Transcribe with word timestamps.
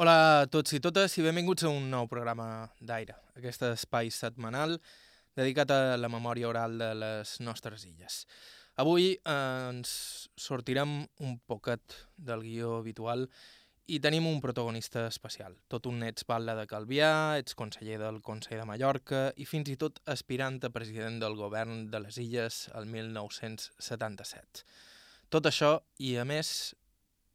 Hola 0.00 0.12
a 0.16 0.44
tots 0.48 0.72
i 0.72 0.78
totes 0.80 1.12
i 1.18 1.22
benvinguts 1.26 1.66
a 1.68 1.70
un 1.76 1.90
nou 1.92 2.06
programa 2.08 2.44
d'Aire, 2.80 3.18
aquest 3.36 3.66
espai 3.66 4.08
setmanal 4.08 4.78
dedicat 5.36 5.74
a 5.74 5.98
la 6.00 6.08
memòria 6.08 6.46
oral 6.48 6.78
de 6.80 6.86
les 6.96 7.34
nostres 7.44 7.82
illes. 7.84 8.14
Avui 8.80 9.10
eh, 9.12 9.34
ens 9.68 9.90
sortirem 10.40 10.94
un 11.20 11.34
poquet 11.44 11.98
del 12.16 12.40
guió 12.46 12.78
habitual 12.78 13.26
i 13.92 13.98
tenim 14.00 14.24
un 14.30 14.40
protagonista 14.40 15.02
especial. 15.10 15.58
Tot 15.68 15.84
un 15.90 16.00
ets 16.06 16.24
batlle 16.24 16.54
de 16.56 16.64
Calvià, 16.70 17.10
ets 17.42 17.58
conseller 17.58 17.98
del 18.00 18.22
Consell 18.24 18.62
de 18.62 18.64
Mallorca 18.70 19.20
i 19.36 19.44
fins 19.44 19.68
i 19.68 19.76
tot 19.82 20.00
aspirant 20.14 20.56
a 20.64 20.70
president 20.72 21.18
del 21.20 21.36
govern 21.36 21.90
de 21.92 22.00
les 22.06 22.16
Illes 22.24 22.62
el 22.72 22.88
1977. 22.88 24.64
Tot 25.28 25.50
això 25.52 25.74
i, 25.98 26.14
a 26.16 26.24
més, 26.24 26.72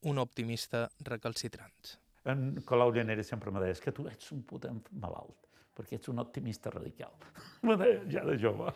un 0.01 0.17
optimista 0.25 0.87
recalcitrant. 1.11 1.93
En 2.25 2.61
Colau 2.65 2.91
Llanera 2.91 3.23
sempre 3.23 3.51
me 3.53 3.59
deia 3.61 3.77
que 3.77 3.91
tu 3.93 4.07
ets 4.09 4.31
un 4.33 4.41
puta 4.49 4.71
malalt, 4.97 5.45
perquè 5.77 5.99
ets 5.99 6.09
un 6.09 6.17
optimista 6.23 6.71
radical. 6.73 7.13
me 7.67 7.77
deia 7.77 7.99
ja 8.09 8.23
de 8.25 8.37
jove. 8.41 8.71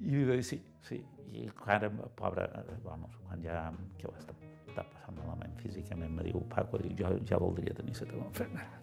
I 0.00 0.14
li 0.14 0.24
deia, 0.24 0.42
sí, 0.42 0.56
sí. 0.80 1.02
I 1.36 1.44
ara, 1.68 1.90
pobre, 2.16 2.46
bueno, 2.80 3.10
quan 3.26 3.42
ja, 3.44 3.66
que 3.98 4.08
ho 4.08 4.14
està, 4.16 4.32
està 4.64 4.80
passant 4.88 5.18
malament 5.18 5.60
físicament, 5.60 6.14
me 6.16 6.24
diu, 6.24 6.40
Paco, 6.48 6.80
diu, 6.80 6.94
jo 6.96 7.12
ja 7.28 7.36
voldria 7.42 7.76
tenir 7.76 7.92
la 7.98 8.06
teva 8.14 8.24
enfermedad. 8.30 8.80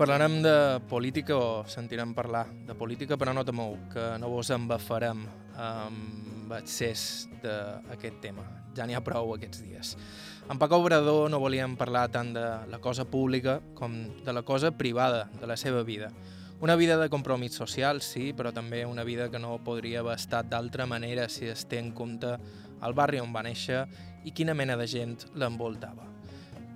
Parlarem 0.00 0.40
de 0.42 0.80
política 0.88 1.36
o 1.36 1.62
sentirem 1.68 2.14
parlar 2.16 2.48
de 2.66 2.74
política, 2.74 3.20
però 3.20 3.36
no 3.36 3.44
temeu, 3.46 3.76
que 3.92 4.18
no 4.18 4.32
vos 4.32 4.50
embafarem 4.50 5.28
accés 6.56 7.28
d'aquest 7.42 8.20
tema. 8.22 8.44
Ja 8.76 8.86
n'hi 8.86 8.94
ha 8.94 9.04
prou 9.04 9.34
aquests 9.34 9.62
dies. 9.62 9.94
En 10.50 10.58
Paco 10.58 10.80
Obrador 10.82 11.28
no 11.30 11.38
volíem 11.42 11.76
parlar 11.78 12.08
tant 12.10 12.32
de 12.34 12.44
la 12.70 12.80
cosa 12.82 13.04
pública 13.06 13.60
com 13.78 13.96
de 14.24 14.32
la 14.34 14.42
cosa 14.42 14.72
privada, 14.74 15.28
de 15.40 15.46
la 15.46 15.56
seva 15.56 15.82
vida. 15.82 16.10
Una 16.60 16.76
vida 16.76 16.98
de 16.98 17.08
compromís 17.08 17.54
social, 17.56 18.02
sí, 18.02 18.34
però 18.36 18.52
també 18.52 18.84
una 18.84 19.04
vida 19.04 19.30
que 19.30 19.38
no 19.38 19.56
podria 19.64 20.02
haver 20.02 20.18
estat 20.18 20.50
d'altra 20.50 20.84
manera 20.84 21.28
si 21.32 21.46
es 21.48 21.64
té 21.64 21.78
en 21.80 21.94
compte 21.96 22.34
el 22.84 22.94
barri 22.94 23.20
on 23.20 23.32
va 23.32 23.44
néixer 23.46 23.86
i 24.24 24.34
quina 24.36 24.52
mena 24.54 24.76
de 24.76 24.86
gent 24.90 25.16
l'envoltava. 25.40 26.04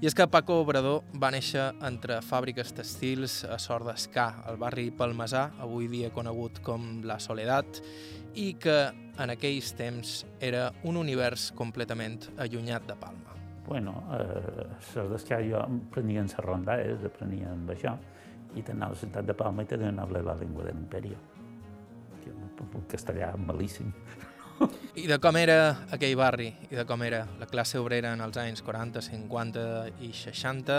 I 0.05 0.06
és 0.06 0.12
que 0.12 0.27
Paco 0.28 0.58
Obrador 0.60 0.98
va 1.16 1.30
néixer 1.33 1.62
entre 1.88 2.19
fàbriques 2.20 2.74
textils 2.77 3.38
a 3.48 3.56
Sort 3.56 3.86
d'Escà, 3.88 4.27
al 4.44 4.58
barri 4.61 4.91
Palmesà, 4.92 5.46
avui 5.64 5.86
dia 5.88 6.11
conegut 6.12 6.58
com 6.66 6.98
La 7.08 7.16
Soledat, 7.16 7.80
i 8.36 8.50
que 8.61 8.74
en 9.16 9.33
aquells 9.33 9.70
temps 9.78 10.12
era 10.44 10.66
un 10.84 10.98
univers 11.00 11.46
completament 11.56 12.19
allunyat 12.36 12.84
de 12.91 12.98
Palma. 13.00 13.38
Bueno, 13.64 13.96
a 14.12 14.20
Sort 14.91 15.08
d'Escà 15.14 15.41
jo 15.48 15.62
aprenia 15.62 16.20
en 16.20 16.28
les 16.28 16.44
rondades, 16.50 17.08
aprenia 17.08 17.55
amb 17.56 17.72
això, 17.72 17.96
i 18.52 18.61
tenia 18.61 18.92
la 18.92 19.02
ciutat 19.06 19.24
de 19.24 19.41
Palma 19.41 19.64
i 19.64 19.72
tenia 19.72 19.89
una 19.89 20.05
la 20.05 20.36
llengua 20.36 20.68
de 20.68 20.77
l'imperio. 20.77 21.16
El 22.28 22.89
castellà 22.92 23.33
malíssim. 23.41 23.89
I 24.94 25.08
de 25.10 25.19
com 25.19 25.36
era 25.36 25.86
aquell 25.92 26.14
barri, 26.16 26.52
i 26.70 26.77
de 26.78 26.84
com 26.86 27.02
era 27.02 27.24
la 27.41 27.48
classe 27.50 27.80
obrera 27.83 28.12
en 28.14 28.22
els 28.24 28.38
anys 28.38 28.62
40, 28.62 29.02
50 29.02 29.66
i 30.06 30.12
60, 30.14 30.78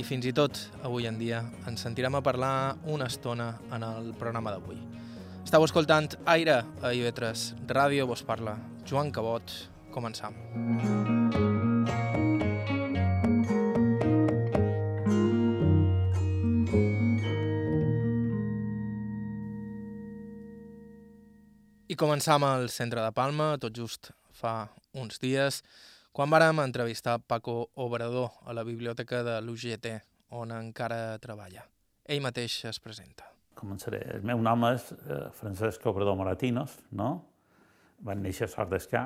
i 0.00 0.06
fins 0.08 0.26
i 0.26 0.32
tot 0.32 0.56
avui 0.82 1.06
en 1.06 1.18
dia 1.20 1.42
ens 1.68 1.84
sentirem 1.84 2.16
a 2.16 2.24
parlar 2.24 2.76
una 2.88 3.10
estona 3.12 3.52
en 3.70 3.84
el 3.84 4.12
programa 4.18 4.54
d'avui. 4.54 4.80
Estau 5.42 5.66
escoltant 5.66 6.14
Aire 6.32 6.62
a 6.80 6.94
IB3 6.94 7.66
Ràdio, 7.68 8.06
vos 8.08 8.24
parla 8.24 8.56
Joan 8.88 9.12
Cabot. 9.12 9.58
Començam. 9.92 10.32
I 11.12 11.21
començam 22.02 22.42
al 22.42 22.66
centre 22.72 22.98
de 22.98 23.10
Palma, 23.14 23.52
tot 23.62 23.76
just 23.78 24.10
fa 24.34 24.66
uns 24.98 25.20
dies, 25.22 25.60
quan 26.10 26.32
vàrem 26.32 26.58
entrevistar 26.58 27.20
Paco 27.22 27.68
Obrador 27.78 28.32
a 28.42 28.54
la 28.56 28.64
biblioteca 28.66 29.20
de 29.22 29.36
l'UGT, 29.44 29.86
on 30.34 30.50
encara 30.56 31.18
treballa. 31.22 31.62
Ell 32.02 32.24
mateix 32.24 32.56
es 32.66 32.80
presenta. 32.82 33.28
Començaré. 33.54 34.00
El 34.16 34.26
meu 34.26 34.42
nom 34.42 34.66
és 34.72 34.88
eh, 34.96 35.28
Francesc 35.38 35.86
Obrador 35.86 36.18
Moratinos, 36.18 36.74
no? 36.98 37.12
Van 38.02 38.24
néixer 38.24 38.48
a 38.48 38.50
Sort 38.50 38.72
d'Escà, 38.72 39.04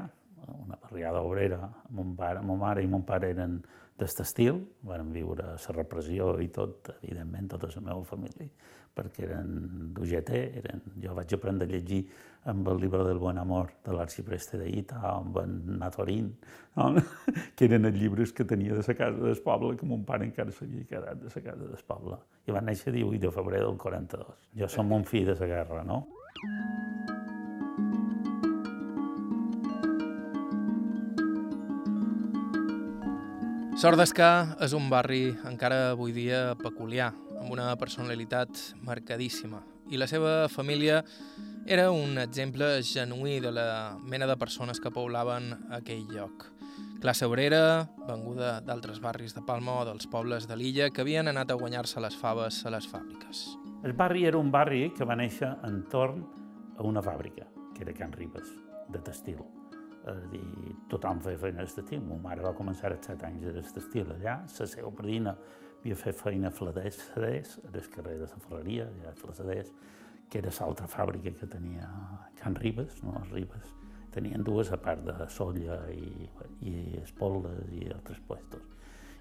una 0.54 0.78
barriada 0.80 1.20
obrera. 1.20 1.68
Mon, 1.92 2.14
pare, 2.16 2.40
mon 2.40 2.62
mare 2.62 2.84
i 2.86 2.88
mon 2.88 3.04
pare 3.04 3.34
eren 3.34 3.58
d'aquest 3.96 4.22
estil, 4.26 4.62
van 4.84 5.12
viure 5.12 5.54
la 5.56 5.74
repressió 5.76 6.34
i 6.44 6.48
tot, 6.52 6.92
evidentment, 7.02 7.48
tota 7.54 7.70
la 7.74 7.84
meva 7.90 8.04
família, 8.04 8.48
perquè 8.96 9.26
eren 9.26 9.92
d'UGT, 9.96 10.32
eren... 10.62 10.82
jo 11.02 11.14
vaig 11.16 11.34
aprendre 11.36 11.68
a 11.68 11.70
llegir 11.70 12.06
amb 12.46 12.68
el 12.70 12.78
llibre 12.80 13.02
del 13.04 13.18
Buen 13.18 13.38
Amor 13.42 13.72
de 13.84 13.92
l'Arxipreste 13.92 14.60
d'Ita, 14.60 15.00
amb 15.10 15.36
en 15.42 15.56
Natorín, 15.80 16.30
no? 16.78 16.92
que 17.58 17.66
eren 17.66 17.90
els 17.90 17.98
llibres 17.98 18.32
que 18.32 18.46
tenia 18.46 18.76
de 18.76 18.84
la 18.86 18.94
casa 18.94 19.18
del 19.18 19.42
poble, 19.42 19.74
que 19.76 19.88
mon 19.88 20.04
pare 20.06 20.28
encara 20.28 20.54
s'havia 20.54 20.86
quedat 20.88 21.20
de 21.20 21.32
la 21.34 21.44
casa 21.50 21.62
del 21.64 21.84
poble. 21.88 22.20
I 22.46 22.54
van 22.56 22.70
néixer 22.70 22.94
18 22.94 23.26
de 23.26 23.34
febrer 23.34 23.64
del 23.64 23.80
42. 23.82 24.48
Jo 24.62 24.70
som 24.70 24.94
un 24.94 25.04
fill 25.04 25.26
de 25.32 25.40
la 25.40 25.50
guerra, 25.56 25.82
no? 25.84 26.04
Sort 33.76 33.98
d'Escà 34.00 34.56
és 34.64 34.72
un 34.72 34.87
barri 34.88 35.34
encara 35.44 35.91
avui 35.91 36.14
dia 36.16 36.54
peculiar, 36.56 37.10
amb 37.37 37.50
una 37.53 37.66
personalitat 37.76 38.48
marcadíssima. 38.81 39.59
I 39.92 40.00
la 40.00 40.06
seva 40.09 40.47
família 40.48 41.03
era 41.69 41.91
un 41.92 42.16
exemple 42.16 42.70
genuí 42.81 43.34
de 43.44 43.50
la 43.53 43.98
mena 44.00 44.25
de 44.31 44.38
persones 44.41 44.81
que 44.81 44.88
poblaven 44.94 45.53
aquell 45.76 46.06
lloc. 46.09 46.47
Classe 47.03 47.28
obrera, 47.28 47.91
venguda 48.09 48.62
d'altres 48.65 49.03
barris 49.04 49.36
de 49.36 49.44
Palma 49.44 49.82
o 49.82 49.84
dels 49.84 50.09
pobles 50.09 50.48
de 50.48 50.56
l'illa 50.56 50.88
que 50.88 51.04
havien 51.04 51.28
anat 51.28 51.53
a 51.53 51.59
guanyar-se 51.60 52.00
les 52.00 52.16
faves 52.16 52.62
a 52.65 52.72
les 52.72 52.88
fàbriques. 52.88 53.44
El 53.84 53.92
barri 53.92 54.25
era 54.25 54.41
un 54.41 54.48
barri 54.50 54.88
que 54.97 55.04
va 55.04 55.20
néixer 55.20 55.53
entorn 55.69 56.25
a 56.78 56.88
una 56.88 57.04
fàbrica, 57.04 57.44
que 57.76 57.84
era 57.84 57.92
Can 57.92 58.16
Ribes, 58.16 58.48
de 58.88 59.04
textil 59.04 59.44
és 60.12 60.26
dir, 60.30 60.74
tothom 60.90 61.20
feia 61.24 61.38
feina 61.40 61.64
d'estil. 61.64 62.02
Ma 62.06 62.18
mare 62.28 62.44
va 62.44 62.54
començar 62.56 62.92
als 62.92 63.08
7 63.08 63.26
anys 63.26 63.72
d'estil 63.74 64.12
allà, 64.14 64.38
la 64.46 64.68
seva 64.70 64.92
predina 64.94 65.34
havia 65.80 65.96
fet 65.98 66.18
feina 66.18 66.48
a 66.48 66.54
Fladès, 66.54 67.00
al 67.16 67.90
carrer 67.94 68.16
de 68.20 68.28
la 68.28 68.40
Ferreria, 68.44 68.86
allà 68.90 69.12
a 69.12 69.16
Fladès, 69.18 69.72
que 70.30 70.38
era 70.38 70.50
l'altra 70.60 70.86
fàbrica 70.90 71.32
que 71.38 71.46
tenia 71.46 71.88
Can 72.40 72.56
Ribes, 72.58 73.02
no 73.04 73.14
les 73.18 73.30
Ribes. 73.34 73.74
Tenien 74.14 74.42
dues, 74.42 74.72
a 74.72 74.78
part 74.80 75.02
de 75.04 75.28
Solla 75.28 75.82
i, 75.92 76.28
i 76.64 76.74
Espoldes 77.02 77.68
i 77.76 77.90
altres 77.92 78.22
puestos. 78.26 78.64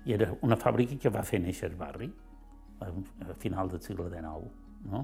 I 0.06 0.14
era 0.16 0.30
una 0.46 0.56
fàbrica 0.56 0.98
que 1.02 1.12
va 1.12 1.26
fer 1.26 1.42
néixer 1.44 1.70
el 1.72 1.76
barri, 1.78 2.08
a, 2.80 2.90
final 3.42 3.70
del 3.70 3.82
segle 3.82 4.08
XIX, 4.10 4.50
no? 4.92 5.04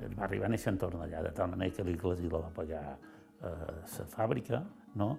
El 0.00 0.14
barri 0.16 0.40
va 0.40 0.48
néixer 0.48 0.72
entorn 0.72 0.98
d'allà, 1.02 1.22
de 1.28 1.32
tal 1.36 1.50
manera 1.52 1.76
que 1.76 1.84
l'Iglésia 1.84 2.32
la 2.32 2.42
va 2.46 2.52
pagar 2.56 2.84
la 3.40 4.06
fàbrica, 4.12 4.62
no? 4.94 5.10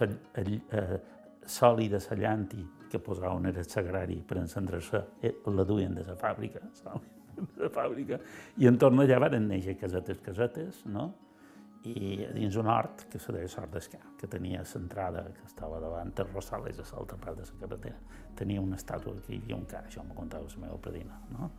El, 0.00 0.62
eh, 0.70 1.00
soli 1.46 1.88
de 1.88 2.00
Sallanti 2.00 2.64
que 2.90 2.98
posaven 2.98 3.46
era 3.46 3.62
sagrari 3.64 4.16
per 4.22 4.38
encendre-se, 4.38 5.02
eh, 5.20 5.34
la 5.46 5.64
duien 5.64 5.94
de 5.94 6.04
la 6.06 6.16
fàbrica, 6.16 6.60
de 7.36 7.62
la 7.62 7.70
fàbrica, 7.70 8.18
i 8.58 8.66
entorn 8.66 9.02
d'allà 9.02 9.20
van 9.26 9.48
néixer 9.48 9.76
casetes, 9.78 10.20
casetes, 10.24 10.84
no? 10.86 11.12
i 11.86 12.26
dins 12.34 12.56
un 12.58 12.66
hort 12.66 13.04
que 13.10 13.18
se 13.22 13.32
deia 13.34 13.48
Sort 13.48 13.70
d'Escà, 13.70 14.00
que 14.18 14.26
tenia 14.26 14.64
l'entrada 14.66 15.22
que 15.34 15.44
estava 15.46 15.78
davant 15.78 16.10
de 16.16 16.24
Rosales, 16.26 16.80
a 16.80 16.86
l'altra 16.96 17.18
part 17.22 17.38
de 17.38 17.44
la 17.46 17.58
carretera. 17.60 17.98
Tenia 18.34 18.60
una 18.60 18.78
estàtua 18.80 19.20
que 19.22 19.34
hi 19.34 19.38
havia 19.38 19.54
un 19.54 19.66
ca, 19.70 19.84
això 19.86 20.02
m'ho 20.02 20.16
contava 20.16 20.48
la 20.50 20.62
meva 20.64 20.78
predina. 20.82 21.20
No? 21.30 21.50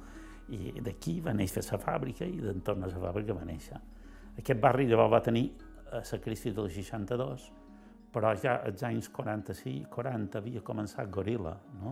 I 0.51 0.81
d'aquí 0.83 1.19
va 1.23 1.35
néixer 1.35 1.63
la 1.71 1.79
fàbrica 1.79 2.27
i 2.27 2.41
d'entorn 2.43 2.83
a 2.83 2.91
la 2.91 3.05
fàbrica 3.05 3.37
va 3.37 3.47
néixer. 3.47 3.79
Aquest 4.37 4.59
barri 4.59 4.87
llavors 4.89 5.13
va 5.15 5.23
tenir 5.23 5.45
a 5.91 6.03
la 6.03 6.19
crisi 6.19 6.51
del 6.51 6.69
62, 6.69 7.47
però 8.17 8.31
ja 8.41 8.55
als 8.65 8.81
anys 8.81 9.11
46, 9.13 9.85
40 9.93 10.39
havia 10.39 10.63
començat 10.65 11.05
Gorila, 11.13 11.53
no? 11.83 11.91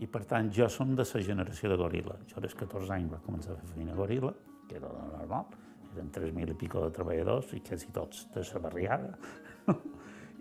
I 0.00 0.06
per 0.08 0.24
tant 0.24 0.48
jo 0.50 0.64
som 0.72 0.96
de 0.96 1.04
la 1.04 1.20
generació 1.20 1.68
de 1.68 1.76
Gorila. 1.76 2.16
Jo 2.30 2.40
als 2.40 2.54
14 2.56 2.88
anys 2.96 3.12
va 3.12 3.20
començar 3.26 3.52
a 3.52 3.56
fer 3.60 3.68
feina 3.74 3.92
Gorila, 3.94 4.32
que 4.68 4.76
era 4.80 4.88
normal, 4.88 5.44
eren 5.92 6.08
3.000 6.14 6.50
i 6.54 6.56
pico 6.56 6.80
de 6.80 6.90
treballadors 6.96 7.52
i 7.52 7.60
quasi 7.60 7.92
tots 7.92 8.26
de 8.32 8.40
la 8.48 8.58
barriada. 8.64 9.12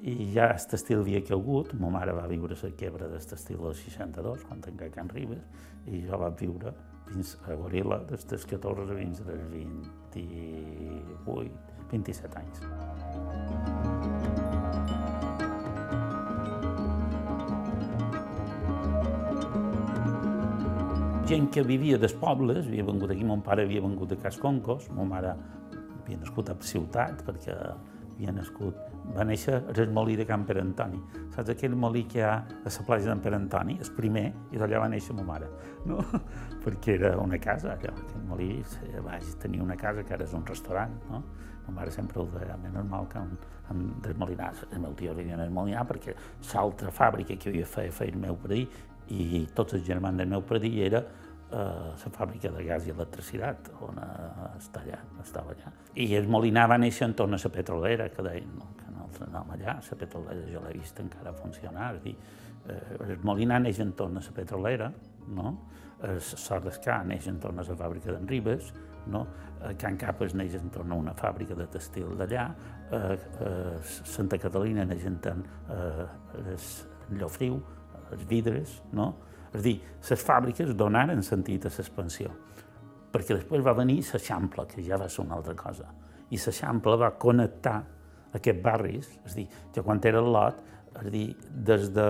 I 0.02 0.34
ja 0.34 0.46
aquest 0.48 0.74
estil 0.80 1.00
havia 1.04 1.22
caigut, 1.22 1.74
ma 1.78 1.90
mare 1.94 2.14
va 2.18 2.26
viure 2.32 2.56
la 2.64 2.72
quebra 2.80 3.06
d'aquest 3.12 3.34
estil 3.36 3.60
del 3.62 3.76
62, 3.76 4.48
quan 4.48 4.64
tancà 4.64 4.88
Can 4.96 5.12
Ribes, 5.12 5.44
i 5.92 6.08
jo 6.08 6.16
vaig 6.24 6.36
viure 6.40 6.72
fins 7.12 7.36
a 7.44 7.60
Gorila 7.60 8.00
des 8.10 8.24
dels 8.32 8.46
14 8.56 8.96
fins 8.96 9.20
als 9.28 9.46
28, 9.52 11.52
27 11.92 12.40
anys. 12.40 12.58
Gent 21.32 21.48
que 21.48 21.62
vivia 21.64 21.96
dels 21.96 22.12
pobles, 22.20 22.66
havia 22.68 22.84
vengut 22.84 23.12
aquí, 23.14 23.24
mon 23.24 23.40
pare 23.46 23.64
havia 23.64 23.80
vengut 23.80 24.10
de 24.12 24.18
Casconcos, 24.20 24.90
mon 24.92 25.08
mare 25.08 25.30
havia 25.32 26.18
nascut 26.20 26.50
a 26.52 26.56
ciutat, 26.60 27.22
perquè 27.24 27.54
havia 27.56 28.34
nascut, 28.36 28.82
va 29.16 29.24
néixer 29.24 29.62
al 29.72 29.94
molí 29.96 30.18
de 30.20 30.26
Can 30.28 30.44
Pere 30.50 30.60
Antoni. 30.60 31.00
Saps 31.32 31.54
aquell 31.54 31.78
molí 31.80 32.04
que 32.12 32.20
hi 32.20 32.26
ha 32.28 32.34
a 32.42 32.74
la 32.74 32.84
platja 32.90 33.14
d'en 33.14 33.24
Pere 33.24 33.40
Antoni? 33.40 33.78
El 33.80 33.94
primer, 33.96 34.26
i 34.52 34.60
d'allà 34.60 34.84
va 34.84 34.92
néixer 34.92 35.16
ma 35.16 35.24
mare, 35.30 35.48
no? 35.88 36.04
perquè 36.66 36.98
era 36.98 37.14
una 37.24 37.40
casa, 37.40 37.78
allò, 37.78 37.96
aquell 37.96 38.28
molí, 38.28 38.52
vaig 39.08 39.32
tenir 39.40 39.64
una 39.64 39.80
casa 39.80 40.04
que 40.04 40.18
ara 40.18 40.28
és 40.28 40.36
un 40.36 40.44
restaurant, 40.52 41.00
no? 41.14 41.24
Ma 41.70 41.80
mare 41.80 41.96
sempre 41.96 42.20
ho 42.20 42.28
deia, 42.36 42.60
més 42.60 42.76
normal 42.76 43.08
que 43.08 43.24
en, 43.24 43.36
en 43.72 43.84
desmolinar. 44.04 44.52
El 44.74 44.84
meu 44.84 45.00
tio 45.00 45.16
vivia 45.16 45.40
en 45.40 45.46
desmolinar 45.46 45.88
perquè 45.88 46.18
l'altra 46.52 46.92
fàbrica 46.92 47.40
que 47.40 47.54
havia 47.54 47.70
fet, 47.70 48.02
el 48.10 48.20
meu 48.20 48.36
predí 48.36 48.66
i 49.12 49.46
tots 49.56 49.76
els 49.78 49.86
germans 49.88 50.18
del 50.22 50.30
meu 50.32 50.44
predí 50.48 50.80
era 50.86 51.04
la 51.52 51.96
uh, 51.98 52.12
fàbrica 52.16 52.52
de 52.56 52.64
gas 52.64 52.86
i 52.88 52.94
electricitat, 52.94 53.74
on 53.84 53.98
uh, 54.00 54.46
està 54.56 54.80
allà, 54.86 55.02
estava 55.20 55.52
allà. 55.52 55.72
I 56.00 56.14
el 56.16 56.30
Molinar 56.32 56.70
va 56.72 56.78
néixer 56.80 57.10
en 57.10 57.16
torno 57.20 57.36
a 57.36 57.44
la 57.44 57.52
petrolera, 57.52 58.08
que 58.10 58.24
deien 58.24 58.54
no, 58.56 58.70
que 58.80 58.88
nosaltres 58.94 59.28
anàvem 59.28 59.58
allà, 59.58 59.76
la 59.84 59.98
petrolera 60.00 60.46
jo 60.48 60.62
l'he 60.64 60.78
vist 60.78 61.02
encara 61.04 61.34
funcionar. 61.36 61.90
Dir, 62.06 62.16
uh, 62.16 62.78
el 63.10 63.20
Molinar 63.28 63.60
neix 63.66 63.82
en 63.84 63.92
torno 64.00 64.24
a 64.24 64.30
la 64.30 64.38
petrolera, 64.38 64.92
no? 65.28 65.58
el 66.08 66.22
Sort 66.24 66.66
d'Escà 66.66 67.02
neix 67.06 67.28
en 67.30 67.36
torno 67.44 67.62
a 67.62 67.68
la 67.68 67.76
fàbrica 67.78 68.16
d'en 68.16 68.24
Ribes, 68.30 68.72
no? 69.12 69.26
Can 69.78 69.98
Capes 70.02 70.34
neix 70.34 70.56
en 70.58 70.72
torno 70.74 70.96
a 70.96 71.04
una 71.04 71.14
fàbrica 71.18 71.54
de 71.58 71.68
textil 71.70 72.16
d'allà, 72.18 72.48
uh, 72.48 73.12
uh, 73.12 73.92
Santa 74.08 74.40
Catalina 74.42 74.88
neix 74.88 75.06
en 75.10 75.20
uh, 75.20 76.08
el 76.40 77.20
Llofriu, 77.20 77.60
els 78.12 78.26
vidres, 78.30 78.80
no? 78.94 79.14
És 79.52 79.60
a 79.60 79.64
dir, 79.66 79.78
les 80.10 80.24
fàbriques 80.24 80.76
donaren 80.80 81.24
sentit 81.24 81.66
a 81.68 81.72
l'expansió, 81.74 82.32
perquè 83.12 83.36
després 83.36 83.64
va 83.66 83.76
venir 83.76 84.00
l'Eixample, 84.00 84.68
que 84.72 84.84
ja 84.86 85.00
va 85.00 85.10
ser 85.12 85.26
una 85.26 85.36
altra 85.40 85.56
cosa, 85.60 85.90
i 86.32 86.40
l'Eixample 86.40 86.96
va 87.00 87.12
connectar 87.20 87.82
aquests 88.38 88.64
barris, 88.64 89.10
és 89.26 89.34
a 89.34 89.40
dir, 89.42 89.48
que 89.74 89.84
quan 89.84 90.00
era 90.08 90.22
el 90.24 90.32
lot, 90.32 90.62
és 90.92 91.08
a 91.08 91.12
dir, 91.12 91.26
des 91.52 91.90
de 91.92 92.08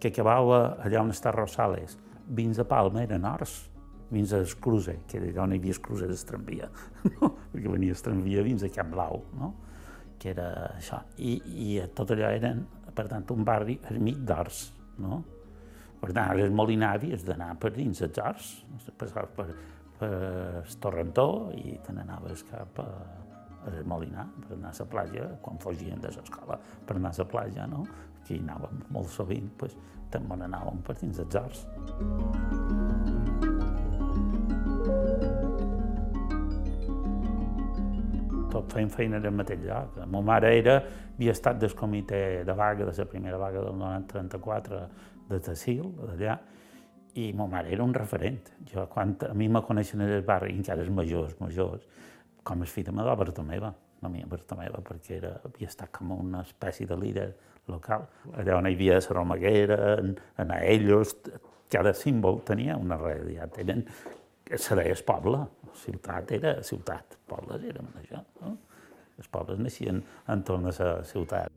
que 0.00 0.12
acabava 0.12 0.76
allà 0.84 1.00
on 1.00 1.14
està 1.14 1.32
Rosales, 1.32 1.96
fins 2.26 2.60
a 2.60 2.66
Palma 2.68 3.04
eren 3.04 3.24
horts, 3.24 3.56
fins 4.10 4.32
a 4.32 4.42
Escruze, 4.44 5.00
que 5.08 5.18
era 5.18 5.42
on 5.42 5.54
hi 5.54 5.60
havia 5.60 5.74
Escruze 5.74 6.08
d'Estranvia, 6.10 6.68
no? 7.16 7.32
perquè 7.52 7.72
venia 7.72 7.96
Estranvia 7.96 8.44
fins 8.46 8.66
a 8.66 8.72
Camp 8.74 8.92
Blau, 8.92 9.22
no? 9.40 9.54
que 10.20 10.32
era 10.32 10.48
això. 10.76 11.00
I, 11.18 11.36
I 11.44 11.80
tot 11.96 12.12
allò 12.14 12.30
eren, 12.32 12.64
per 12.96 13.08
tant, 13.10 13.24
un 13.34 13.44
barri 13.44 13.76
ermit 13.90 14.20
d'horts, 14.24 14.62
no? 15.02 15.22
Per 16.00 16.12
tant, 16.12 16.30
ara 16.30 16.44
el 16.44 16.54
Molinar 16.54 16.94
havies 16.96 17.24
d'anar 17.26 17.54
per 17.60 17.72
dins 17.74 18.02
els 18.04 18.20
horts, 18.22 18.50
passaves 19.00 19.32
per, 19.36 19.46
per 19.98 20.10
el 20.12 20.76
Torrentó 20.82 21.28
i 21.56 21.76
te 21.82 21.94
n'anaves 21.96 22.44
cap 22.50 22.82
a, 22.82 22.88
a 23.66 23.76
Molinar 23.88 24.26
per 24.44 24.54
anar 24.58 24.74
a 24.74 24.80
la 24.80 24.88
platja, 24.96 25.28
quan 25.42 25.62
fugien 25.62 26.02
de 26.02 26.12
l'escola 26.14 26.58
per 26.60 26.98
anar 26.98 27.14
a 27.14 27.22
la 27.22 27.30
platja, 27.32 27.68
no? 27.70 27.86
Aquí 28.22 28.40
anàvem 28.42 28.82
molt 28.94 29.12
sovint, 29.14 29.48
pues, 29.58 29.76
també 30.10 30.38
n'anàvem 30.42 30.82
per 30.86 30.98
dins 31.00 31.22
els 31.22 31.40
horts. 31.42 32.85
Tot 38.56 38.72
feien 38.76 38.90
feina 38.92 39.20
en 39.20 39.28
el 39.28 39.36
mateix 39.36 39.62
lloc. 39.64 39.96
La 40.00 40.08
meva 40.08 40.24
mare 40.32 40.52
era, 40.56 40.76
havia 41.14 41.36
estat 41.36 41.60
del 41.60 41.74
comitè 41.76 42.42
de 42.48 42.56
vaga, 42.56 42.88
de 42.88 42.96
la 42.96 43.08
primera 43.10 43.40
vaga 43.40 43.62
del 43.64 43.76
1934 43.76 44.82
de 45.30 45.40
Tassil, 45.40 45.88
d'allà, 46.02 46.36
i 47.16 47.30
ma 47.32 47.46
mare 47.48 47.72
era 47.72 47.84
un 47.84 47.94
referent. 47.96 48.52
Jo, 48.68 48.86
quan 48.92 49.16
a 49.24 49.32
mi 49.34 49.48
me 49.48 49.62
coneixen 49.64 50.04
en 50.04 50.12
el 50.18 50.22
barri, 50.24 50.52
encara 50.56 50.84
els 50.84 50.92
majors, 50.92 51.36
majors, 51.40 51.84
com 52.46 52.62
el 52.62 52.70
fill 52.70 52.86
de 52.86 52.92
la 52.92 53.16
Bertomeva, 53.16 53.72
la 54.02 54.10
meva 54.12 54.28
Bertomeva, 54.36 54.82
perquè 54.84 55.16
era, 55.16 55.32
havia 55.44 55.70
estat 55.70 55.90
com 55.96 56.12
una 56.12 56.42
espècie 56.44 56.86
de 56.86 56.96
líder 57.00 57.30
local. 57.72 58.06
Allà 58.36 58.58
on 58.58 58.68
hi 58.68 58.76
havia 58.76 59.00
la 59.00 59.14
Romaguera, 59.16 59.78
en, 59.98 60.14
en 60.38 60.52
Aellos, 60.54 61.16
cada 61.72 61.94
símbol 61.96 62.42
tenia 62.46 62.76
una 62.76 62.98
realitat. 63.00 63.58
Eren, 63.64 63.86
se 64.54 64.76
deia 64.78 64.94
el 64.94 65.02
poble, 65.08 65.46
ciutat 65.80 66.32
era 66.36 66.56
ciutat, 66.66 67.18
pobles 67.28 67.64
eren 67.68 67.92
això. 68.00 68.22
No? 68.42 68.56
Els 69.16 69.28
pobles 69.32 69.60
naixien 69.62 70.02
entorn 70.32 70.68
a 70.68 70.74
la 70.76 70.96
ciutat. 71.08 71.52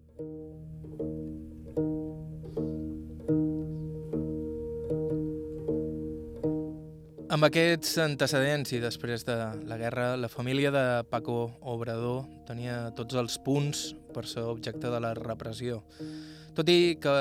Amb 7.29 7.45
aquests 7.45 7.91
antecedents 8.01 8.71
i 8.73 8.79
després 8.81 9.21
de 9.27 9.35
la 9.69 9.75
guerra, 9.77 10.15
la 10.17 10.31
família 10.33 10.71
de 10.73 10.81
Paco 11.11 11.51
Obrador 11.61 12.23
tenia 12.47 12.89
tots 12.97 13.13
els 13.21 13.37
punts 13.45 13.83
per 14.15 14.25
ser 14.25 14.47
objecte 14.49 14.89
de 14.89 14.99
la 15.03 15.13
repressió, 15.13 15.77
tot 16.59 16.67
i 16.67 16.97
que 16.99 17.11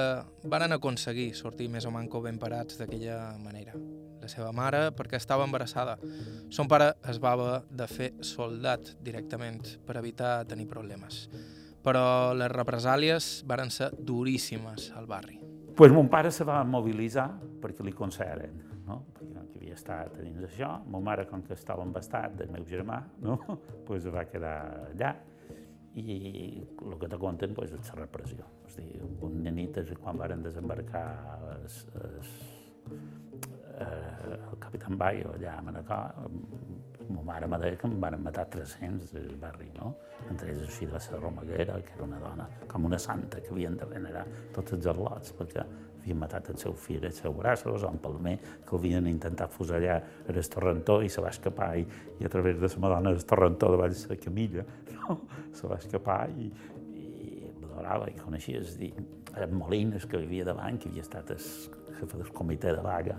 varen 0.51 0.75
aconseguir 0.75 1.29
sortir 1.39 1.69
més 1.71 1.85
o 1.87 1.93
manco 1.95 2.19
ben 2.25 2.41
parats 2.43 2.81
d'aquella 2.81 3.37
manera 3.39 3.77
la 4.19 4.27
seva 4.27 4.49
mare 4.51 4.89
perquè 4.99 5.15
estava 5.21 5.45
embarassada. 5.47 5.95
Son 6.51 6.67
pare 6.67 6.89
es 7.07 7.21
va 7.23 7.37
haver 7.37 7.61
de 7.71 7.87
fer 7.87 8.09
soldat 8.27 8.97
directament 8.99 9.63
per 9.87 10.01
evitar 10.01 10.43
tenir 10.51 10.67
problemes. 10.67 11.29
Però 11.87 12.35
les 12.35 12.51
represàlies 12.51 13.31
varen 13.47 13.71
ser 13.71 13.93
duríssimes 13.95 14.91
al 14.99 15.07
barri. 15.07 15.39
Pues 15.79 15.95
mon 15.95 16.11
pare 16.11 16.35
se 16.35 16.43
va 16.43 16.59
mobilitzar 16.67 17.29
perquè 17.63 17.87
li 17.87 17.95
conceren, 17.95 18.59
no? 18.91 19.05
perquè 19.15 19.47
havia 19.63 19.79
estat 19.79 20.19
dins 20.19 20.43
d'això. 20.43 20.81
Mon 20.91 21.07
mare, 21.07 21.29
com 21.31 21.47
que 21.47 21.55
estava 21.55 21.87
embastat 21.87 22.35
del 22.43 22.51
meu 22.51 22.67
germà, 22.67 23.05
no? 23.23 23.39
pues 23.87 24.11
va 24.11 24.27
quedar 24.27 24.59
allà 24.91 25.15
i 25.95 26.67
el 26.85 26.99
que 27.01 27.09
te 27.09 27.19
conten 27.19 27.55
és 27.65 27.73
la 27.75 28.01
repressió. 28.03 28.47
És 28.69 28.77
dir, 28.77 29.01
un 29.25 29.43
nit, 29.43 29.79
quan 30.03 30.21
varen 30.21 30.43
desembarcar 30.43 31.07
es, 31.65 31.81
es, 32.05 32.33
eh, 33.79 34.37
el 34.37 34.59
Capitán 34.61 34.99
Bayo 34.99 35.33
allà 35.35 35.57
a 35.59 35.63
Manacor, 35.63 36.29
ma 37.15 37.23
mare 37.33 37.49
me 37.49 37.59
deia 37.61 37.77
que 37.79 37.87
em 37.89 37.99
van 38.01 38.17
matar 38.23 38.47
300 38.53 39.13
del 39.15 39.37
barri, 39.41 39.69
no? 39.77 39.95
Entre 40.29 40.51
ells 40.53 40.67
així 40.67 40.87
de 40.87 40.99
la 40.99 41.21
Romaguera, 41.21 41.79
que 41.85 41.95
era 41.97 42.05
una 42.05 42.19
dona 42.23 42.49
com 42.69 42.85
una 42.85 42.99
santa 42.99 43.41
que 43.41 43.53
havien 43.53 43.77
de 43.77 43.87
venerar 43.89 44.25
tots 44.55 44.77
els 44.77 44.89
arlots, 44.93 45.33
perquè 45.39 45.65
havien 45.65 46.19
matat 46.21 46.51
el 46.53 46.59
seu 46.61 46.75
fill, 46.75 47.05
els 47.05 47.21
seus 47.23 47.37
braços, 47.37 47.83
o 47.83 47.91
en 47.91 47.99
Palmer, 48.03 48.37
que 48.67 48.77
havien 48.77 49.07
intentat 49.11 49.53
fusellar 49.53 49.99
a 49.99 50.33
el 50.33 50.51
Torrentó 50.55 51.01
i 51.03 51.09
se 51.09 51.25
va 51.25 51.33
escapar, 51.33 51.73
i, 51.79 51.87
i 52.21 52.29
a 52.29 52.33
través 52.33 52.61
de 52.61 52.69
la 52.75 52.85
Madonna 52.87 53.15
del 53.15 53.25
Torrentó 53.25 53.71
davall 53.73 53.97
la 54.11 54.17
Camilla, 54.17 54.67
no? 54.99 55.21
se 55.53 55.67
va 55.67 55.81
escapar 55.81 56.21
i, 56.31 56.53
i 56.93 57.43
l'adorava 57.63 58.11
i 58.11 58.17
coneixia, 58.21 58.61
és 58.61 58.79
dir, 58.79 58.93
Molines, 59.53 60.07
que 60.07 60.19
vivia 60.19 60.45
davant, 60.45 60.81
que 60.81 60.89
havia 60.91 61.05
estat 61.05 61.31
el 61.31 61.43
jefe 61.99 62.21
del 62.21 62.31
comitè 62.35 62.73
de 62.75 62.83
vaga, 62.85 63.19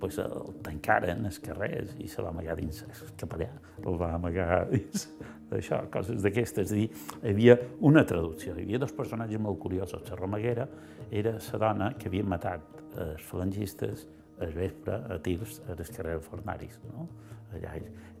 pues 0.00 0.18
el 0.22 0.56
tancaren 0.66 1.24
els 1.28 1.38
carrers 1.42 1.94
i 2.02 2.08
se 2.10 2.24
va 2.24 2.32
amagar 2.34 2.56
dins 2.58 2.82
el 2.86 3.14
capellà, 3.20 3.50
el 3.84 3.98
va 4.00 4.12
amagar 4.16 4.66
dins 4.70 5.08
d'això, 5.50 5.84
coses 5.92 6.22
d'aquestes. 6.24 6.66
És 6.66 6.74
dir, 6.74 6.88
hi 7.22 7.32
havia 7.32 7.56
una 7.86 8.04
traducció, 8.08 8.56
hi 8.56 8.66
havia 8.66 8.82
dos 8.82 8.94
personatges 8.96 9.40
molt 9.42 9.60
curiosos. 9.62 10.04
La 10.10 10.18
Romaguera 10.18 10.66
era 11.10 11.36
la 11.38 11.62
dona 11.62 11.92
que 11.98 12.10
havia 12.10 12.26
matat 12.26 12.82
els 13.06 13.22
falangistes 13.28 14.06
al 14.42 14.52
vespre 14.52 14.98
a 15.08 15.18
tirs 15.22 15.60
al 15.68 15.80
carrer 15.96 16.18
Fornaris, 16.24 16.80
no? 16.90 17.08
Allà, 17.54 17.76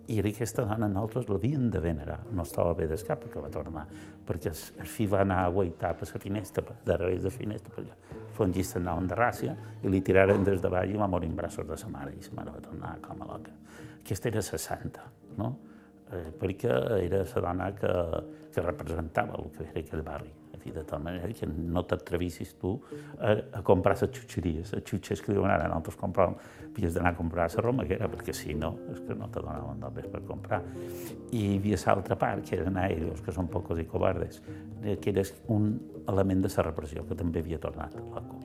i 0.06 0.18
aquesta 0.20 0.64
dona 0.66 0.88
nosaltres 0.88 1.28
l'havien 1.30 1.68
de 1.70 1.80
venerar. 1.82 2.20
No 2.32 2.44
estava 2.46 2.74
bé 2.78 2.86
d'escap 2.90 3.24
perquè 3.24 3.42
va 3.42 3.50
tornar, 3.52 3.86
perquè 4.26 4.52
el 4.52 4.86
fill 4.90 5.10
va 5.10 5.22
anar 5.24 5.40
a 5.44 5.50
guaitar 5.54 5.94
per 5.98 6.08
la 6.12 6.22
finestra, 6.22 6.64
per 6.64 6.76
darrere 6.86 7.18
de 7.18 7.28
la 7.28 7.34
finestra, 7.34 7.74
per 7.74 7.84
allà. 7.84 8.22
Fongista 8.36 8.78
anaven 8.78 9.10
de 9.10 9.18
ràcia 9.18 9.56
i 9.82 9.90
li 9.90 10.02
tiraren 10.04 10.44
des 10.44 10.62
de 10.62 10.70
baix 10.70 10.92
i 10.92 10.98
va 11.00 11.10
morir 11.10 11.30
en 11.30 11.36
braços 11.36 11.66
de 11.66 11.76
sa 11.80 11.90
mare 11.90 12.14
i 12.14 12.22
sa 12.22 12.34
mare 12.36 12.54
va 12.54 12.62
tornar 12.62 12.96
com 13.02 13.22
a 13.22 13.30
loca. 13.32 13.54
Aquesta 14.00 14.30
era 14.30 14.44
la 14.52 14.62
santa, 14.68 15.10
no? 15.36 15.52
Eh, 16.12 16.30
perquè 16.38 16.70
era 17.02 17.24
la 17.24 17.46
dona 17.48 17.70
que, 17.74 17.94
que 18.54 18.62
representava 18.62 19.40
el 19.40 19.50
que 19.50 19.64
era 19.66 19.80
aquell 19.80 20.04
barri 20.06 20.34
i 20.66 20.74
de 20.74 20.84
tal 20.84 21.02
manera 21.04 21.28
que 21.32 21.46
no 21.46 21.82
t'atrevissis 21.86 22.56
tu 22.60 22.74
a, 23.18 23.36
a 23.60 23.62
comprar 23.66 23.96
les 23.96 24.12
xutxeries, 24.18 24.72
les 24.74 24.84
xutxes 24.86 25.22
que 25.22 25.34
diuen 25.34 25.50
ara, 25.50 25.68
nosaltres 25.70 25.98
compràvem, 26.00 26.36
havies 26.76 26.96
d'anar 26.96 27.14
a 27.14 27.16
comprar 27.16 27.48
la 27.52 27.62
Romaguera, 27.64 28.08
perquè 28.12 28.34
si 28.36 28.54
no, 28.54 28.74
és 28.92 29.00
que 29.06 29.16
no 29.16 29.30
te 29.32 29.40
donaven 29.40 29.80
només 29.80 30.08
per 30.12 30.22
comprar. 30.28 30.60
I 31.32 31.40
hi 31.40 31.56
havia 31.58 31.78
l'altra 31.86 32.18
part, 32.20 32.44
que 32.48 32.58
eren 32.58 32.76
aèreos, 32.82 33.22
que 33.24 33.32
són 33.32 33.48
pocos 33.52 33.80
i 33.80 33.86
covardes, 33.88 34.42
que 34.82 35.12
era 35.12 35.24
un 35.54 35.72
element 36.06 36.44
de 36.44 36.52
la 36.56 36.66
repressió, 36.68 37.06
que 37.08 37.16
també 37.16 37.40
havia 37.40 37.58
tornat 37.62 37.96
loco. 37.96 38.42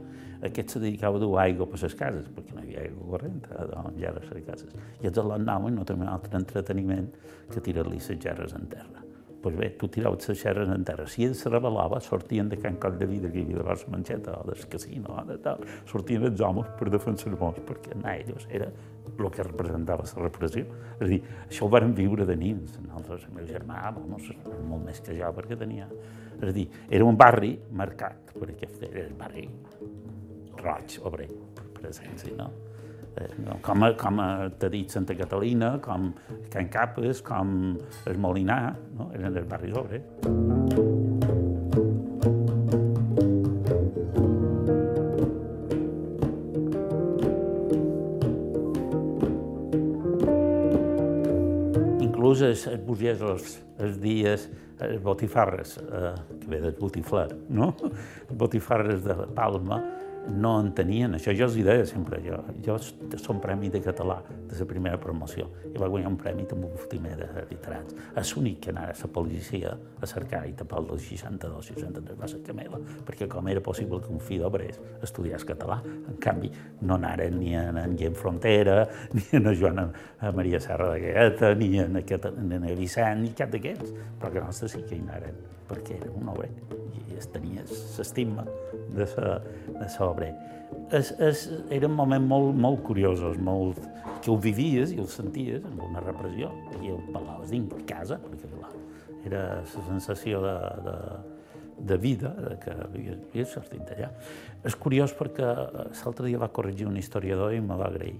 Aquest 0.47 0.73
se 0.73 0.79
dedicava 0.81 1.19
a 1.19 1.21
dur 1.21 1.35
aigua 1.37 1.67
per 1.69 1.81
les 1.83 1.95
cases, 1.95 2.31
perquè 2.33 2.55
no 2.55 2.63
hi 2.63 2.71
havia 2.71 2.87
aigua 2.87 3.11
corrent 3.11 3.43
on 3.83 3.99
hi 3.99 4.07
les 4.07 4.47
cases. 4.47 4.73
I 5.03 5.11
els 5.11 5.21
i 5.21 5.75
no 5.75 5.85
tenien 5.85 6.09
altre 6.09 6.39
entreteniment 6.39 7.11
que 7.51 7.61
tirar-li 7.61 7.99
les 7.99 8.19
gerres 8.19 8.55
en 8.57 8.67
terra 8.71 9.10
pues 9.41 9.55
bé, 9.57 9.71
tu 9.71 9.87
tiraves 9.89 10.27
les 10.29 10.39
xerres 10.39 10.69
en 10.69 10.83
terra. 10.85 11.07
Si 11.09 11.25
ell 11.25 11.33
se 11.35 11.49
rebel·lava, 11.49 11.99
sortien 12.03 12.49
de 12.49 12.59
Can 12.61 12.77
Coll 12.81 12.97
de 12.99 13.07
Vida, 13.09 13.31
que 13.31 13.41
hi 13.41 13.45
havia 13.47 13.59
de 13.59 13.65
Barça 13.65 13.89
Manxeta, 13.89 14.37
o 14.37 14.45
del 14.47 14.63
casino, 14.69 15.15
o 15.17 15.25
de 15.25 15.37
tal, 15.41 15.65
sortien 15.89 16.27
els 16.29 16.41
homes 16.45 16.69
per 16.79 16.89
defensar-nos, 16.93 17.61
perquè 17.67 17.97
a 17.97 18.15
ells 18.15 18.47
era 18.49 18.69
el 19.11 19.29
que 19.33 19.45
representava 19.47 20.05
la 20.05 20.23
repressió. 20.27 20.65
És 20.99 21.05
a 21.07 21.09
dir, 21.09 21.21
això 21.47 21.65
ho 21.65 21.71
vàrem 21.73 21.93
viure 21.97 22.25
de 22.29 22.37
nins. 22.37 22.77
Nosaltres, 22.85 23.27
el 23.29 23.37
meu 23.39 23.47
germà, 23.49 23.83
vamos, 23.97 24.29
molt 24.69 24.85
més 24.85 25.01
que 25.01 25.17
jo, 25.17 25.31
perquè 25.37 25.57
tenia... 25.59 25.89
És 26.41 26.49
a 26.49 26.53
dir, 26.55 26.65
era 26.89 27.05
un 27.05 27.17
barri 27.17 27.51
marcat 27.77 28.31
per 28.33 28.47
aquest, 28.49 28.81
era 28.87 29.05
el 29.05 29.13
barri 29.13 29.45
roig, 30.57 30.97
obrer, 31.05 31.27
per 31.75 31.89
essència, 31.91 32.33
no? 32.37 32.49
Eh, 33.17 33.27
com, 33.61 33.83
com 33.99 34.21
t'ha 34.57 34.69
dit 34.71 34.91
Santa 34.91 35.15
Catalina, 35.19 35.73
com 35.83 36.13
Can 36.51 36.69
Capes, 36.71 37.19
com 37.25 37.75
el 38.07 38.19
Molinar, 38.21 38.77
no? 38.95 39.09
eren 39.11 39.35
els 39.35 39.47
barris 39.51 39.75
obres. 39.75 40.05
Inclús 51.99 52.45
els, 52.47 52.67
els 52.71 52.83
burgesos, 52.87 53.57
els 53.83 53.99
dies, 53.99 54.47
els 54.81 55.01
botifarres, 55.03 55.75
eh, 55.83 56.13
que 56.39 56.47
ve 56.47 56.63
del 56.63 56.79
botifler, 56.79 57.27
no? 57.51 57.73
Els 57.83 58.37
botifarres 58.45 59.03
de 59.03 59.19
Palma, 59.35 59.81
no 60.29 60.51
en 60.61 60.71
tenien, 60.77 61.15
això 61.17 61.33
jo 61.35 61.47
els 61.47 61.55
hi 61.57 61.63
deia 61.65 61.85
sempre, 61.89 62.19
jo, 62.23 62.37
jo 62.63 62.77
som 63.19 63.39
premi 63.41 63.71
de 63.73 63.81
català 63.81 64.19
de 64.29 64.57
la 64.59 64.67
primera 64.69 64.99
promoció. 65.01 65.47
I 65.71 65.79
va 65.81 65.89
guanyar 65.89 66.11
un 66.11 66.17
premi 66.19 66.45
amb 66.51 66.65
un 66.67 66.75
primer 66.89 67.15
de 67.17 67.45
literats. 67.49 67.95
És 68.17 68.33
l'únic 68.35 68.59
que 68.65 68.71
anava 68.73 68.93
a 68.93 68.99
la 69.01 69.11
policia 69.15 69.73
a 69.73 70.09
cercar 70.09 70.43
i 70.47 70.53
tapar 70.57 70.81
el 70.81 70.91
del 70.91 70.99
62, 71.01 71.71
63 71.73 72.19
va 72.19 72.29
ser 72.29 72.41
Camela, 72.45 72.79
perquè 73.07 73.27
com 73.31 73.49
era 73.49 73.63
possible 73.65 74.01
que 74.01 74.11
un 74.13 74.21
fill 74.21 74.43
d'obrers 74.43 74.79
estudiés 75.01 75.45
català, 75.47 75.79
en 75.85 76.19
canvi 76.21 76.51
no 76.81 76.97
anaren 76.99 77.39
ni 77.39 77.55
a 77.57 77.67
en 77.71 77.97
Gent 77.97 78.17
Frontera, 78.17 78.85
ni 79.17 79.25
a 79.31 79.41
en 79.41 79.53
Joana 79.55 79.89
a 80.19 80.31
Maria 80.31 80.59
Serra 80.61 80.91
de 80.93 80.99
Gaeta, 81.07 81.55
ni 81.55 81.73
a, 81.79 81.87
aquest, 82.01 82.29
ni 82.37 82.61
a 82.61 82.77
Vicent, 82.77 83.25
ni 83.25 83.33
cap 83.37 83.51
d'aquests, 83.53 83.95
però 84.19 84.31
que 84.33 84.45
nostre 84.45 84.69
sí 84.69 84.85
que 84.85 84.95
hi 84.97 85.01
anaren, 85.01 85.41
perquè 85.71 85.97
era 86.01 86.11
un 86.11 86.29
obrer 86.33 86.51
i 86.91 87.17
es 87.17 87.29
tenia 87.31 87.63
l'estima 87.65 88.45
de 88.91 89.07
obrer. 90.03 90.31
Es, 90.91 91.11
es, 91.23 91.45
eren 91.71 91.93
moments 91.95 92.27
molt, 92.27 92.55
molt 92.55 92.81
curiosos, 92.83 93.37
molt, 93.39 93.79
que 94.23 94.31
ho 94.31 94.37
vivies 94.39 94.91
i 94.91 94.99
ho 94.99 95.07
senties 95.09 95.63
amb 95.67 95.83
una 95.87 96.03
repressió, 96.03 96.51
i 96.81 96.91
ho 96.91 96.99
parlaves 97.11 97.51
dins 97.53 97.85
casa, 97.87 98.19
perquè 98.21 98.49
clar, 98.51 98.71
era 99.27 99.43
la 99.61 99.85
sensació 99.87 100.41
de, 100.43 100.55
de, 100.87 100.97
de 101.91 101.97
vida 101.97 102.33
de 102.37 102.57
que 102.61 102.75
havies, 102.75 103.19
havies 103.31 103.55
sortit 103.55 103.83
d'allà. 103.87 104.11
És 104.67 104.77
curiós 104.77 105.15
perquè 105.17 105.47
l'altre 105.47 106.27
dia 106.27 106.41
va 106.41 106.51
corregir 106.53 106.89
un 106.89 106.99
historiador 106.99 107.55
i 107.55 107.61
me 107.63 107.77
va 107.79 107.87
agrair, 107.91 108.17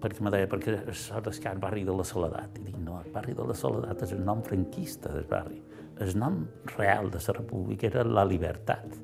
perquè 0.00 0.24
me 0.24 0.32
deia, 0.32 0.48
perquè 0.50 0.78
és 0.90 1.08
el 1.12 1.60
barri 1.62 1.84
de 1.84 1.96
la 1.96 2.06
Soledat. 2.06 2.56
I 2.58 2.70
dic, 2.70 2.78
no, 2.80 3.00
el 3.04 3.12
barri 3.12 3.36
de 3.36 3.46
la 3.46 3.56
Soledat 3.56 4.06
és 4.06 4.16
el 4.16 4.24
nom 4.24 4.42
franquista 4.46 5.12
del 5.12 5.28
barri. 5.30 5.60
El 6.00 6.16
nom 6.18 6.42
real 6.76 7.10
de 7.12 7.20
la 7.26 7.34
república 7.36 7.86
era 7.86 8.04
la 8.04 8.24
Libertat 8.24 9.00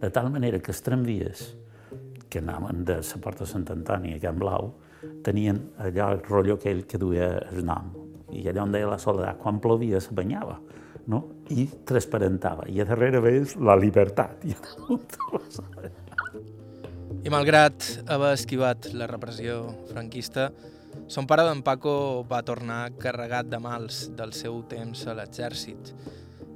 de 0.00 0.08
tal 0.10 0.30
manera 0.32 0.58
que 0.58 0.72
els 0.72 0.80
tramvies 0.82 1.40
que 2.30 2.38
anaven 2.40 2.84
de 2.88 2.96
la 3.02 3.18
porta 3.20 3.44
de 3.44 3.50
Sant 3.50 3.66
Antoni 3.72 4.14
a 4.14 4.20
Can 4.22 4.38
Blau 4.40 4.70
tenien 5.24 5.58
allò 5.78 6.12
el 6.14 6.22
rotllo 6.24 6.54
aquell 6.56 6.86
que 6.88 6.98
duia 6.98 7.28
el 7.50 7.64
nom. 7.66 7.90
I 8.32 8.48
allà 8.48 8.62
on 8.62 8.72
deia 8.72 8.88
la 8.88 8.98
soledat, 9.02 9.38
quan 9.42 9.60
plovia 9.60 10.00
se 10.00 10.14
banyava, 10.14 10.56
no? 11.10 11.24
i 11.50 11.66
transparentava. 11.84 12.64
I 12.70 12.80
a 12.80 12.86
darrere 12.88 13.20
veus 13.20 13.56
la 13.58 13.76
llibertat. 13.76 14.44
I 17.20 17.28
malgrat 17.28 18.06
haver 18.08 18.32
esquivat 18.38 18.92
la 18.96 19.06
repressió 19.10 19.66
franquista, 19.90 20.50
son 21.10 21.26
pare 21.28 21.44
d'en 21.44 21.60
Paco 21.66 22.24
va 22.30 22.40
tornar 22.46 22.92
carregat 23.02 23.50
de 23.50 23.58
mals 23.60 24.08
del 24.16 24.32
seu 24.32 24.62
temps 24.70 25.04
a 25.10 25.14
l'exèrcit. 25.18 25.92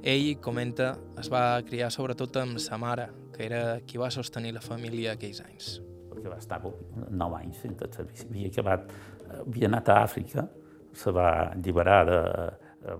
Ell, 0.05 0.35
comenta, 0.37 0.91
es 1.17 1.31
va 1.33 1.57
criar 1.65 1.87
sobretot 1.89 2.37
amb 2.37 2.59
sa 2.61 2.77
mare, 2.77 3.07
que 3.33 3.41
era 3.47 3.61
qui 3.89 3.97
va 3.97 4.11
sostenir 4.13 4.51
la 4.53 4.61
família 4.61 5.15
aquells 5.15 5.39
anys. 5.41 5.69
Perquè 6.11 6.29
va 6.29 6.37
estar 6.37 6.59
9 6.61 7.39
anys 7.39 7.63
servici. 7.63 8.27
Havia, 8.29 8.51
acabat, 8.51 8.93
havia 9.39 9.65
anat 9.71 9.89
a 9.89 9.97
Àfrica, 10.03 10.45
se 10.93 11.15
va 11.15 11.31
alliberar 11.47 11.97
de... 12.11 12.21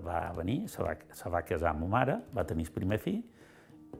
va 0.02 0.18
venir, 0.34 0.64
se 0.66 0.82
va, 0.82 0.96
se 1.14 1.30
va 1.30 1.44
casar 1.46 1.70
amb 1.70 1.84
ma 1.84 1.92
mare, 1.94 2.18
va 2.34 2.42
tenir 2.42 2.66
el 2.66 2.74
primer 2.74 2.98
fill, 2.98 3.22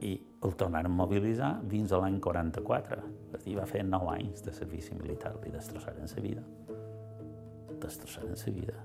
i 0.03 0.11
el 0.43 0.59
tornaren 0.59 0.91
a 0.91 0.95
mobilitzar 0.99 1.53
fins 1.71 1.95
a 1.95 2.03
l'any 2.03 2.19
44. 2.19 3.01
És 3.37 3.45
dir, 3.47 3.55
va 3.55 3.71
fer 3.71 3.87
9 3.87 4.13
anys 4.17 4.43
de 4.43 4.51
servici 4.51 4.99
militar, 4.99 5.31
li 5.45 5.55
destrossaren 5.55 6.11
la 6.11 6.25
vida. 6.27 6.43
Destrossaren 7.87 8.35
la 8.35 8.57
vida. 8.59 8.81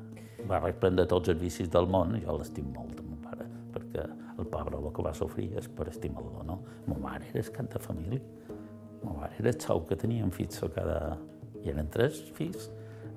Va 0.46 0.62
reprendre 0.62 1.10
tots 1.10 1.34
els 1.34 1.42
vicis 1.42 1.74
del 1.74 1.90
món, 1.90 2.14
jo 2.22 2.38
l'estim 2.38 2.70
molt, 2.70 3.02
perquè 3.92 4.08
el 4.38 4.46
pobre 4.46 4.78
el 4.78 4.92
que 4.92 5.04
va 5.04 5.12
sofrir 5.14 5.52
és 5.58 5.68
per 5.68 5.88
estimar-lo, 5.88 6.42
no? 6.44 6.58
Ma 6.86 6.96
mare 6.98 7.28
era 7.32 7.44
cap 7.52 7.68
de 7.72 7.78
família. 7.78 8.20
Ma 9.02 9.12
mare 9.20 9.36
era 9.38 9.50
el 9.50 9.58
xou 9.60 9.84
que 9.86 9.96
teníem 9.96 10.30
fills 10.30 10.62
cada... 10.74 11.18
I 11.62 11.70
eren 11.70 11.88
tres 11.94 12.18
fills, 12.34 12.70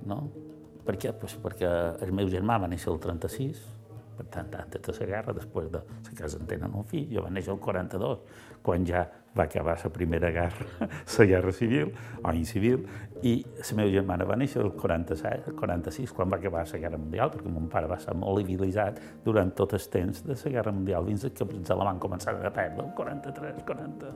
no? 0.06 0.28
Per 0.86 0.94
què? 1.02 1.14
Pues 1.18 1.34
perquè 1.42 1.70
el 2.06 2.12
meu 2.14 2.28
germà 2.30 2.60
va 2.62 2.68
néixer 2.70 2.92
el 2.92 3.00
36, 3.02 3.64
per 4.16 4.26
tant, 4.32 4.52
antes 4.54 4.84
de 4.86 4.94
la 5.00 5.08
guerra, 5.10 5.34
després 5.34 5.72
de 5.74 5.82
la 5.82 6.14
casa 6.16 6.38
en 6.38 6.46
tenen 6.46 6.76
un 6.78 6.86
fill, 6.86 7.08
jo 7.10 7.24
va 7.26 7.32
néixer 7.34 7.56
el 7.56 7.60
42, 7.60 8.22
quan 8.66 8.88
ja 8.88 9.06
va 9.36 9.44
acabar 9.44 9.78
la 9.84 9.90
primera 9.92 10.32
guerra, 10.32 10.66
la 11.18 11.26
guerra 11.26 11.52
civil, 11.52 11.92
o 12.24 12.32
incivil, 12.34 12.88
i 13.24 13.44
la 13.44 13.78
meva 13.78 13.92
germana 13.92 14.26
va 14.28 14.36
néixer 14.40 14.62
el 14.64 14.72
46, 14.80 15.50
el 15.52 15.56
46 15.60 16.14
quan 16.16 16.32
va 16.32 16.38
acabar 16.40 16.66
la 16.72 16.80
guerra 16.80 16.98
mundial, 16.98 17.32
perquè 17.34 17.52
mon 17.52 17.68
pare 17.72 17.88
va 17.92 18.00
ser 18.00 18.16
molt 18.16 18.40
civilitzat 18.44 19.02
durant 19.26 19.52
tot 19.58 19.74
el 19.76 19.90
temps 19.92 20.24
de 20.24 20.40
la 20.40 20.52
guerra 20.58 20.72
mundial, 20.72 21.06
fins 21.12 21.28
que 21.28 21.50
els 21.60 21.72
alemans 21.76 22.02
començaven 22.02 22.48
a 22.48 22.54
perdre, 22.56 22.88
el 22.88 22.94
43, 22.98 23.64
40... 23.68 24.16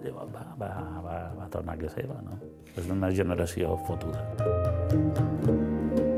Llavors 0.00 0.32
va, 0.32 0.46
va, 0.56 0.68
va, 1.04 1.16
va 1.36 1.48
tornar 1.52 1.76
a 1.76 1.80
casa 1.82 2.00
seva, 2.00 2.16
no? 2.24 2.40
És 2.72 2.88
una 2.88 3.12
generació 3.12 3.76
fotuda. 3.84 6.08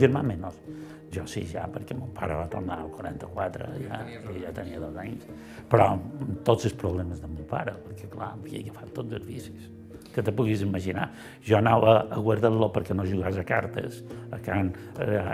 Germà 0.00 0.22
menys. 0.26 0.60
Jo 1.10 1.24
sí, 1.26 1.42
ja, 1.50 1.64
perquè 1.66 1.96
mon 1.98 2.12
pare 2.14 2.36
va 2.38 2.46
tornar 2.50 2.76
al 2.84 2.92
44, 2.94 3.72
ja, 3.82 3.98
i 4.30 4.44
ja 4.44 4.52
tenia 4.54 4.78
dos 4.78 4.94
anys. 5.02 5.26
Però 5.70 5.90
tots 6.46 6.68
els 6.70 6.78
problemes 6.78 7.18
de 7.22 7.30
mon 7.30 7.48
pare, 7.50 7.74
perquè, 7.88 8.06
clar, 8.12 8.36
havia 8.36 8.62
agafat 8.62 8.94
tots 9.00 9.18
els 9.18 9.26
vicis 9.26 9.70
que 10.14 10.22
te 10.22 10.32
puguis 10.34 10.62
imaginar. 10.62 11.08
Jo 11.46 11.58
anava 11.58 11.94
a 12.10 12.18
guardar-lo 12.18 12.70
perquè 12.74 12.94
no 12.96 13.06
jugàs 13.06 13.38
a 13.38 13.44
cartes, 13.46 14.00
a 14.34 14.40
can, 14.42 14.72
a, 14.98 15.06
a, 15.06 15.24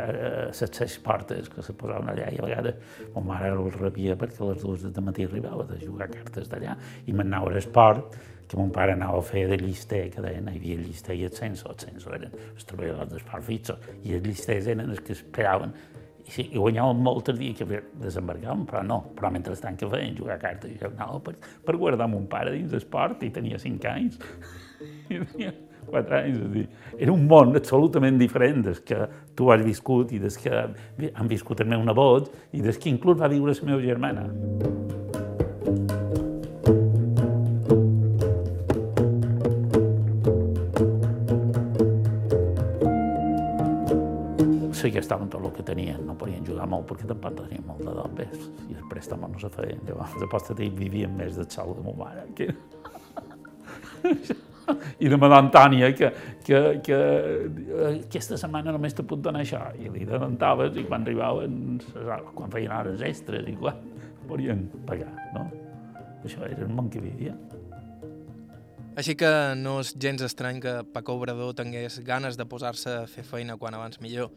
a 0.51 0.71
les 0.81 0.99
portes 1.05 1.51
que 1.53 1.65
se 1.65 1.75
posaven 1.77 2.13
allà, 2.13 2.29
i 2.33 2.41
a 2.41 2.47
vegades 2.47 2.97
mon 3.15 3.29
mare 3.31 3.53
el 3.55 3.71
rebia 3.77 4.17
perquè 4.21 4.43
a 4.43 4.53
les 4.53 4.63
dues 4.63 4.87
de 4.87 5.05
matí 5.05 5.27
arribava 5.29 5.67
de 5.71 5.81
jugar 5.83 6.11
a 6.11 6.15
cartes 6.19 6.51
d'allà, 6.53 6.77
i 7.07 7.17
m'anava 7.17 7.53
a 7.53 7.57
l'esport, 7.57 8.19
que 8.49 8.57
mon 8.59 8.71
pare 8.71 8.95
anava 8.95 9.19
a 9.19 9.27
fer 9.27 9.47
de 9.51 9.59
llister, 9.61 10.07
que 10.13 10.23
deien, 10.23 10.49
hi 10.51 10.61
havia 10.61 10.79
llister 10.81 11.17
i 11.19 11.27
el 11.27 11.35
censo, 11.35 11.71
el 11.73 11.79
censo 11.83 12.15
eren 12.15 12.35
els 12.53 12.67
treballadors 12.69 13.13
d'esport 13.13 13.47
fixo, 13.47 13.79
i 14.05 14.17
els 14.17 14.27
llisters 14.27 14.71
eren 14.75 14.91
els 14.91 15.03
que 15.03 15.15
esperaven. 15.17 15.75
I, 16.27 16.31
sí, 16.35 16.47
i 16.51 16.59
guanyaven 16.59 17.03
molt 17.07 17.29
el 17.31 17.39
dia 17.39 17.55
que 17.55 17.83
desembarcàvem, 18.03 18.65
però 18.67 18.83
no, 18.87 18.99
però 19.15 19.31
mentrestant 19.35 19.79
que 19.79 19.91
feien? 19.91 20.17
Jugar 20.19 20.41
cartes, 20.43 20.73
i 20.75 20.89
anava 20.89 21.21
per, 21.23 21.37
per 21.39 21.77
guardar 21.79 22.09
mon 22.11 22.27
pare 22.31 22.55
dins 22.55 22.75
l'esport 22.75 23.23
i 23.23 23.31
tenia 23.35 23.61
5 23.63 23.93
anys, 23.93 24.19
i 25.13 25.21
tenia 25.21 25.55
4 25.87 26.19
anys, 26.19 26.41
és 26.41 26.51
dir, 26.55 26.65
era 26.99 27.15
un 27.15 27.27
món 27.31 27.55
absolutament 27.59 28.19
diferent 28.19 28.65
des 28.67 28.83
que 28.83 29.07
tu 29.39 29.53
has 29.55 29.63
viscut 29.67 30.15
i 30.17 30.23
des 30.23 30.39
que 30.43 30.51
han 30.57 31.31
viscut 31.31 31.63
el 31.63 31.71
meu 31.75 31.87
nebot 31.87 32.33
i 32.53 32.65
des 32.65 32.79
que 32.79 32.91
inclús 32.91 33.23
va 33.23 33.31
viure 33.31 33.55
la 33.55 33.71
meva 33.71 33.87
germana. 33.87 34.27
Sí 44.87 44.93
que 44.93 45.03
tot 45.03 45.35
el 45.35 45.53
que 45.53 45.63
tenien, 45.63 46.07
no 46.07 46.15
podien 46.15 46.45
jugar 46.47 46.67
molt 46.71 46.87
perquè 46.87 47.09
tampoc 47.11 47.41
tenien 47.41 47.65
molt 47.67 47.83
de 47.83 47.93
dobbes 47.97 48.49
i 48.71 48.77
el 48.77 48.85
préstec 48.91 49.19
no 49.19 49.39
se 49.39 49.51
feien. 49.51 49.81
Llavors, 49.89 50.15
de 50.21 50.29
posta 50.31 50.55
vivien 50.55 51.17
més 51.17 51.37
del 51.37 51.49
sou 51.51 51.75
de 51.75 51.83
ma 51.83 51.95
mare. 52.05 52.27
Que... 52.37 52.53
I 54.99 55.09
de 55.09 55.17
Madame 55.17 55.47
Antònia, 55.47 55.93
que, 55.95 56.11
que, 56.45 56.61
que 56.83 56.97
aquesta 58.01 58.39
setmana 58.39 58.73
només 58.75 58.95
te 58.95 59.05
puc 59.07 59.21
donar 59.23 59.43
això. 59.45 59.61
I 59.79 59.91
li 59.91 60.07
donataves 60.07 60.79
i 60.79 60.87
quan 60.87 61.07
arribaven, 61.07 61.79
quan 62.35 62.51
feien 62.55 62.75
hores 62.75 63.03
extres 63.07 63.47
i 63.47 63.55
quan 63.59 63.79
podien 64.27 64.67
pagar, 64.87 65.13
no? 65.35 65.47
Això 66.27 66.43
era 66.47 66.67
el 66.67 66.75
món 66.75 66.91
que 66.91 67.03
vivia. 67.03 67.35
Així 68.99 69.15
que 69.15 69.31
no 69.61 69.79
és 69.83 69.93
gens 70.03 70.23
estrany 70.25 70.59
que 70.63 70.81
Paco 70.95 71.15
Obrador 71.19 71.55
tingués 71.55 72.01
ganes 72.07 72.39
de 72.39 72.47
posar-se 72.49 73.03
a 73.03 73.07
fer 73.11 73.27
feina 73.29 73.59
quan 73.61 73.75
abans 73.77 74.01
millor. 74.03 74.33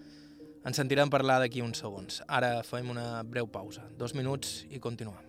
Ens 0.67 0.75
sentirem 0.75 1.09
parlar 1.11 1.39
d'aquí 1.39 1.63
uns 1.63 1.79
segons. 1.79 2.19
Ara 2.27 2.59
fem 2.67 2.91
una 2.91 3.23
breu 3.23 3.47
pausa. 3.47 3.85
Dos 3.97 4.15
minuts 4.17 4.65
i 4.69 4.79
continuem. 4.83 5.23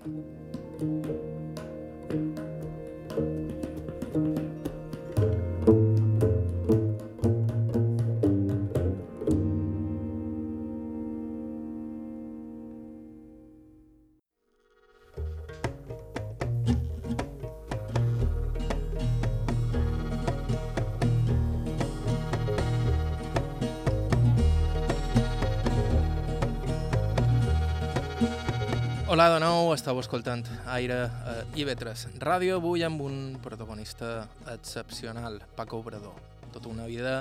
Hola 29.21 29.35
de 29.35 29.41
nou, 29.43 29.67
estàu 29.75 29.99
escoltant 30.01 30.47
Aire 30.73 30.95
a 31.05 31.33
IB3 31.53 32.15
Ràdio, 32.23 32.55
avui 32.57 32.81
amb 32.87 33.03
un 33.05 33.17
protagonista 33.45 34.23
excepcional, 34.49 35.35
Paco 35.59 35.77
Obrador. 35.83 36.15
Tota 36.55 36.71
una 36.71 36.87
vida 36.89 37.19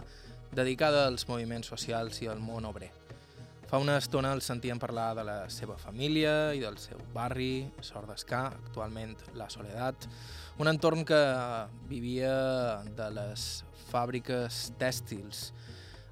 dedicada 0.56 1.01
als 1.10 1.27
moviments 1.27 1.68
socials 1.68 2.22
i 2.24 2.29
al 2.32 2.39
món 2.39 2.63
obrer. 2.70 2.88
Fa 3.68 3.82
una 3.84 3.98
estona 4.00 4.32
el 4.32 4.39
sentíem 4.39 4.79
parlar 4.79 5.10
de 5.18 5.25
la 5.27 5.36
seva 5.51 5.75
família 5.75 6.53
i 6.56 6.63
del 6.63 6.79
seu 6.79 7.03
barri, 7.12 7.68
Sort 7.84 8.08
d'Escà, 8.08 8.46
actualment 8.48 9.18
La 9.36 9.50
Soledat, 9.51 10.08
un 10.56 10.72
entorn 10.72 11.03
que 11.03 11.20
vivia 11.91 12.32
de 12.96 13.10
les 13.20 13.50
fàbriques 13.91 14.70
tèxtils, 14.79 15.50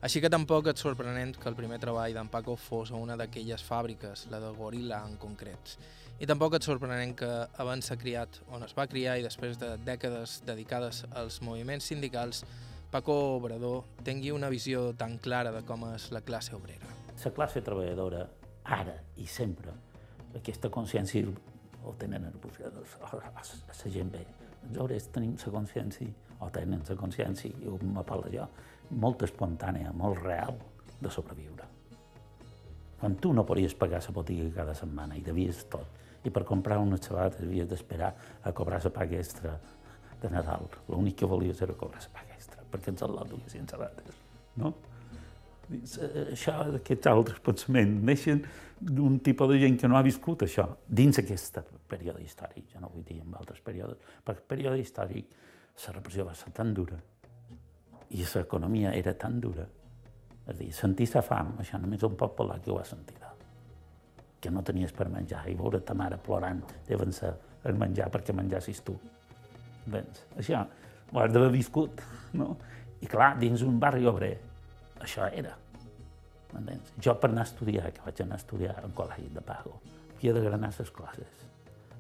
així 0.01 0.21
que 0.21 0.29
tampoc 0.29 0.67
és 0.69 0.81
sorprenent 0.81 1.33
que 1.41 1.49
el 1.49 1.55
primer 1.57 1.79
treball 1.81 2.13
d'en 2.13 2.29
Paco 2.29 2.53
fos 2.55 2.91
a 2.91 2.99
una 3.01 3.15
d'aquelles 3.17 3.63
fàbriques, 3.65 4.27
la 4.29 4.39
de 4.43 4.51
Gorilla 4.53 5.01
en 5.07 5.17
concret. 5.17 5.73
I 6.21 6.29
tampoc 6.29 6.57
és 6.57 6.65
sorprenent 6.69 7.15
que 7.17 7.29
abans 7.61 7.89
s'ha 7.89 7.97
criat 7.97 8.39
on 8.53 8.65
es 8.65 8.75
va 8.77 8.87
criar 8.89 9.17
i 9.17 9.25
després 9.25 9.57
de 9.61 9.73
dècades 9.85 10.41
dedicades 10.45 11.03
als 11.17 11.41
moviments 11.41 11.89
sindicals, 11.89 12.43
Paco 12.91 13.15
Obrador 13.35 13.83
tingui 14.05 14.31
una 14.31 14.49
visió 14.53 14.93
tan 14.95 15.17
clara 15.17 15.51
de 15.51 15.65
com 15.67 15.83
és 15.91 16.07
la 16.15 16.21
classe 16.21 16.55
obrera. 16.55 16.87
La 17.23 17.33
classe 17.33 17.61
treballadora, 17.65 18.23
ara 18.63 18.95
i 19.17 19.25
sempre, 19.27 19.73
aquesta 20.37 20.69
consciència 20.69 21.25
ho 21.83 21.93
tenen 21.99 22.29
els 22.29 22.37
la 23.67 23.91
gent 23.91 24.11
bé. 24.13 24.23
Els 24.69 24.77
obrers 24.77 25.09
tenim 25.11 25.35
la 25.41 25.51
consciència, 25.51 26.13
o 26.39 26.49
tenen 26.53 26.83
la 26.87 26.95
consciència, 26.95 27.49
i 27.49 27.67
ho 27.67 28.03
parla 28.05 28.31
jo, 28.33 28.47
molt 28.89 29.23
espontània, 29.27 29.91
molt 29.93 30.21
real, 30.23 30.57
de 31.01 31.09
sobreviure. 31.13 31.65
Quan 32.97 33.15
tu 33.21 33.33
no 33.33 33.45
podies 33.45 33.75
pagar 33.77 34.01
la 34.01 34.13
botiga 34.13 34.49
cada 34.55 34.73
setmana 34.73 35.17
i 35.17 35.21
devies 35.21 35.65
tot, 35.69 35.85
i 36.25 36.31
per 36.33 36.43
comprar 36.43 36.79
unes 36.81 37.05
sabates 37.05 37.43
havies 37.45 37.67
d'esperar 37.69 38.13
a 38.43 38.51
cobrar 38.51 38.81
la 38.83 38.91
paga 38.91 39.19
extra 39.19 39.53
de 40.21 40.29
Nadal, 40.33 40.65
l'únic 40.89 41.19
que 41.19 41.29
volies 41.29 41.61
era 41.61 41.75
cobrar 41.77 42.01
la 42.01 42.13
paga 42.13 42.33
extra, 42.33 42.63
perquè 42.71 42.93
ens 42.93 43.03
lot 43.05 43.29
duguessin 43.29 43.67
sabates, 43.69 44.17
no? 44.57 44.73
Això, 45.67 46.55
aquests 46.79 47.09
altres 47.11 47.39
pensaments, 47.43 48.01
neixen 48.09 48.41
d'un 48.79 49.19
tipus 49.19 49.49
de 49.51 49.59
gent 49.59 49.77
que 49.81 49.89
no 49.91 49.97
ha 49.99 50.05
viscut 50.05 50.45
això, 50.47 50.65
dins 50.87 51.19
aquest 51.19 51.59
període 51.91 52.23
històric, 52.23 52.71
jo 52.73 52.81
no 52.81 52.89
vull 52.93 53.03
dir 53.05 53.19
en 53.21 53.35
altres 53.35 53.59
períodes, 53.61 53.99
perquè 54.23 54.43
el 54.43 54.49
període 54.55 54.79
històric 54.81 55.35
la 55.85 55.93
repressió 55.93 56.25
va 56.25 56.33
ser 56.35 56.53
tan 56.55 56.73
dura, 56.73 56.97
i 58.15 58.23
l'economia 58.23 58.93
era 58.95 59.13
tan 59.13 59.39
dura. 59.43 59.65
És 60.47 60.57
dir, 60.59 60.71
sentir 60.71 61.09
la 61.13 61.23
fam, 61.25 61.55
això 61.59 61.79
només 61.81 62.03
un 62.07 62.15
poble 62.15 62.35
polac 62.37 62.63
que 62.63 62.71
ho 62.71 62.79
ha 62.79 62.85
sentit. 62.87 63.19
Que 64.39 64.51
no 64.53 64.61
tenies 64.63 64.93
per 64.93 65.09
menjar 65.09 65.43
i 65.49 65.55
veure 65.57 65.81
ta 65.83 65.95
mare 65.97 66.19
plorant 66.23 66.61
deuen 66.87 67.11
ser 67.11 67.33
el 67.67 67.75
menjar 67.75 68.07
perquè 68.13 68.35
menjassis 68.37 68.83
tu. 68.85 68.95
Vens? 69.91 70.23
Això 70.37 70.61
ho 71.11 71.19
has 71.19 71.31
d'haver 71.33 71.51
viscut, 71.51 72.01
no? 72.39 72.55
I 73.01 73.07
clar, 73.09 73.35
dins 73.39 73.63
un 73.65 73.79
barri 73.79 74.07
obrer, 74.09 74.35
això 75.03 75.27
era. 75.31 75.53
Entens? 76.55 76.93
Jo 77.03 77.15
per 77.19 77.29
anar 77.31 77.43
a 77.43 77.49
estudiar, 77.49 77.91
que 77.93 78.05
vaig 78.05 78.21
anar 78.23 78.37
a 78.37 78.41
estudiar 78.41 78.75
en 78.83 78.93
col·legi 78.95 79.27
de 79.33 79.43
pago, 79.45 79.77
havia 80.15 80.33
de 80.33 80.43
granar 80.45 80.71
les 80.79 80.91
classes, 80.91 81.43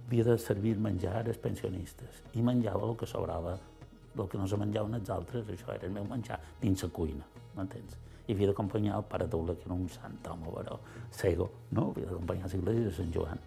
havia 0.05 0.23
de 0.23 0.37
servir 0.41 0.77
menjar 0.79 1.19
als 1.19 1.39
pensionistes 1.43 2.23
i 2.33 2.41
menjava 2.41 2.87
el 2.87 2.95
que 2.97 3.09
sobrava 3.09 3.57
el 4.23 4.29
que 4.29 4.37
no 4.37 4.47
se 4.47 4.57
menjaven 4.59 4.97
els 4.99 5.09
altres, 5.13 5.49
això 5.53 5.73
era 5.73 5.87
el 5.87 5.93
meu 5.95 6.05
menjar 6.07 6.39
dins 6.61 6.83
la 6.83 6.89
cuina, 6.93 7.27
m'entens? 7.55 7.97
I 8.27 8.35
havia 8.35 8.49
d'acompanyar 8.51 8.97
el 8.97 9.05
pare 9.07 9.27
Taula, 9.31 9.55
que 9.55 9.65
era 9.65 9.75
un 9.75 9.87
sant 9.89 10.17
home, 10.27 10.49
però 10.51 10.79
cego, 11.15 11.49
no? 11.71 11.91
Havia 11.91 12.09
d'acompanyar 12.09 12.49
l'església 12.49 12.89
de 12.89 12.95
Sant 12.97 13.13
Joan. 13.15 13.43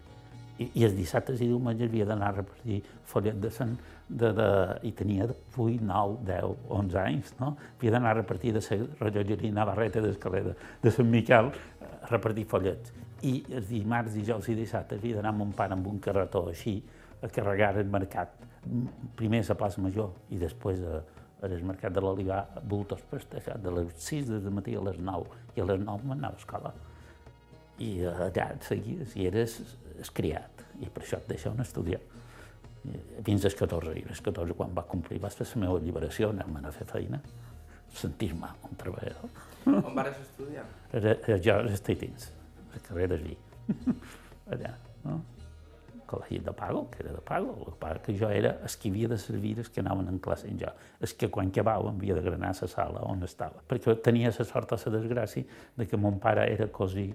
I, 0.61 0.67
I 0.77 0.85
els 0.85 0.95
dissabtes 0.97 1.41
i 1.41 1.49
diumenges 1.49 1.89
havia 1.89 2.07
d'anar 2.09 2.31
a 2.33 2.39
repartir 2.43 2.83
follet 3.09 3.41
de 3.41 3.51
Sant... 3.55 3.77
De, 4.11 4.33
de, 4.35 4.47
I 4.83 4.91
tenia 4.99 5.29
8, 5.31 5.85
9, 5.87 6.17
10, 6.27 6.65
11 6.77 6.97
anys, 6.99 7.29
no? 7.39 7.53
Havia 7.79 7.93
d'anar 7.95 8.11
a 8.11 8.17
repartir 8.19 8.51
de 8.57 8.63
la 8.65 8.89
rellotgeria 8.99 9.55
Navarrete 9.55 10.03
del 10.03 10.17
carrer 10.19 10.43
de, 10.49 10.55
de 10.83 10.93
Sant 10.97 11.07
Miquel 11.09 11.53
a 11.81 12.09
repartir 12.11 12.49
follets. 12.51 12.91
I 13.23 13.37
els 13.55 13.69
dimarts, 13.69 14.17
dijous 14.17 14.49
i 14.51 14.57
dissabtes 14.59 14.99
havia 14.99 15.21
d'anar 15.21 15.31
amb 15.37 15.45
un 15.47 15.53
pare 15.55 15.77
amb 15.77 15.87
un 15.87 16.01
carretó 16.03 16.49
així 16.51 16.81
a 17.23 17.29
carregar 17.29 17.77
el 17.79 17.89
mercat 17.91 18.37
primer 19.17 19.43
a 19.45 19.49
la 19.49 19.57
plaça 19.57 19.83
Major 19.83 20.13
i 20.33 20.39
després 20.41 20.81
a, 20.85 21.01
al 21.47 21.57
mercat 21.65 21.93
de 21.97 22.03
l'Olivar, 22.05 22.43
bultos 22.69 23.03
prestejats 23.11 23.63
de 23.65 23.73
les 23.73 23.93
6 24.05 24.33
de 24.45 24.53
matí 24.53 24.77
a 24.77 24.85
les 24.85 24.99
9 25.01 25.57
i 25.57 25.63
a 25.63 25.69
les 25.71 25.81
9 25.81 26.09
m'anava 26.09 26.37
a 26.37 26.43
escola. 26.43 26.73
I 27.81 27.91
allà 28.11 28.51
et 28.55 28.67
seguies 28.69 29.17
i 29.17 29.29
eres 29.31 29.61
escriat 30.01 30.67
i 30.81 30.89
per 30.89 31.05
això 31.05 31.21
et 31.21 31.31
deixaven 31.33 31.65
estudiar. 31.65 32.01
Fins 33.25 33.45
als 33.45 33.57
14, 33.57 33.97
i 34.01 34.05
als 34.09 34.21
14 34.25 34.57
quan 34.57 34.77
va 34.77 34.85
complir 34.89 35.21
va 35.21 35.31
ser 35.33 35.47
la 35.49 35.65
meva 35.65 35.79
alliberació, 35.81 36.31
anar 36.33 36.69
a 36.69 36.73
fer 36.73 36.87
feina, 36.89 37.21
sentir-me 37.97 38.49
un 38.69 38.77
treballador. 38.81 39.33
On 39.67 39.93
vares 39.97 40.21
estudiar? 40.23 40.65
Jo, 41.45 41.59
als 41.59 41.85
Titins, 41.85 42.31
a 42.73 42.81
carrer 42.87 43.11
de 43.13 43.21
Vi. 43.25 43.37
allà, 44.53 44.73
no? 45.05 45.21
Col·legi 46.11 46.41
de 46.45 46.53
pago, 46.57 46.85
que 46.91 47.03
era 47.05 47.13
de 47.15 47.23
pago, 47.25 47.55
el 47.69 47.77
que 47.79 48.01
que 48.07 48.19
jo 48.19 48.31
era 48.31 48.57
el 48.63 48.77
que 48.83 48.91
havia 48.91 49.09
de 49.09 49.19
servir 49.19 49.59
els 49.59 49.71
que 49.71 49.81
anaven 49.81 50.09
en 50.09 50.19
classe 50.19 50.49
en 50.49 50.59
jo, 50.59 50.73
el 51.01 51.17
que 51.17 51.31
quan 51.31 51.49
acabava 51.49 51.91
havia 51.91 52.15
de 52.15 52.23
granar 52.23 52.55
la 52.61 52.69
sala 52.69 53.03
on 53.07 53.23
estava, 53.23 53.63
perquè 53.69 53.97
tenia 54.03 54.33
la 54.37 54.45
sort 54.45 54.73
o 54.73 54.77
la 54.77 54.99
desgràcia 54.99 55.45
de 55.77 55.87
que 55.87 55.97
mon 55.97 56.19
pare 56.19 56.51
era 56.53 56.67
cosí 56.69 57.13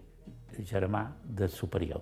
germà 0.63 1.11
del 1.23 1.49
superior, 1.49 2.01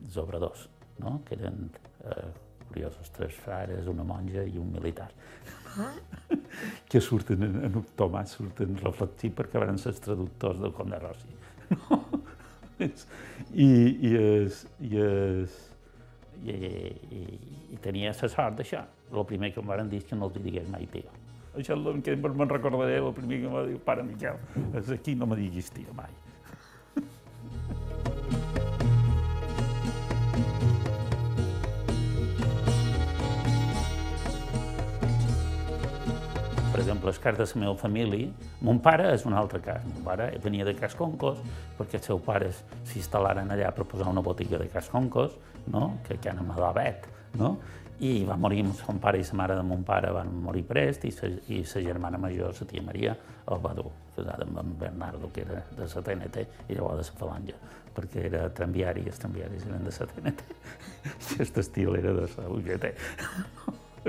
dels 0.00 0.16
obradors, 0.16 0.68
no? 0.98 1.22
que 1.24 1.34
eren 1.34 1.70
eh, 2.04 2.32
curiosos, 2.68 3.10
tres 3.10 3.34
frares, 3.34 3.86
una 3.86 4.04
monja 4.04 4.42
i 4.42 4.58
un 4.58 4.72
militar, 4.72 5.10
que 6.88 7.00
surten 7.00 7.42
en, 7.42 7.56
en 7.68 7.84
Tomàs, 7.96 8.34
surten 8.38 8.76
reflectits 8.82 9.36
perquè 9.36 9.60
van 9.62 9.78
ser 9.78 9.92
els 9.94 10.02
traductors 10.02 10.60
del 10.60 10.74
Conde 10.74 10.98
Rossi. 10.98 11.34
No? 11.70 12.02
I, 13.54 13.66
i, 13.66 14.10
es, 14.16 14.62
i 14.84 15.00
es, 15.02 15.56
i, 16.44 16.52
i, 16.52 17.22
i 17.74 17.80
tenia 17.84 18.12
la 18.12 18.28
sort 18.28 18.58
d'això. 18.58 18.84
El 19.12 19.26
primer 19.26 19.52
que 19.54 19.62
em 19.62 19.68
van 19.70 19.88
dir 19.88 20.02
és 20.02 20.06
que 20.08 20.18
no 20.18 20.28
els 20.28 20.38
digués 20.42 20.68
mai 20.70 20.86
tio. 20.92 21.10
Això 21.58 21.74
és 21.74 21.86
el 21.90 22.02
que 22.04 22.14
me'n 22.16 22.50
recordaré, 22.50 22.98
el 23.02 23.12
primer 23.16 23.40
que 23.40 23.48
em 23.50 23.54
va 23.56 23.66
dir, 23.66 23.78
pare 23.82 24.04
Miquel, 24.06 24.38
és 24.78 24.90
aquí 24.94 25.16
no 25.18 25.26
me 25.26 25.38
diguis 25.40 25.70
tio 25.74 25.94
mai. 25.96 26.12
Exemple, 36.98 37.10
les 37.10 37.18
cartes 37.18 37.54
de 37.54 37.60
la 37.60 37.66
meva 37.66 37.76
família, 37.78 38.28
mon 38.60 38.80
pare 38.80 39.12
és 39.14 39.24
un 39.26 39.34
altre 39.34 39.60
cas. 39.60 39.82
Mon 39.86 40.04
pare 40.04 40.38
venia 40.42 40.64
de 40.64 40.74
Casconcos 40.74 41.38
perquè 41.78 41.98
els 41.98 42.06
seus 42.06 42.22
pares 42.22 42.64
s'instal·laren 42.84 43.50
allà 43.50 43.70
per 43.72 43.86
posar 43.86 44.08
una 44.08 44.20
botiga 44.20 44.58
de 44.58 44.68
Casconcos, 44.68 45.36
no? 45.66 45.98
que 46.06 46.18
que 46.18 46.30
anava 46.30 46.68
a 46.68 46.72
vet, 46.72 47.06
no? 47.38 47.58
i 48.00 48.24
va 48.24 48.36
morir 48.36 48.64
son 48.78 48.98
pare 48.98 49.18
i 49.18 49.24
la 49.26 49.34
mare 49.34 49.54
de 49.56 49.62
mon 49.62 49.82
pare 49.82 50.12
van 50.12 50.28
morir 50.42 50.62
prest 50.62 51.04
i 51.04 51.10
sa, 51.10 51.26
i 51.48 51.64
sa 51.64 51.80
germana 51.80 52.18
major, 52.18 52.54
la 52.54 52.66
tia 52.66 52.82
Maria, 52.82 53.16
el 53.48 53.58
va 53.58 53.74
dur, 53.74 53.90
casada 54.14 54.44
amb 54.44 54.58
en 54.58 54.78
Bernardo, 54.78 55.30
que 55.32 55.42
era 55.42 55.64
de 55.76 55.86
la 55.86 56.02
TNT 56.02 56.46
i 56.68 56.74
llavors 56.74 56.98
de 56.98 57.08
la 57.08 57.18
Falange, 57.18 57.56
perquè 57.94 58.24
era 58.26 58.48
tramviari 58.50 59.02
i 59.02 59.10
els 59.10 59.18
tramviaris 59.18 59.66
eren 59.66 59.82
de 59.84 59.94
la 59.98 60.06
TNT 60.12 60.46
i 60.48 61.34
aquest 61.34 61.58
estil 61.58 61.96
era 61.98 62.14
de 62.14 62.28
la 62.36 62.48
UGT. 62.54 62.86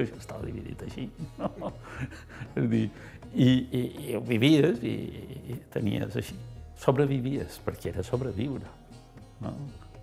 Això 0.04 0.20
estava 0.20 0.46
dividit 0.46 0.84
així, 0.86 1.08
no? 1.40 1.74
És 2.60 2.70
dir, 2.72 2.86
i, 3.34 3.50
i, 3.50 3.82
i 4.10 4.22
vivies 4.26 4.82
i, 4.86 4.96
i 5.54 5.60
tenies 5.74 6.16
així. 6.20 6.38
Sobrevivies, 6.80 7.60
perquè 7.66 7.92
era 7.92 8.06
sobreviure, 8.08 8.70
no? 9.44 9.54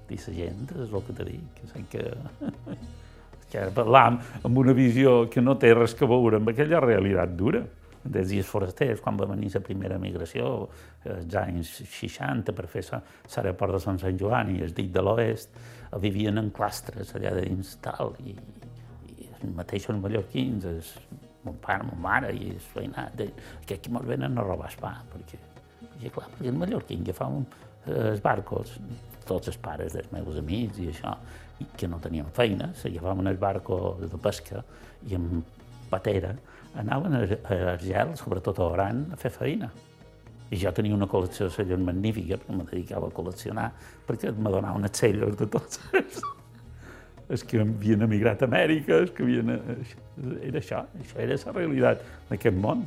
I 0.07 0.19
la 0.21 0.35
gent 0.37 0.69
és 0.71 0.93
el 0.93 1.03
que 1.03 1.15
te 1.19 1.25
dic, 1.27 1.63
que, 1.73 1.81
que, 1.91 2.77
que 3.51 3.65
parlam 3.75 4.21
amb 4.45 4.61
una 4.63 4.75
visió 4.77 5.25
que 5.33 5.43
no 5.43 5.57
té 5.59 5.73
res 5.75 5.97
que 5.99 6.07
veure 6.07 6.39
amb 6.39 6.53
aquella 6.53 6.83
realitat 6.85 7.35
dura. 7.39 7.65
Des 8.07 8.29
dies 8.31 8.47
forasters, 8.47 9.01
quan 9.03 9.17
va 9.19 9.27
venir 9.27 9.49
la 9.51 9.61
primera 9.67 9.97
migració, 9.99 10.69
als 11.11 11.35
anys 11.41 11.73
60, 11.91 12.55
per 12.55 12.69
fer 12.71 12.85
l'aeroport 12.93 13.75
de 13.75 13.81
Sant 13.83 13.99
Sant 13.99 14.21
Joan 14.21 14.53
i 14.55 14.61
el 14.63 14.77
dit 14.77 14.93
de 14.95 15.03
l'oest, 15.03 15.59
vivien 16.03 16.39
en 16.39 16.53
clastres 16.55 17.11
allà 17.19 17.33
de 17.35 17.49
dins 17.49 17.73
tal, 17.83 18.15
i, 18.23 18.37
els 18.37 18.76
mateixos 19.57 19.99
mallorquins, 20.01 20.67
els, 20.71 20.93
mon 21.47 21.59
pare, 21.63 21.87
mon 21.87 22.01
mare 22.03 22.33
i 22.35 22.51
el 22.55 22.63
veïnat, 22.75 23.23
que 23.67 23.79
aquí 23.79 23.93
mos 23.93 24.07
venen 24.07 24.39
a 24.39 24.45
robar 24.47 24.71
el 24.73 24.81
pa, 24.81 24.95
perquè, 25.13 25.41
perquè 25.83 26.13
clar, 26.15 26.31
perquè 26.35 26.53
el 26.53 26.61
mallorquí 26.63 26.99
agafàvem 27.03 27.47
els 27.87 28.23
barcos, 28.23 28.77
tots 29.27 29.51
els 29.51 29.59
pares 29.63 29.95
dels 29.95 30.11
meus 30.15 30.39
amics 30.39 30.81
i 30.83 30.91
això, 30.91 31.15
i 31.63 31.67
que 31.79 31.89
no 31.89 31.99
tenien 32.03 32.29
feina, 32.35 32.73
se 32.75 32.91
llevaven 32.93 33.27
el 33.31 33.39
barco 33.41 33.97
de 34.01 34.19
pesca 34.23 34.63
i 35.09 35.17
amb 35.19 35.47
patera 35.91 36.35
anaven 36.77 37.15
a, 37.17 37.77
gel, 37.81 38.15
sobretot 38.19 38.59
a 38.61 38.71
Oran, 38.75 39.07
a 39.13 39.19
fer 39.21 39.33
feina. 39.33 39.71
I 40.53 40.59
jo 40.61 40.71
tenia 40.75 40.95
una 40.95 41.09
col·lecció 41.11 41.49
de 41.49 41.55
celles 41.57 41.81
magnífica, 41.83 42.39
perquè 42.39 42.55
me 42.55 42.67
dedicava 42.69 43.09
a 43.09 43.15
col·leccionar, 43.15 43.71
perquè 44.07 44.31
me 44.37 44.53
donaven 44.53 44.87
els 44.87 45.01
celles 45.01 45.39
de 45.41 45.49
tots 45.51 45.81
els, 45.97 46.21
els 47.29 47.43
que 47.47 47.59
havien 47.61 48.05
emigrat 48.07 48.43
a 48.43 48.49
Amèrica, 48.51 49.01
els 49.03 49.13
que 49.15 49.25
havien... 49.27 49.51
Era 50.47 50.61
això, 50.61 50.85
això 51.01 51.19
era 51.23 51.39
la 51.43 51.55
realitat 51.57 52.05
d'aquest 52.31 52.61
món. 52.63 52.85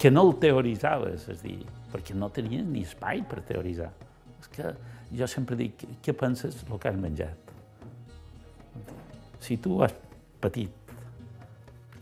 Que 0.00 0.10
no 0.12 0.26
el 0.28 0.34
teoritzaves, 0.42 1.28
és 1.32 1.40
dir, 1.44 1.60
perquè 1.92 2.16
no 2.18 2.28
tenies 2.34 2.66
ni 2.68 2.84
espai 2.84 3.22
per 3.28 3.40
teoritzar. 3.48 3.90
És 4.42 4.50
que 4.52 4.74
jo 5.14 5.28
sempre 5.30 5.56
dic, 5.56 5.86
què 6.04 6.14
penses 6.18 6.62
el 6.68 6.80
que 6.80 6.90
has 6.90 7.00
menjat? 7.00 7.52
Si 9.44 9.56
tu 9.60 9.78
has 9.84 9.94
patit 10.40 10.84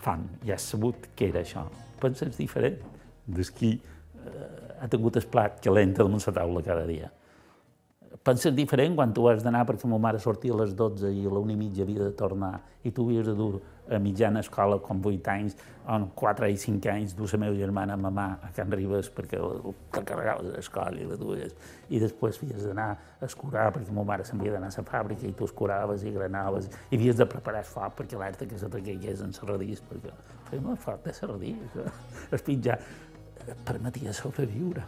fam 0.03 0.27
i 0.47 0.51
has 0.51 0.67
sabut 0.73 1.09
què 1.19 1.31
era 1.31 1.43
això, 1.43 1.65
penses 2.03 2.35
diferent 2.39 2.79
des 3.27 3.51
qui 3.55 3.77
eh, 3.79 4.79
ha 4.83 4.89
tingut 4.91 5.19
el 5.21 5.27
plat 5.31 5.61
calent 5.63 5.95
damunt 5.95 6.25
la 6.27 6.35
taula 6.41 6.63
cada 6.67 6.87
dia. 6.89 7.11
Penses 8.20 8.53
diferent 8.53 8.94
quan 8.94 9.12
tu 9.16 9.25
has 9.31 9.40
d'anar 9.42 9.64
perquè 9.64 9.88
ma 9.88 9.98
mare 9.98 10.18
sortia 10.20 10.53
a 10.53 10.59
les 10.61 10.75
12 10.77 11.09
i 11.16 11.25
a 11.25 11.31
la 11.33 11.40
una 11.40 11.55
i 11.55 11.57
mitja 11.57 11.83
havia 11.83 12.05
de 12.05 12.12
tornar 12.12 12.61
i 12.85 12.90
tu 12.92 13.07
havies 13.07 13.27
de 13.27 13.35
dur 13.35 13.61
a 13.88 13.98
mitjana 13.98 14.40
escola, 14.40 14.79
com 14.79 15.01
8 15.01 15.31
anys, 15.33 15.57
o 15.88 15.96
4 16.14 16.48
i 16.53 16.57
5 16.57 16.90
anys, 16.92 17.14
du 17.16 17.27
la 17.27 17.38
meva 17.38 17.57
germana 17.57 17.94
a 17.94 17.96
mamà 17.96 18.27
a 18.44 18.51
Can 18.55 18.70
Ribes 18.70 19.09
perquè 19.11 19.40
te 19.90 20.03
carregaves 20.05 20.51
a 20.51 20.57
l'escola 20.57 21.01
i 21.01 21.07
la 21.09 21.16
dues, 21.16 21.55
i 21.88 21.98
després 22.03 22.38
havies 22.42 22.66
d'anar 22.68 22.88
a 22.92 23.27
escurar 23.27 23.70
perquè 23.75 23.92
ma 23.92 24.05
mare 24.05 24.25
s'havia 24.25 24.53
d'anar 24.53 24.70
a 24.70 24.77
la 24.77 24.87
fàbrica 24.92 25.27
i 25.27 25.33
tu 25.33 25.48
escuraves 25.48 26.05
i 26.05 26.12
granaves, 26.12 26.70
i 26.90 26.96
havies 26.96 27.16
de 27.16 27.27
preparar 27.27 27.64
el 27.64 27.70
foc 27.70 27.96
perquè 28.01 28.18
l'alerta 28.18 28.46
que 28.46 28.59
se 28.59 28.68
te 28.68 28.83
caigués 28.83 29.22
en 29.22 29.33
serradís, 29.33 29.83
perquè 29.88 30.14
fèiem 30.51 30.75
el 30.75 30.77
foc 30.77 31.03
de 31.05 31.16
serradís, 31.16 31.79
el 32.31 32.44
pitjar 32.46 32.79
permetia 33.66 34.12
sobreviure. 34.12 34.87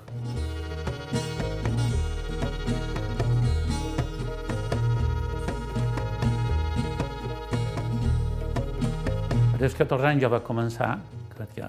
Als 9.64 9.76
14 9.78 10.10
anys 10.12 10.24
jo 10.24 10.32
vaig 10.32 10.44
començar, 10.46 10.94
crec 11.34 11.54
que 11.58 11.68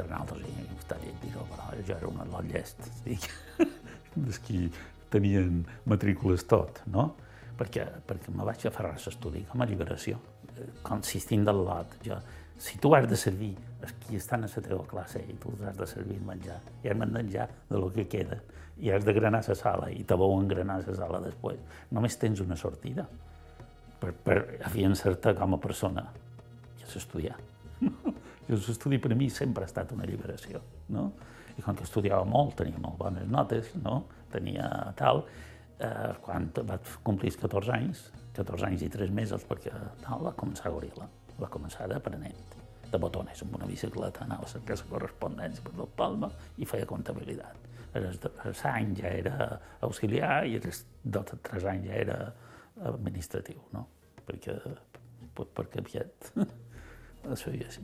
entre 0.00 0.38
i 0.40 0.78
està 0.78 0.96
lleig 1.00 1.16
dir-ho, 1.22 1.44
però 1.50 1.70
jo 1.86 1.96
era 1.96 2.08
un 2.08 2.30
lot 2.32 2.46
llest, 2.48 2.86
dic, 3.06 3.26
des 4.16 4.38
qui 4.46 4.68
tenien 5.10 5.64
matrícules 5.90 6.46
tot, 6.48 6.82
no? 6.86 7.10
Perquè, 7.60 7.84
perquè 8.08 8.32
me 8.32 8.46
vaig 8.48 8.62
aferrar 8.66 8.94
a 8.96 9.00
l'estudi 9.04 9.42
com 9.50 9.60
a 9.60 9.66
lliberació, 9.68 10.16
consistint 10.86 11.44
del 11.44 11.60
lot. 11.66 11.98
Jo, 12.04 12.16
si 12.60 12.78
tu 12.80 12.94
has 12.96 13.08
de 13.08 13.18
servir 13.20 13.50
els 13.80 13.92
qui 14.00 14.16
estan 14.16 14.44
a 14.44 14.48
la 14.48 14.62
teva 14.64 14.84
classe 14.88 15.20
i 15.20 15.36
tu 15.40 15.52
has 15.68 15.76
de 15.76 15.88
servir 15.88 16.18
menjar, 16.24 16.60
i 16.82 16.88
has 16.88 16.98
de 16.98 17.06
menjar 17.06 17.48
de 17.68 17.76
lo 17.76 17.90
que 17.92 18.06
queda, 18.08 18.40
i 18.80 18.90
has 18.90 19.04
de 19.04 19.12
granar 19.12 19.42
la 19.46 19.54
sala 19.54 19.90
i 19.92 20.04
te 20.04 20.16
vau 20.16 20.38
engranar 20.40 20.80
la 20.86 20.96
sala 20.96 21.20
després, 21.20 21.60
només 21.90 22.16
tens 22.16 22.40
una 22.40 22.56
sortida 22.56 23.04
per, 24.00 24.14
per 24.24 24.38
afiançar-te 24.64 25.34
com 25.36 25.56
a 25.56 25.60
persona 25.60 26.06
és 26.90 26.98
estudiar. 27.00 27.38
L'estudi 28.50 28.98
per 28.98 29.12
a 29.14 29.18
mi 29.18 29.30
sempre 29.30 29.64
ha 29.64 29.70
estat 29.70 29.92
una 29.94 30.08
lliberació, 30.08 30.62
no? 30.94 31.10
I 31.58 31.62
quan 31.62 31.78
estudiava 31.82 32.24
molt, 32.26 32.56
tenia 32.58 32.80
molt 32.82 32.98
bones 32.98 33.28
notes, 33.30 33.70
no? 33.82 34.02
Tenia 34.32 34.66
tal, 34.98 35.24
eh, 35.78 36.10
quan 36.24 36.48
vaig 36.56 36.94
complir 37.06 37.32
14 37.36 37.74
anys, 37.76 38.04
14 38.36 38.66
anys 38.68 38.86
i 38.86 38.90
3 38.92 39.12
mesos, 39.14 39.46
perquè 39.46 39.72
tal, 40.02 40.24
va 40.26 40.34
començar 40.38 40.70
a 40.70 40.74
goril·la, 40.74 41.06
va 41.40 41.50
començar 41.52 41.88
d'aprenent, 41.90 42.56
de 42.90 42.98
botones, 42.98 43.42
amb 43.44 43.54
una 43.58 43.68
bicicleta, 43.70 44.24
anava 44.26 44.46
a 44.48 44.50
cercar 44.50 44.78
la 44.80 44.88
correspondència 44.94 45.64
per 45.66 45.74
tot 45.78 45.92
Palma 45.98 46.30
i 46.58 46.66
feia 46.66 46.88
comptabilitat. 46.90 47.68
Els 47.98 48.64
anys 48.70 49.00
ja 49.02 49.10
era 49.10 49.36
auxiliar 49.86 50.44
i 50.46 50.58
els 50.58 50.84
dos 51.02 51.64
anys 51.66 51.86
ja 51.86 51.96
era 51.98 52.18
administratiu, 52.90 53.62
no? 53.74 53.86
Perquè, 54.26 54.56
perquè 55.38 55.82
aviat 55.82 56.30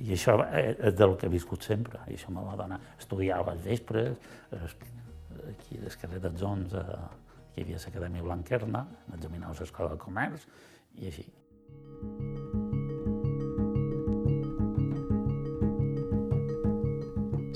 i 0.01 0.13
això 0.15 0.39
és 0.57 0.95
del 0.97 1.17
que 1.21 1.29
he 1.29 1.33
viscut 1.33 1.63
sempre, 1.63 2.01
i 2.09 2.17
això 2.17 2.33
me 2.33 2.45
va 2.45 2.57
donar. 2.59 2.81
Estudiava 2.99 3.53
als 3.53 3.65
vespres, 3.67 4.17
aquí 4.53 5.79
a 5.79 5.85
les 5.85 5.97
carreres 6.01 6.43
11, 6.43 6.77
aquí 6.81 7.61
hi 7.61 7.67
havia 7.67 7.83
l'Acadèmia 7.85 8.25
Blanquerna, 8.25 8.87
examinava 9.15 9.55
l'escola 9.61 9.95
de 9.95 10.01
comerç, 10.01 10.49
i 10.97 11.11
així. 11.13 11.27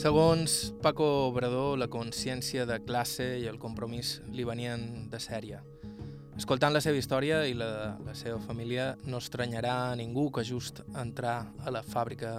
Segons 0.00 0.70
Paco 0.80 1.06
Obrador, 1.26 1.74
la 1.76 1.90
consciència 1.92 2.64
de 2.64 2.78
classe 2.80 3.26
i 3.42 3.44
el 3.50 3.58
compromís 3.60 4.20
li 4.32 4.46
venien 4.48 5.10
de 5.12 5.20
sèrie. 5.20 5.60
Escoltant 6.40 6.72
la 6.72 6.80
seva 6.80 6.96
història 6.96 7.42
i 7.44 7.52
la, 7.52 7.98
la 8.00 8.14
seva 8.16 8.38
família, 8.40 8.94
no 9.04 9.18
estranyarà 9.20 9.74
a 9.90 9.96
ningú 9.98 10.30
que 10.32 10.40
just 10.48 10.80
entrar 10.96 11.34
a 11.60 11.72
la 11.74 11.82
fàbrica 11.84 12.38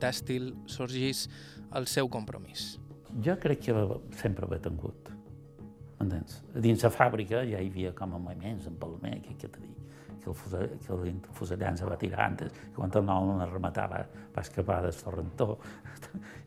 tèxtil 0.00 0.54
sorgís 0.64 1.26
el 1.76 1.84
seu 1.84 2.08
compromís. 2.08 2.78
Jo 3.26 3.36
crec 3.42 3.60
que 3.66 3.74
sempre 4.16 4.48
ho 4.48 4.56
he 4.56 4.60
tingut. 4.64 5.12
Entens? 6.00 6.40
Dins 6.64 6.86
la 6.86 6.90
fàbrica 6.96 7.42
ja 7.44 7.60
hi 7.60 7.68
havia 7.68 7.92
com 7.98 8.16
a 8.16 8.22
moviments, 8.24 8.70
en 8.70 8.80
que 9.36 9.50
t'he 9.52 9.60
dit, 9.60 9.91
que 10.22 10.30
el, 10.30 10.36
fusell, 10.36 10.68
que 10.78 10.92
el 10.94 11.34
fusellant 11.34 11.78
se 11.78 11.86
va 11.88 11.96
tirar 11.98 12.26
antes, 12.28 12.52
i 12.68 12.74
quan 12.76 12.92
nou 13.06 13.32
no 13.32 13.46
rematar 13.48 13.88
va, 13.90 14.02
va 14.34 14.44
escapar 14.44 14.80
del 14.84 14.94
torrentó. 14.94 15.56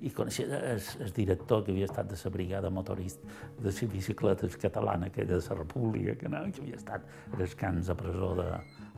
I 0.07 0.11
coneixia 0.15 0.59
el, 0.73 0.81
el 1.03 1.13
director 1.15 1.63
que 1.65 1.73
havia 1.73 1.89
estat 1.89 2.09
de 2.11 2.17
la 2.23 2.31
brigada 2.31 2.69
motorista 2.69 3.27
de 3.59 3.67
les 3.67 3.81
bicicletes 3.91 4.57
catalana, 4.61 5.09
que 5.09 5.21
era 5.21 5.35
de 5.35 5.43
la 5.49 5.59
República, 5.59 6.15
que, 6.15 6.31
no, 6.31 6.43
que 6.51 6.63
havia 6.63 6.79
estat 6.79 7.37
als 7.37 7.55
camps 7.59 7.91
de 7.91 7.97
presó 7.99 8.33
de, 8.39 8.49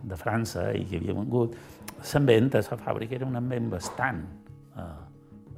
de 0.03 0.21
França 0.21 0.69
i 0.77 0.85
que 0.85 1.01
havia 1.01 1.17
vengut. 1.17 1.57
L'ambient 2.13 2.53
a 2.53 2.63
la 2.69 2.81
fàbrica 2.85 3.17
era 3.17 3.29
un 3.29 3.41
ambient 3.41 3.71
bastant 3.73 4.23
eh, 4.77 4.89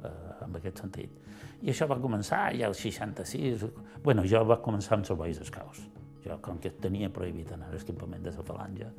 eh, 0.04 0.16
en 0.46 0.60
aquest 0.62 0.84
sentit. 0.86 1.16
I 1.60 1.74
això 1.74 1.84
va 1.84 2.00
començar 2.00 2.46
ja 2.56 2.70
al 2.70 2.74
66. 2.74 3.66
bueno, 4.02 4.24
jo 4.24 4.40
va 4.48 4.62
començar 4.64 4.96
amb 4.96 5.10
Boys 5.12 5.42
Scouts 5.44 5.89
jo, 6.24 6.36
com 6.44 6.58
que 6.62 6.72
tenia 6.82 7.10
prohibit 7.12 7.52
anar 7.54 7.70
a 7.70 7.74
l'escampament 7.74 8.22
de 8.24 8.32
la 8.36 8.44
falange, 8.46 8.90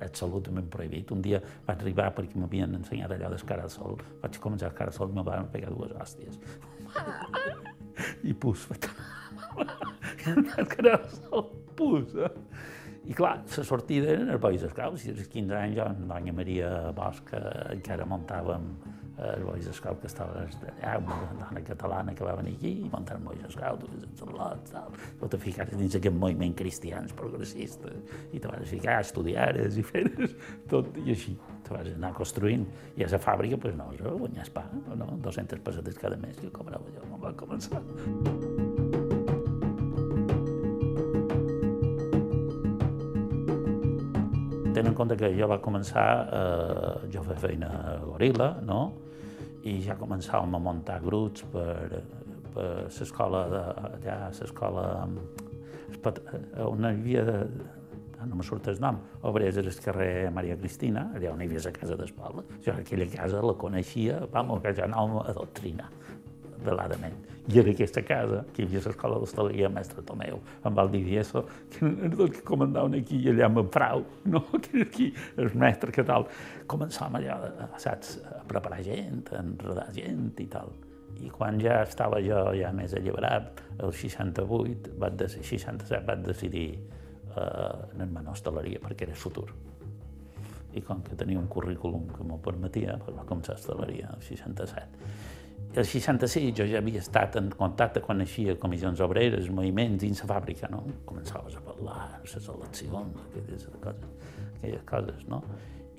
absolutament 0.00 0.68
prohibit. 0.72 1.12
Un 1.14 1.22
dia 1.24 1.40
vaig 1.66 1.78
arribar 1.78 2.10
perquè 2.16 2.40
m'havien 2.40 2.74
ensenyat 2.80 3.14
allò 3.16 3.30
d'escara 3.32 3.66
al 3.66 3.72
sol, 3.72 3.98
vaig 4.22 4.38
començar 4.42 4.68
a 4.68 4.74
escara 4.74 4.92
al 4.92 4.96
sol 4.96 5.12
i 5.12 5.18
me 5.18 5.24
van 5.26 5.50
pegar 5.52 5.72
dues 5.74 5.94
hòsties. 5.96 6.40
I 8.30 8.34
pus, 8.34 8.66
escara 10.58 10.96
al 10.98 11.08
sol, 11.16 11.48
pus. 11.76 12.14
Eh? 12.16 12.32
I 13.10 13.16
clar, 13.16 13.40
la 13.42 13.64
sortida 13.66 14.12
eren 14.12 14.28
els 14.30 14.40
Bois 14.42 14.62
Scouts, 14.70 15.06
i 15.06 15.14
als 15.14 15.28
15 15.32 15.56
anys 15.56 15.78
jo 15.78 15.86
Doña 16.10 16.34
Maria 16.36 16.70
Bosch 16.96 17.32
encara 17.72 18.06
muntàvem 18.08 18.68
el 19.20 19.44
Bois 19.44 19.68
Scout 19.76 20.00
que 20.00 20.08
estava 20.08 20.44
allà, 20.46 20.96
una 21.02 21.18
dona 21.40 21.62
catalana 21.66 22.14
que 22.16 22.24
va 22.24 22.34
venir 22.38 22.54
aquí 22.56 22.72
i 22.84 22.90
muntar 22.92 23.18
el 23.18 23.26
Bois 23.26 23.42
Scout, 23.52 23.84
els 23.90 24.24
lots, 24.32 24.72
tal. 24.72 24.96
Tu 25.20 25.30
te 25.34 25.40
ficares 25.42 25.76
dins 25.76 25.96
aquest 25.98 26.16
moviment 26.16 26.56
cristians 26.56 27.12
progressistes 27.16 28.16
i 28.32 28.40
te 28.40 28.48
vas 28.48 28.68
ficar 28.70 29.00
estudiar 29.04 29.52
i 29.60 29.84
fer 29.86 30.06
tot, 30.72 30.88
i 31.04 31.12
així 31.16 31.36
te 31.66 31.74
vas 31.74 31.90
anar 31.92 32.14
construint. 32.16 32.66
I 32.96 33.04
a 33.04 33.10
la 33.12 33.20
fàbrica, 33.22 33.60
doncs 33.60 33.76
no, 33.78 33.90
jo 33.98 34.16
guanyes 34.24 34.50
pa, 34.54 34.64
no? 34.96 35.12
200 35.22 35.62
pessetes 35.66 36.00
cada 36.00 36.18
mes 36.20 36.40
que 36.40 36.52
cobrava 36.54 36.88
jo 36.94 37.04
quan 37.06 37.24
va 37.28 37.36
començar. 37.44 37.82
Tenen 44.70 44.92
en 44.92 44.96
compte 44.96 45.16
que 45.18 45.28
jo 45.34 45.48
va 45.50 45.58
començar, 45.60 46.08
eh, 46.32 47.08
jo 47.12 47.22
feia 47.26 47.40
feina 47.42 47.68
a 47.68 47.94
Gorila, 48.04 48.52
no? 48.64 48.80
I 49.68 49.80
ja 49.84 49.96
començàvem 50.00 50.56
a 50.56 50.62
muntar 50.62 51.00
grups 51.04 51.44
per, 51.52 52.02
per 52.54 52.70
l'escola 52.86 53.44
allà, 53.50 54.16
l'escola 54.38 54.86
on 56.64 56.86
hi 56.86 56.90
havia 56.90 57.26
no 58.28 58.36
me 58.36 58.44
surt 58.44 58.68
el 58.68 58.80
nom, 58.80 58.98
obrers 59.24 59.58
al 59.60 59.70
carrer 59.80 60.30
Maria 60.34 60.56
Cristina, 60.60 61.06
allà 61.16 61.32
on 61.32 61.40
hi 61.40 61.48
havia 61.48 61.62
la 61.64 61.72
casa 61.72 61.96
d'Espalda. 61.96 62.44
Jo 62.64 62.74
aquella 62.76 63.06
casa 63.08 63.40
la 63.40 63.54
coneixia, 63.56 64.20
vamos, 64.32 64.60
que 64.64 64.74
ja 64.76 64.84
anàvem 64.84 65.22
a 65.22 65.32
doctrina, 65.36 65.88
veladament. 66.66 67.16
I 67.50 67.58
en 67.58 67.68
aquesta 67.72 68.02
casa, 68.06 68.44
que 68.54 68.62
hi 68.62 68.66
havia 68.68 68.82
l'escola 68.84 69.16
d'hostaleria 69.18 69.70
mestre 69.72 70.04
Tomeu, 70.06 70.36
amb 70.68 70.78
el 70.82 70.90
Divieso, 70.92 71.40
que 71.72 71.88
era 71.88 72.10
el 72.12 72.28
que 72.30 72.44
comandaven 72.46 72.94
aquí 73.00 73.18
i 73.24 73.32
allà 73.32 73.48
amb 73.48 73.62
en 73.64 73.70
Frau, 73.74 74.04
no? 74.30 74.44
que 74.62 74.70
era 74.76 74.86
aquí 74.86 75.08
el 75.40 75.50
mestre 75.58 75.90
que 75.96 76.04
tal. 76.06 76.28
Començàvem 76.70 77.18
allà, 77.18 77.38
saps, 77.82 78.20
a 78.22 78.44
preparar 78.50 78.78
gent, 78.86 79.24
a 79.32 79.40
enredar 79.42 79.88
gent 79.96 80.38
i 80.38 80.46
tal. 80.52 80.70
I 81.24 81.32
quan 81.34 81.58
ja 81.60 81.80
estava 81.88 82.20
jo 82.22 82.44
ja 82.54 82.70
més 82.76 82.94
alliberat, 82.94 83.64
el 83.80 83.90
68, 83.98 84.94
vaig 85.00 85.18
de, 85.18 85.28
67, 85.32 86.04
vaig 86.06 86.22
decidir 86.28 86.68
eh, 86.76 87.96
anar-me 87.96 88.22
a 88.22 88.36
hostaleria 88.36 88.84
perquè 88.84 89.08
era 89.08 89.18
futur. 89.18 89.48
I 90.70 90.84
com 90.86 91.02
que 91.02 91.18
tenia 91.18 91.40
un 91.40 91.50
currículum 91.50 92.06
que 92.14 92.22
m'ho 92.22 92.38
permetia, 92.44 92.94
doncs 93.00 93.18
va 93.18 93.26
començar 93.26 93.56
a 93.56 93.58
hostaleria 93.58 94.14
el 94.14 94.22
67. 94.22 95.39
El 95.70 95.86
66 95.86 96.50
jo 96.58 96.64
ja 96.66 96.80
havia 96.80 96.98
estat 96.98 97.36
en 97.38 97.52
contacte 97.54 98.00
quan 98.02 98.18
naixia 98.18 98.56
comissions 98.58 98.98
obreres, 99.04 99.46
moviments 99.54 100.00
dins 100.02 100.22
la 100.24 100.26
fàbrica, 100.32 100.66
no? 100.72 100.80
Començaves 101.06 101.54
a 101.54 101.60
parlar, 101.62 101.98
les 102.24 102.48
eleccions, 102.54 103.20
aquelles 103.28 103.68
coses, 103.84 104.32
aquelles 104.56 104.82
coses, 104.88 105.20
no? 105.30 105.38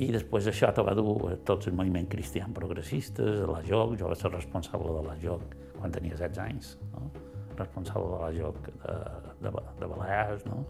I 0.01 0.09
després 0.11 0.49
això 0.51 0.73
te 0.75 0.83
va 0.83 0.95
dur 0.97 1.15
a 1.29 1.37
tots 1.47 1.69
els 1.69 1.77
moviments 1.77 2.11
cristians 2.11 2.51
progressistes, 2.57 3.45
a 3.45 3.47
la 3.47 3.61
JOC, 3.63 3.95
jo 4.01 4.11
vaig 4.11 4.19
ser 4.19 4.33
responsable 4.33 4.97
de 4.97 5.05
la 5.07 5.15
JOC 5.23 5.55
quan 5.77 5.95
tenia 5.95 6.19
16 6.19 6.43
anys, 6.49 6.73
no? 6.91 7.07
responsable 7.55 8.11
de 8.11 8.19
la 8.25 8.29
JOC 8.41 8.69
de, 8.83 8.97
de, 9.45 9.55
de 9.79 9.91
Balears, 9.93 10.45
no? 10.49 10.65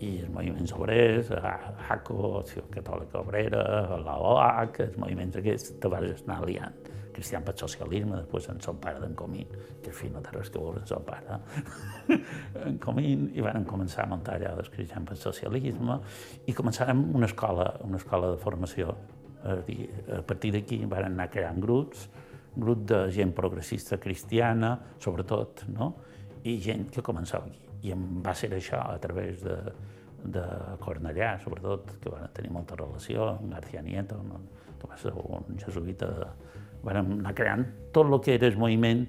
i 0.00 0.16
els 0.24 0.34
moviments 0.34 0.74
obrers, 0.74 1.30
ACO, 1.94 2.18
Acció 2.40 2.66
Catòlica 2.74 3.22
Obrera, 3.22 3.62
la 4.02 4.18
OAC, 4.18 4.82
els 4.88 4.98
moviments 5.00 5.38
aquests, 5.38 5.76
te 5.78 5.94
vas 5.94 6.26
anar 6.26 6.42
liant 6.48 6.95
cristian 7.16 7.44
pel 7.46 7.56
socialisme, 7.58 8.18
després 8.20 8.48
en 8.52 8.60
son 8.64 8.78
pare 8.82 9.00
d'en 9.02 9.14
Comín, 9.18 9.48
que 9.82 9.94
fi 9.94 10.10
no 10.12 10.22
té 10.24 10.34
res 10.34 10.50
que 10.52 10.60
veure 10.60 10.82
en 10.82 10.88
son 10.90 11.04
pare, 11.06 11.38
en 12.66 12.78
Comín, 12.82 13.30
i 13.34 13.44
van 13.44 13.64
començar 13.68 14.04
a 14.04 14.10
muntar 14.12 14.36
allà 14.36 14.52
els 14.60 14.70
cristians 14.72 15.08
pel 15.08 15.20
socialisme, 15.22 15.98
i 16.46 16.54
començàrem 16.56 17.02
una 17.16 17.30
escola, 17.30 17.70
una 17.86 18.00
escola 18.02 18.34
de 18.34 18.42
formació. 18.42 18.94
A, 19.46 19.58
dir, 19.66 19.86
a 20.10 20.22
partir 20.26 20.52
d'aquí 20.56 20.80
van 20.90 21.08
anar 21.08 21.28
creant 21.32 21.60
grups, 21.62 22.08
grup 22.56 22.86
de 22.88 23.02
gent 23.12 23.34
progressista 23.36 23.98
cristiana, 24.00 24.76
sobretot, 25.02 25.66
no? 25.72 25.92
i 26.46 26.56
gent 26.62 26.88
que 26.94 27.04
començava 27.04 27.50
aquí. 27.50 27.62
I 27.86 27.92
em 27.94 28.06
va 28.24 28.32
ser 28.34 28.50
això 28.56 28.80
a 28.80 28.96
través 29.02 29.42
de, 29.44 29.56
de 30.24 30.44
Cornellà, 30.82 31.36
sobretot, 31.44 31.96
que 32.02 32.12
van 32.12 32.32
tenir 32.34 32.52
molta 32.54 32.78
relació, 32.78 33.28
amb 33.36 33.52
García 33.52 33.82
Nieto, 33.84 34.18
no? 34.24 34.40
que 34.80 34.88
va 34.90 34.98
ser 35.00 35.12
un 35.16 35.60
jesuïta 35.60 36.08
de, 36.16 36.30
vam 36.86 37.18
anar 37.18 37.34
creant 37.36 37.66
tot 37.92 38.08
el 38.08 38.20
que 38.22 38.36
era 38.38 38.48
el 38.48 38.56
moviment 38.60 39.04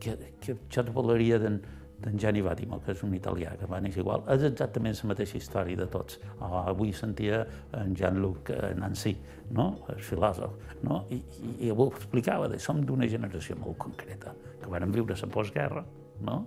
que, 0.00 0.16
que 0.42 0.58
jo 0.68 0.82
et 0.82 0.92
parlaria 0.94 1.40
d'en 1.42 1.60
d'en 1.96 2.18
Gianni 2.20 2.42
Vattimo, 2.44 2.78
que 2.84 2.92
és 2.92 3.02
un 3.06 3.14
italià 3.16 3.54
que 3.56 3.66
va 3.70 3.78
néixer 3.80 4.02
igual. 4.02 4.24
És 4.32 4.42
exactament 4.44 4.96
la 5.00 5.08
mateixa 5.12 5.38
història 5.38 5.78
de 5.80 5.86
tots. 5.90 6.18
Oh, 6.36 6.58
avui 6.60 6.92
sentia 6.92 7.40
en 7.78 7.94
Jean-Luc 7.96 8.52
Nancy, 8.76 9.14
no? 9.56 9.70
el 9.94 10.02
filòsof, 10.04 10.58
no? 10.84 11.04
I, 11.10 11.16
i, 11.16 11.54
i 11.66 11.72
ho 11.72 11.88
explicava, 11.88 12.50
de, 12.52 12.60
som 12.62 12.82
d'una 12.84 13.08
generació 13.08 13.56
molt 13.62 13.78
concreta, 13.86 14.34
que 14.60 14.72
van 14.72 14.92
viure 14.92 15.16
la 15.16 15.30
postguerra, 15.32 15.84
no? 16.26 16.42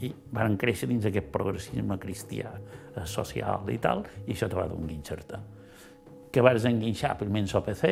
i 0.00 0.08
van 0.32 0.54
créixer 0.56 0.88
dins 0.88 1.04
aquest 1.04 1.28
progressisme 1.34 1.98
cristià, 2.00 2.54
eh, 2.94 3.02
social 3.04 3.68
i 3.68 3.76
tal, 3.82 4.06
i 4.24 4.32
això 4.32 4.48
te 4.48 4.56
va 4.56 4.68
donar 4.70 4.80
un 4.80 4.88
guinxerta. 4.88 5.42
Que 6.32 6.40
vas 6.46 6.64
enguinxar 6.64 7.18
primer 7.20 7.42
en 7.42 7.50
l'OPC, 7.50 7.90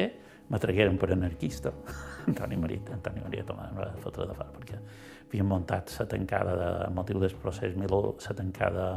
me 0.48 0.58
tragueren 0.58 0.98
per 0.98 1.12
anarquista. 1.12 1.72
Antoni 2.28 2.56
Maria, 2.56 2.80
Antoni 2.92 3.22
Maria 3.24 3.44
Tomà 3.48 3.68
em 3.70 3.78
va 3.80 3.88
fotre 4.02 4.26
de 4.28 4.36
fora, 4.36 4.50
perquè 4.56 4.80
havien 5.28 5.48
muntat 5.48 5.92
la 5.98 6.06
tancada 6.08 6.56
de 6.56 6.68
motiu 6.96 7.20
del 7.20 7.34
procés 7.40 7.76
Miló, 7.76 8.16
la 8.24 8.36
tancada 8.36 8.90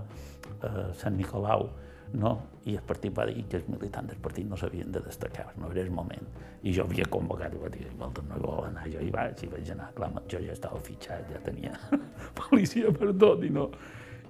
a 0.61 0.91
Sant 0.95 1.17
Nicolau, 1.17 1.67
no? 2.13 2.31
i 2.67 2.75
el 2.75 2.83
partit 2.85 3.13
va 3.15 3.25
dir 3.27 3.43
que 3.49 3.57
els 3.59 3.67
militants 3.71 4.11
del 4.11 4.19
partit 4.23 4.47
no 4.47 4.57
s'havien 4.59 4.91
de 4.91 5.01
destacar, 5.03 5.47
no 5.57 5.71
era 5.71 5.81
el 5.81 5.91
moment. 5.91 6.27
I 6.63 6.73
jo 6.75 6.85
havia 6.85 7.07
convocat 7.09 7.55
i 7.55 7.61
va 7.61 7.71
dir, 7.73 7.87
escolta, 7.89 8.23
no 8.27 8.37
hi 8.37 8.43
vol 8.43 8.67
anar, 8.67 8.85
jo 8.91 9.01
hi 9.01 9.09
vaig, 9.13 9.43
i 9.43 9.49
vaig 9.51 9.71
anar, 9.73 9.89
clar, 9.97 10.11
jo 10.29 10.41
ja 10.43 10.53
estava 10.53 10.79
fitxat, 10.85 11.31
ja 11.31 11.41
tenia 11.45 11.73
policia 12.39 12.91
per 12.95 13.11
tot, 13.15 13.43
i 13.47 13.49
no, 13.53 13.69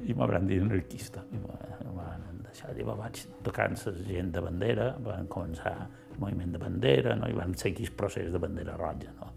i 0.05 0.15
m'hauran 0.17 0.47
dit 0.49 0.61
anarquista. 0.63 1.25
I 1.33 1.41
m'han 1.41 2.45
deixat, 2.45 2.77
i 2.77 2.87
vaig 2.87 3.25
tocant 3.45 3.77
la 3.85 3.95
gent 4.07 4.31
de 4.37 4.45
bandera, 4.45 4.87
van 5.03 5.27
començar 5.31 5.75
moviment 6.19 6.51
de 6.51 6.59
bandera, 6.61 7.15
no? 7.15 7.29
i 7.29 7.37
van 7.37 7.55
seguir 7.57 7.87
el 7.89 7.95
procés 7.97 8.31
de 8.31 8.41
bandera 8.41 8.75
roja, 8.77 9.13
no? 9.19 9.31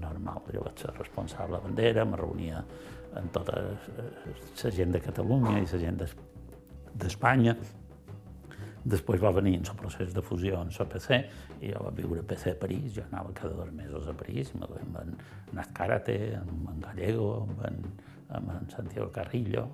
normal. 0.00 0.46
Jo 0.54 0.64
vaig 0.64 0.78
ser 0.78 0.94
responsable 0.96 1.58
de 1.58 1.66
bandera, 1.66 2.06
me 2.06 2.18
reunia 2.20 2.62
amb 3.18 3.32
tota 3.34 3.58
la 3.58 4.70
gent 4.70 4.94
de 4.94 5.02
Catalunya 5.02 5.58
i 5.58 5.66
la 5.66 5.82
gent 5.82 6.00
d'Espanya. 6.94 7.56
Després 8.80 9.20
va 9.20 9.32
venir 9.36 9.58
el 9.58 9.76
procés 9.76 10.14
de 10.14 10.22
fusió 10.24 10.60
en 10.62 10.70
PC 10.70 11.18
i 11.60 11.72
jo 11.72 11.82
vaig 11.84 11.98
viure 11.98 12.22
a 12.22 12.28
PC 12.28 12.54
a 12.54 12.60
París, 12.60 12.94
jo 12.96 13.02
anava 13.10 13.34
cada 13.36 13.52
dos 13.52 13.72
mesos 13.76 14.08
a 14.08 14.14
París, 14.16 14.52
amb 14.54 14.96
en 15.02 15.16
Nat 15.52 15.74
Karate, 15.76 16.36
amb 16.38 16.70
en 16.70 16.80
Gallego, 16.80 17.42
amb 17.42 17.60
en, 17.68 17.82
amb 18.38 18.54
en 18.54 18.70
Santiago 18.70 19.10
Carrillo, 19.12 19.66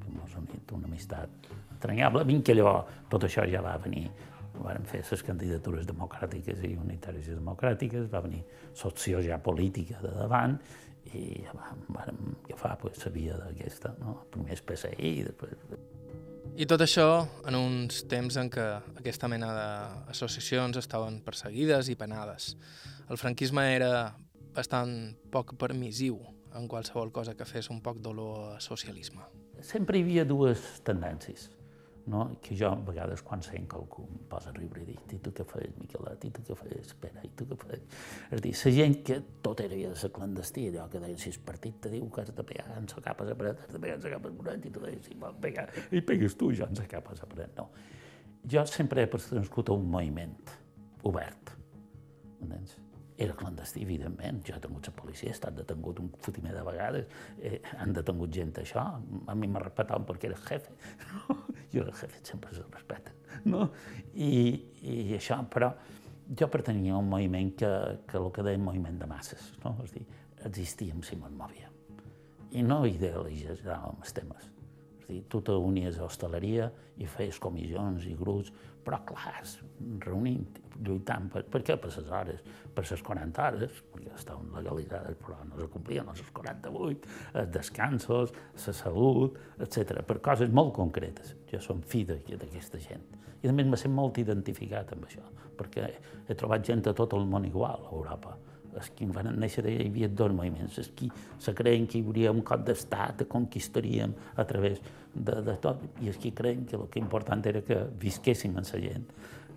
que 0.00 0.14
m'ha 0.14 0.24
unit 0.40 0.72
una 0.72 0.88
amistat 0.88 1.50
entranyable. 1.74 2.24
Vinc 2.24 2.46
que 2.46 2.56
llavors 2.56 3.04
tot 3.12 3.28
això 3.28 3.44
ja 3.50 3.60
va 3.60 3.76
venir 3.76 4.08
Varen 4.60 4.86
fer 4.88 5.00
les 5.06 5.22
candidatures 5.24 5.86
democràtiques 5.88 6.62
i 6.66 6.74
unitàries 6.76 7.30
i 7.30 7.36
democràtiques, 7.36 8.08
va 8.12 8.22
venir 8.24 8.42
l'opció 8.82 9.22
ja 9.24 9.38
política 9.42 10.00
de 10.04 10.12
davant 10.16 10.58
i 11.16 11.42
ja 11.44 11.54
vam, 11.56 11.84
vam 11.96 12.18
agafar 12.44 12.76
pues, 12.82 13.00
la 13.04 13.12
via 13.14 13.38
d'aquesta, 13.38 13.94
no? 14.02 14.18
primer 14.30 14.58
el 14.58 14.64
PSI 14.66 14.96
i 15.00 15.24
després... 15.26 15.64
I 16.60 16.66
tot 16.68 16.82
això 16.82 17.06
en 17.48 17.56
uns 17.56 18.02
temps 18.10 18.36
en 18.40 18.50
què 18.52 18.64
aquesta 18.98 19.28
mena 19.30 19.52
d'associacions 19.54 20.76
estaven 20.80 21.20
perseguides 21.24 21.88
i 21.88 21.96
penades. 21.96 22.56
El 23.08 23.20
franquisme 23.20 23.64
era 23.76 24.10
bastant 24.56 25.14
poc 25.32 25.54
permissiu 25.60 26.18
en 26.58 26.66
qualsevol 26.68 27.14
cosa 27.14 27.36
que 27.38 27.46
fes 27.46 27.70
un 27.70 27.78
poc 27.80 28.02
d'olor 28.02 28.56
a 28.56 28.60
socialisme. 28.60 29.22
Sempre 29.62 30.00
hi 30.00 30.04
havia 30.04 30.26
dues 30.26 30.82
tendències 30.84 31.48
no? 32.06 32.24
que 32.42 32.56
jo 32.56 32.70
a 32.70 32.78
vegades 32.86 33.22
quan 33.22 33.42
sent 33.42 33.66
que 33.68 33.76
algú 33.78 34.06
em 34.06 34.22
posa 34.30 34.50
a 34.50 34.54
riure 34.56 34.82
i 34.82 34.86
dic, 34.88 35.02
i 35.12 35.18
tu 35.22 35.32
què 35.36 35.44
fes, 35.48 35.74
Miquelet, 35.80 36.24
i 36.26 36.30
tu 36.36 36.44
què 36.46 36.56
fes, 36.58 36.94
Pere, 37.00 37.22
i 37.26 37.30
tu 37.36 37.46
què 37.50 37.58
fes? 37.60 37.84
És 38.30 38.38
a 38.38 38.42
dir, 38.46 38.54
la 38.56 38.74
gent 38.78 38.98
que 39.06 39.20
tot 39.44 39.62
era 39.64 39.78
de 39.82 39.94
ser 39.98 40.12
clandestí, 40.16 40.66
allò 40.70 40.88
que 40.90 41.02
deien, 41.02 41.20
si 41.20 41.32
el 41.34 41.40
partit 41.46 41.80
te 41.84 41.92
diu 41.92 42.08
que 42.10 42.24
has 42.24 42.34
de 42.34 42.44
pegar 42.46 42.66
en 42.76 42.90
la 42.90 43.04
capa 43.06 43.28
a 43.28 43.38
paret, 43.42 43.64
has 43.66 43.76
de 43.76 43.82
pegar 43.82 43.98
en 43.98 44.04
la 44.06 44.14
capa 44.16 44.32
a 44.32 44.42
paret, 44.42 44.66
i 44.66 44.74
tu 44.74 44.84
deies, 44.84 45.06
si 45.06 45.16
vol 45.20 45.38
pegar, 45.40 45.68
i 45.90 46.04
pegues 46.12 46.36
tu, 46.40 46.52
jo 46.56 46.68
en 46.68 46.78
la 46.80 46.88
capa 46.90 47.16
a 47.16 47.32
paret, 47.34 47.56
no. 47.58 47.70
Jo 48.50 48.64
sempre 48.66 49.04
he 49.04 49.34
nascut 49.36 49.68
a 49.68 49.76
un 49.76 49.90
moviment 49.90 50.38
obert, 51.02 51.52
entens? 52.40 52.78
Era 53.20 53.34
clandestí, 53.36 53.82
evidentment. 53.84 54.40
Jo 54.46 54.54
he 54.56 54.60
tingut 54.64 54.86
la 54.88 54.94
policia, 54.96 55.28
he 55.28 55.34
estat 55.34 55.52
detengut 55.58 55.98
un 56.00 56.08
fotimer 56.24 56.54
de 56.56 56.62
vegades, 56.64 57.10
eh, 57.36 57.58
han 57.76 57.92
detengut 57.92 58.32
gent 58.32 58.54
això, 58.62 58.86
a 59.28 59.34
mi 59.36 59.48
m'ha 59.48 59.60
respectat 59.60 60.06
perquè 60.08 60.30
era 60.30 60.40
jefe. 60.46 60.72
Jo 61.72 61.80
era 61.84 61.94
el 61.94 61.98
jefe, 62.02 62.20
sempre 62.22 62.54
se 62.54 62.66
respecten. 62.70 63.16
No? 63.44 63.70
I, 64.14 64.30
I 64.82 64.96
això, 65.16 65.38
però 65.50 65.70
jo 66.38 66.48
pertanyia 66.50 66.94
a 66.94 67.02
un 67.02 67.08
moviment 67.10 67.52
que, 67.58 67.70
que 68.06 68.18
el 68.18 68.30
que 68.34 68.44
deia 68.46 68.60
moviment 68.60 68.98
de 69.00 69.08
masses, 69.10 69.52
no? 69.64 69.76
És 69.84 69.94
dir, 69.94 70.06
existíem 70.46 71.02
si 71.06 71.18
me'n 71.18 71.36
movia. 71.36 71.70
I 72.50 72.64
no 72.66 72.82
idealitzàvem 72.88 74.02
els 74.02 74.14
temes. 74.16 74.50
Dir, 75.10 75.24
tu 75.26 75.40
t'unies 75.42 75.98
a 75.98 76.06
hostaleria 76.06 76.68
i 77.02 77.06
feies 77.10 77.40
comissions 77.42 78.04
i 78.06 78.12
grups, 78.14 78.52
però 78.84 79.00
clars, 79.08 79.56
reunint, 80.04 80.60
lluitant, 80.86 81.26
per, 81.32 81.42
per 81.50 81.60
què? 81.66 81.76
Per 81.80 81.90
les 81.90 82.10
hores, 82.18 82.44
per 82.76 82.84
les 82.86 83.02
40 83.08 83.46
hores, 83.46 83.80
perquè 83.92 84.12
estaven 84.14 84.52
legalitzades 84.54 85.18
però 85.20 85.40
no 85.48 85.58
se 85.58 85.68
complien 85.72 86.08
les 86.08 86.22
48, 86.36 87.16
els 87.42 87.50
descansos, 87.56 88.34
la 88.66 88.76
salut, 88.76 89.40
etc. 89.58 90.04
per 90.06 90.20
coses 90.24 90.54
molt 90.54 90.72
concretes. 90.78 91.34
Jo 91.50 91.60
som 91.64 91.82
fi 91.82 92.04
d'aquesta 92.06 92.80
gent. 92.80 93.08
I 93.42 93.50
a 93.50 93.56
més 93.56 93.66
me 93.66 93.80
sent 93.80 93.92
molt 93.96 94.20
identificat 94.22 94.94
amb 94.94 95.08
això, 95.08 95.26
perquè 95.58 95.90
he 96.28 96.38
trobat 96.38 96.64
gent 96.70 96.86
a 96.86 96.94
tot 96.96 97.18
el 97.18 97.26
món 97.26 97.48
igual 97.48 97.88
a 97.88 97.92
Europa 97.96 98.36
els 98.76 98.90
que 98.96 99.06
van 99.10 99.30
néixer 99.40 99.64
hi 99.66 99.88
havia 99.88 100.08
dos 100.08 100.32
moviments, 100.34 100.78
els 100.78 100.92
que 100.96 101.10
se 101.38 101.54
creien 101.56 101.86
que 101.90 101.98
hi 101.98 102.04
hauria 102.06 102.32
un 102.34 102.42
cop 102.46 102.62
d'estat, 102.66 103.26
conquistaríem 103.28 104.14
a 104.36 104.46
través 104.46 104.80
de, 105.14 105.40
de 105.46 105.56
tot, 105.62 105.82
i 106.00 106.12
els 106.12 106.20
que 106.22 106.32
creien 106.36 106.64
que 106.66 106.78
el 106.78 106.86
que 106.92 107.02
important 107.02 107.44
era 107.50 107.62
que 107.66 107.82
visquéssim 108.00 108.56
amb 108.56 108.70
la 108.72 108.82
gent, 108.86 109.06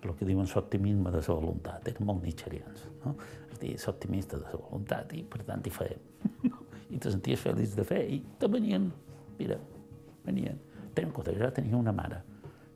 el 0.04 0.12
que 0.18 0.26
diuen 0.28 0.48
l'optimisme 0.50 1.12
de 1.14 1.22
la 1.22 1.36
voluntat, 1.38 1.88
eren 1.88 2.08
molt 2.08 2.24
nitxerians, 2.26 2.88
no? 3.04 3.14
és 3.52 3.60
dir, 3.62 3.72
l'optimista 3.86 4.40
de 4.40 4.50
la 4.50 4.60
voluntat, 4.66 5.14
i 5.16 5.22
per 5.24 5.44
tant 5.48 5.64
hi 5.64 5.72
feien. 5.72 6.10
I 6.94 7.00
te 7.00 7.10
senties 7.10 7.40
feliç 7.40 7.72
de 7.78 7.86
fer, 7.88 8.02
i 8.12 8.20
te 8.38 8.50
venien, 8.50 8.90
mira, 9.38 9.56
venien. 10.26 10.60
Tenen 10.94 11.14
compte, 11.14 11.32
jo 11.34 11.48
tenia 11.50 11.78
una 11.78 11.94
mare 11.96 12.20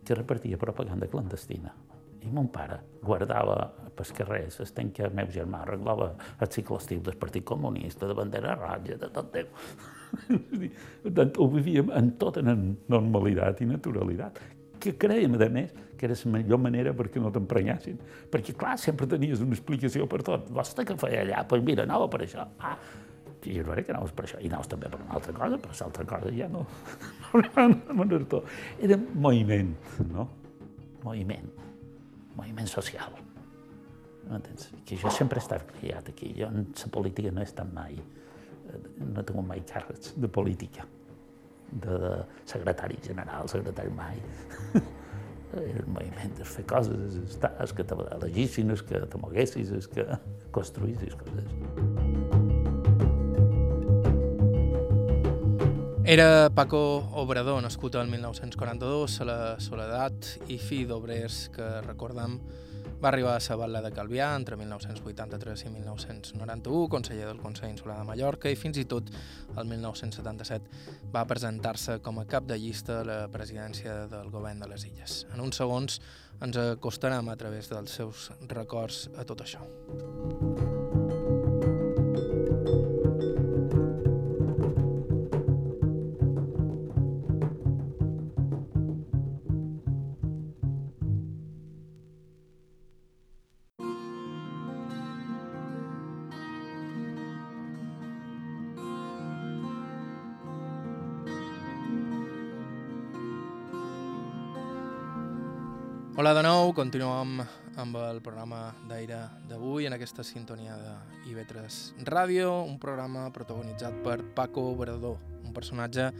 que 0.04 0.16
repartia 0.16 0.58
propaganda 0.58 1.06
clandestina. 1.06 1.74
I 2.24 2.32
mon 2.34 2.48
pare 2.52 2.80
guardava 3.02 3.56
pels 3.96 4.12
carrers 4.14 4.58
les 4.60 4.72
que 4.94 5.06
el 5.06 5.14
meu 5.14 5.30
germà 5.34 5.62
arreglava 5.62 6.12
el 6.40 6.50
ciclostil 6.54 7.02
del 7.02 7.16
Partit 7.16 7.44
Comunista, 7.44 8.06
de 8.06 8.14
bandera 8.14 8.54
roja, 8.58 8.98
de 8.98 9.08
tot 9.08 9.32
Déu. 9.32 9.46
ho 11.38 11.48
vivíem 11.52 11.90
en 11.94 12.12
tota 12.20 12.42
normalitat 12.42 13.60
i 13.62 13.66
naturalitat 13.66 14.38
que 14.78 14.94
creiem, 14.94 15.34
a 15.34 15.48
més, 15.50 15.74
que 15.98 16.06
era 16.06 16.14
la 16.14 16.32
millor 16.36 16.60
manera 16.62 16.94
perquè 16.94 17.20
no 17.20 17.32
t'emprenyassin. 17.34 17.98
Perquè, 18.30 18.54
clar, 18.58 18.76
sempre 18.78 19.08
tenies 19.10 19.42
una 19.42 19.56
explicació 19.56 20.06
per 20.06 20.22
tot. 20.26 20.46
Vostè 20.54 20.86
què 20.86 20.96
feia 21.00 21.24
allà? 21.24 21.42
Doncs 21.42 21.50
pues 21.50 21.64
mira, 21.66 21.82
anava 21.88 22.06
per 22.12 22.22
això. 22.22 22.46
Ah, 22.62 22.76
i 23.44 23.54
jo 23.58 23.72
era 23.72 23.82
que 23.82 23.94
anaves 23.94 24.14
per 24.14 24.26
això. 24.26 24.40
I 24.42 24.50
anaves 24.50 24.70
també 24.70 24.90
per 24.90 25.00
una 25.02 25.16
altra 25.18 25.34
cosa, 25.36 25.60
però 25.62 25.78
l'altra 25.80 26.06
cosa 26.14 26.34
ja 26.34 26.48
no... 26.52 26.66
no 27.98 28.06
moviment, 29.14 29.74
no? 30.12 30.28
Moviment. 31.04 31.67
Moviment 32.38 32.70
social. 32.70 33.16
M'entens? 34.28 34.68
Que 34.86 34.98
jo 35.00 35.10
sempre 35.14 35.40
he 35.40 35.44
estat 35.44 35.66
criat 35.78 36.12
aquí. 36.12 36.32
Jo 36.36 36.50
en 36.52 36.70
la 36.70 36.92
política 36.94 37.32
no 37.34 37.42
he 37.42 37.48
estat 37.48 37.72
mai. 37.74 37.98
No 39.00 39.20
he 39.20 39.26
tingut 39.26 39.46
mai 39.48 39.64
càrrecs 39.66 40.14
de 40.16 40.28
política 40.28 40.86
de 41.68 42.24
secretari 42.48 42.98
general, 43.04 43.48
secretari 43.48 43.92
mai. 43.92 44.20
el 45.56 45.86
moviment 45.88 46.42
és 46.42 46.56
fer 46.56 46.64
coses, 46.68 47.20
és, 47.22 47.38
és 47.64 47.72
que 47.76 47.86
t'elegissin, 47.88 48.74
és 48.76 48.84
que 48.84 49.04
te 49.08 49.22
moguessis, 49.22 49.72
és 49.80 49.88
que 49.92 50.04
construïssis 50.54 51.16
coses. 51.22 52.37
Era 56.08 56.48
Paco 56.48 57.04
Obrador, 57.20 57.60
nascut 57.60 57.98
el 58.00 58.06
1942 58.08 59.18
a 59.20 59.24
la 59.28 59.40
Soledat 59.60 60.30
i 60.48 60.56
fill 60.56 60.86
d'obrers 60.88 61.50
que 61.52 61.66
recordem 61.84 62.38
va 63.02 63.10
arribar 63.10 63.34
a 63.36 63.42
Sabadell 63.44 63.84
de 63.84 63.90
Calvià 63.92 64.30
entre 64.32 64.56
1983 64.56 65.66
i 65.66 65.74
1991, 65.74 66.88
conseller 66.88 67.28
del 67.28 67.42
Consell 67.44 67.74
Insular 67.74 67.98
de 68.00 68.08
Mallorca 68.08 68.48
i 68.48 68.56
fins 68.56 68.80
i 68.80 68.86
tot 68.88 69.12
el 69.12 69.68
1977 69.68 71.12
va 71.12 71.26
presentar-se 71.28 71.98
com 72.00 72.24
a 72.24 72.26
cap 72.32 72.48
de 72.48 72.56
llista 72.56 73.02
a 73.02 73.04
la 73.04 73.20
presidència 73.28 74.06
del 74.08 74.32
govern 74.32 74.64
de 74.64 74.72
les 74.72 74.88
Illes. 74.88 75.26
En 75.34 75.44
uns 75.44 75.60
segons 75.60 76.00
ens 76.40 76.64
acostarem 76.70 77.28
a 77.28 77.36
través 77.36 77.68
dels 77.68 78.00
seus 78.00 78.30
records 78.48 79.10
a 79.12 79.28
tot 79.28 79.44
això. 79.44 79.60
Hola 106.28 106.42
de 106.42 106.44
nou, 106.44 106.74
continuem 106.76 107.38
amb 107.80 107.94
el 107.96 108.18
programa 108.20 108.74
d'aire 108.84 109.16
d'avui 109.48 109.86
en 109.88 109.94
aquesta 109.96 110.20
sintonia 110.20 110.74
de 110.76 110.90
IB3 111.30 111.78
Ràdio, 112.04 112.50
un 112.68 112.74
programa 112.76 113.22
protagonitzat 113.32 113.96
per 114.04 114.18
Paco 114.36 114.66
Obrador, 114.74 115.16
un 115.40 115.54
personatge 115.56 116.10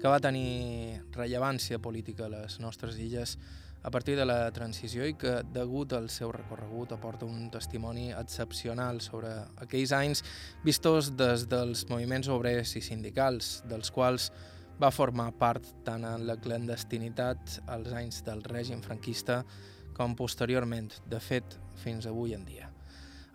que 0.00 0.08
va 0.08 0.22
tenir 0.24 1.02
rellevància 1.12 1.82
política 1.84 2.30
a 2.30 2.32
les 2.32 2.56
nostres 2.64 2.96
illes 2.96 3.34
a 3.82 3.92
partir 3.92 4.16
de 4.16 4.24
la 4.24 4.48
transició 4.56 5.04
i 5.04 5.18
que, 5.20 5.42
degut 5.52 5.92
al 5.92 6.08
seu 6.08 6.32
recorregut, 6.32 6.96
aporta 6.96 7.28
un 7.28 7.50
testimoni 7.52 8.08
excepcional 8.16 9.04
sobre 9.04 9.34
aquells 9.60 9.92
anys 9.92 10.24
vistos 10.64 11.12
des 11.12 11.44
dels 11.52 11.84
moviments 11.92 12.32
obrers 12.32 12.72
i 12.80 12.86
sindicals, 12.88 13.58
dels 13.68 13.92
quals 13.92 14.30
va 14.82 14.90
formar 14.90 15.28
part 15.38 15.66
tant 15.86 16.02
en 16.02 16.24
la 16.26 16.34
clandestinitat 16.42 17.60
als 17.70 17.92
anys 17.94 18.22
del 18.26 18.40
règim 18.42 18.80
franquista 18.82 19.42
com 19.94 20.16
posteriorment, 20.18 20.90
de 21.06 21.20
fet, 21.22 21.58
fins 21.78 22.08
avui 22.10 22.34
en 22.34 22.42
dia. 22.44 22.70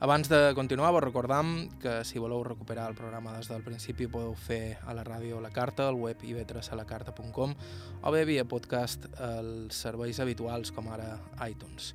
Abans 0.04 0.28
de 0.30 0.52
continuar, 0.54 0.92
vos 0.92 1.02
recordam 1.02 1.70
que 1.82 2.04
si 2.06 2.20
voleu 2.20 2.44
recuperar 2.44 2.90
el 2.92 2.98
programa 3.00 3.38
des 3.38 3.48
del 3.50 3.64
principi 3.66 4.10
podeu 4.12 4.36
fer 4.36 4.78
a 4.86 4.94
la 4.94 5.06
ràdio 5.08 5.40
La 5.42 5.50
Carta, 5.56 5.88
al 5.88 5.96
web 5.96 6.22
ib3alacarta.com 6.22 7.56
o 8.04 8.12
bé 8.14 8.26
via 8.28 8.46
podcast 8.46 9.08
als 9.16 9.80
serveis 9.88 10.20
habituals 10.20 10.74
com 10.76 10.92
ara 10.94 11.16
iTunes. 11.48 11.94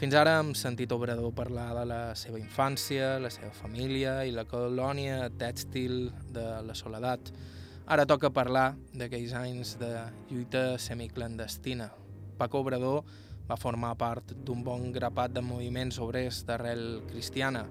Fins 0.00 0.18
ara 0.18 0.40
hem 0.40 0.52
sentit 0.56 0.92
Obrador 0.92 1.32
parlar 1.36 1.70
de 1.78 1.86
la 1.88 2.02
seva 2.16 2.42
infància, 2.42 3.18
la 3.22 3.30
seva 3.30 3.54
família 3.54 4.18
i 4.26 4.34
la 4.34 4.44
colònia 4.50 5.30
tèxtil 5.40 6.10
de 6.34 6.46
la 6.66 6.76
Soledat, 6.76 7.32
Ara 7.90 8.04
toca 8.06 8.28
parlar 8.30 8.76
d'aquells 8.94 9.32
anys 9.34 9.72
de 9.80 9.88
lluita 10.28 10.76
semiclandestina. 10.78 11.88
Paco 12.38 12.60
Obrador 12.62 13.00
va 13.48 13.56
formar 13.58 13.96
part 13.98 14.30
d'un 14.46 14.60
bon 14.62 14.92
grapat 14.94 15.32
de 15.34 15.42
moviments 15.42 15.98
obrers 15.98 16.44
d'arrel 16.46 17.00
cristiana. 17.08 17.64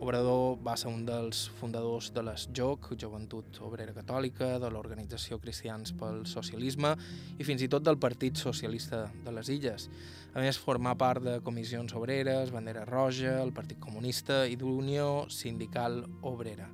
Obrador 0.00 0.56
va 0.64 0.72
ser 0.80 0.88
un 0.88 1.04
dels 1.04 1.42
fundadors 1.58 2.08
de 2.16 2.24
les 2.24 2.46
JOC, 2.48 2.94
Joventut 3.02 3.60
Obrera 3.60 3.92
Catòlica, 3.92 4.54
de 4.56 4.70
l'Organització 4.72 5.36
Cristians 5.42 5.92
pel 6.00 6.24
Socialisme 6.24 6.94
i 7.36 7.44
fins 7.44 7.60
i 7.60 7.68
tot 7.68 7.84
del 7.84 8.00
Partit 8.00 8.40
Socialista 8.40 9.02
de 9.20 9.36
les 9.36 9.52
Illes. 9.52 9.90
A 10.32 10.40
més, 10.40 10.56
formà 10.56 10.96
part 10.96 11.20
de 11.28 11.36
comissions 11.44 11.92
obreres, 11.92 12.56
Bandera 12.56 12.86
Roja, 12.88 13.36
el 13.44 13.52
Partit 13.52 13.84
Comunista 13.84 14.46
i 14.48 14.56
d'Unió 14.56 15.26
Sindical 15.28 16.06
Obrera. 16.22 16.72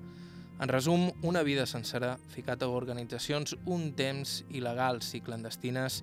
En 0.58 0.68
resum, 0.68 1.12
una 1.22 1.44
vida 1.46 1.66
sencera 1.70 2.16
ficat 2.32 2.64
a 2.64 2.68
organitzacions 2.74 3.54
un 3.70 3.92
temps 3.94 4.40
il·legals 4.50 5.12
i 5.14 5.20
clandestines 5.22 6.00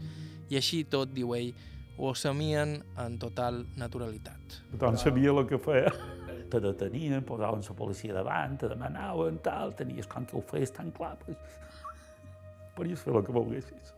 i 0.47 0.55
així 0.55 0.85
tot, 0.87 1.11
diu 1.11 1.33
ell, 1.35 1.49
ho 1.97 2.11
assumien 2.13 2.77
en 3.03 3.17
total 3.19 3.65
naturalitat. 3.75 4.61
Tothom 4.71 4.95
sabia 4.99 5.33
el 5.33 5.43
que 5.49 5.59
feia. 5.59 5.91
Te 6.51 6.61
detenien, 6.63 7.23
posaven 7.27 7.63
la 7.67 7.75
policia 7.75 8.15
davant, 8.15 8.55
te 8.61 8.69
demanaven, 8.71 9.41
tal, 9.43 9.73
tenies 9.75 10.07
com 10.07 10.23
que 10.29 10.37
ho 10.37 10.43
feies 10.45 10.71
tan 10.71 10.91
clar, 10.95 11.17
pues, 11.25 11.35
podies 12.77 13.01
fer 13.03 13.15
el 13.15 13.23
que 13.25 13.35
volguessis. 13.35 13.91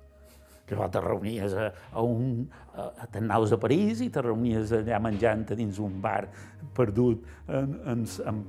Que 0.67 0.75
te 0.75 1.01
reunies 1.01 1.53
a, 1.53 1.71
a 1.91 2.01
un... 2.01 2.47
A, 2.73 2.87
a 3.03 3.07
t'anaves 3.13 3.53
a 3.53 3.59
París 3.61 4.01
i 4.01 4.09
te 4.13 4.21
reunies 4.21 4.73
allà 4.75 4.97
menjant 5.01 5.45
dins 5.53 5.77
un 5.79 6.01
bar 6.01 6.27
perdut 6.77 7.23
en, 7.47 7.77
en, 7.93 8.03
en 8.31 8.41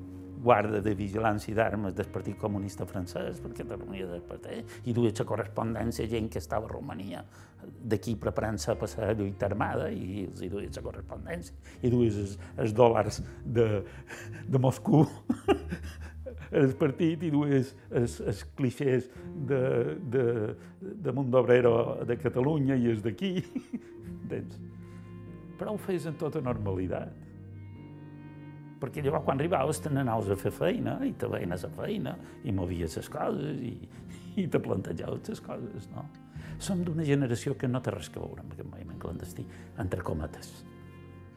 guarda 0.42 0.81
de 0.85 0.94
vigilància 0.94 1.55
d'armes 1.57 1.94
del 1.96 2.09
Partit 2.12 2.38
Comunista 2.38 2.87
francès, 2.87 3.40
perquè 3.42 3.66
reunia 3.66 4.07
del 4.07 4.22
partit, 4.27 4.79
i 4.87 4.94
duia 4.96 5.12
la 5.18 5.27
correspondència 5.29 6.09
gent 6.09 6.29
que 6.33 6.40
estava 6.42 6.68
a 6.68 6.72
Romania, 6.72 7.24
d'aquí 7.62 8.14
preparant-se 8.16 8.72
a 8.72 8.79
passar 8.79 9.11
a 9.11 9.16
lluita 9.18 9.46
armada, 9.46 9.90
i 9.90 10.27
els 10.29 10.42
hi 10.42 10.51
duia 10.53 10.70
la 10.74 10.85
correspondència, 10.85 11.57
i 11.83 11.90
duia 11.90 12.12
els, 12.12 12.38
els 12.57 12.74
dòlars 12.77 13.22
de, 13.44 13.68
de 14.48 14.62
Moscou 14.62 15.07
el 16.51 16.72
partit 16.81 17.22
i 17.27 17.31
dues 17.33 17.74
els, 17.90 18.18
els 18.20 18.44
clixés 18.57 19.09
de, 19.48 19.62
de, 20.09 20.24
de 20.81 21.12
Mundo 21.12 21.42
Obrero 21.42 22.05
de 22.09 22.16
Catalunya 22.20 22.79
i 22.79 22.88
els 22.92 23.03
d'aquí. 23.05 23.35
Però 25.59 25.74
ho 25.74 25.81
fes 25.83 26.07
en 26.07 26.16
tota 26.20 26.40
normalitat 26.44 27.28
perquè 28.81 29.03
llavors 29.05 29.27
quan 29.27 29.38
arribaves 29.38 29.83
te 29.83 29.91
n'anaves 29.93 30.31
a 30.33 30.38
fer 30.38 30.53
feina 30.55 30.99
i 31.07 31.12
te 31.19 31.29
veien 31.31 31.53
a 31.55 31.59
feina 31.81 32.14
i 32.45 32.55
movies 32.55 32.97
les 32.99 33.11
coses 33.12 33.61
i, 33.64 33.75
i 34.38 34.47
te 34.47 34.61
plantejaves 34.62 35.33
les 35.33 35.45
coses, 35.45 35.91
no? 35.95 36.07
Som 36.59 36.83
d'una 36.87 37.07
generació 37.07 37.55
que 37.59 37.69
no 37.71 37.81
té 37.83 37.93
res 37.95 38.11
a 38.11 38.19
veure 38.19 38.43
amb 38.43 38.55
aquest 38.55 38.67
moviment 38.71 38.99
clandestí, 38.99 39.45
entre 39.79 40.03
cometes. 40.03 40.51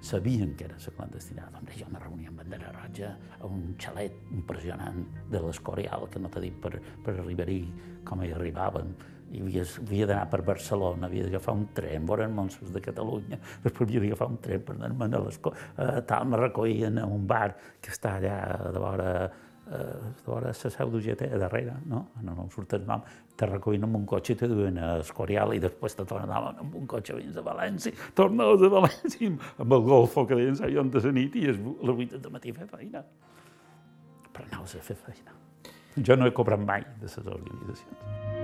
Sabien 0.02 0.56
que 0.58 0.66
era 0.66 0.80
la 0.82 0.94
clandestinada. 0.98 1.60
Doncs 1.60 1.78
jo 1.78 1.86
me 1.94 2.00
reunia 2.02 2.32
amb 2.32 2.42
bandera 2.42 2.72
roja 2.74 3.12
a 3.38 3.46
un 3.46 3.76
xalet 3.78 4.16
impressionant 4.34 5.04
de 5.30 5.42
l'Escorial, 5.44 6.08
que 6.10 6.20
no 6.20 6.30
t'ha 6.30 6.42
dit 6.42 6.58
per, 6.58 6.74
per 7.06 7.14
arribar-hi 7.20 7.62
com 8.04 8.24
hi 8.24 8.32
arribàvem, 8.34 8.96
i 9.32 9.44
havia, 9.44 9.66
havia 9.84 10.08
d'anar 10.10 10.26
per 10.32 10.42
Barcelona, 10.48 11.08
havia 11.08 11.28
d'agafar 11.28 11.56
un 11.58 11.68
tren, 11.76 12.10
els 12.10 12.34
Monsos 12.36 12.74
de 12.74 12.82
Catalunya, 12.84 13.40
després 13.66 13.88
havia 13.88 14.08
d'agafar 14.08 14.32
un 14.34 14.42
tren 14.44 14.66
per 14.68 14.76
anar 14.80 15.22
a 15.22 15.24
les... 15.28 15.40
Uh, 15.46 16.02
tal, 16.08 16.28
me 16.28 16.42
recollien 16.42 17.00
a 17.00 17.08
un 17.08 17.24
bar 17.28 17.56
que 17.82 17.96
està 17.96 18.18
allà 18.20 18.42
de 18.72 18.80
vora 18.80 19.14
de 19.72 20.26
vora 20.26 20.48
la 20.48 20.54
seu 20.54 20.90
d'UGT, 20.92 21.30
a 21.32 21.38
darrere, 21.40 21.78
no? 21.88 22.02
No, 22.22 22.34
no 22.36 22.44
em 22.44 22.50
surt 22.52 22.74
el 22.76 22.84
nom, 22.88 23.04
te 23.40 23.48
recollien 23.48 23.86
amb 23.88 24.02
un 24.02 24.06
cotxe 24.10 24.36
i 24.36 24.40
te 24.42 24.50
duen 24.52 24.78
a 24.82 24.90
Escorial 25.00 25.54
i 25.56 25.62
després 25.64 25.96
te 25.96 26.06
tornaven 26.08 26.60
amb 26.66 26.76
un 26.76 26.90
cotxe 26.92 27.16
fins 27.16 27.40
a 27.40 27.46
València, 27.46 27.96
tornaves 28.18 28.66
a 28.68 28.72
València 28.74 29.32
amb 29.32 29.78
el 29.78 29.86
golfo 29.88 30.26
que 30.28 30.40
deien 30.40 30.60
sa 30.60 30.68
de 30.68 31.06
la 31.06 31.16
nit 31.16 31.40
i 31.40 31.48
a 31.48 31.56
les 31.56 31.96
8 31.96 32.20
de 32.20 32.34
matí 32.34 32.56
fer 32.58 32.68
feina. 32.74 33.06
Però 34.32 34.48
anaves 34.50 34.76
a 34.76 34.84
fer 34.84 35.00
feina. 35.08 35.40
Jo 35.98 36.16
no 36.20 36.28
he 36.28 36.36
cobrat 36.36 36.60
mai 36.60 36.84
de 37.00 37.08
les 37.08 37.18
organitzacions. 37.18 38.41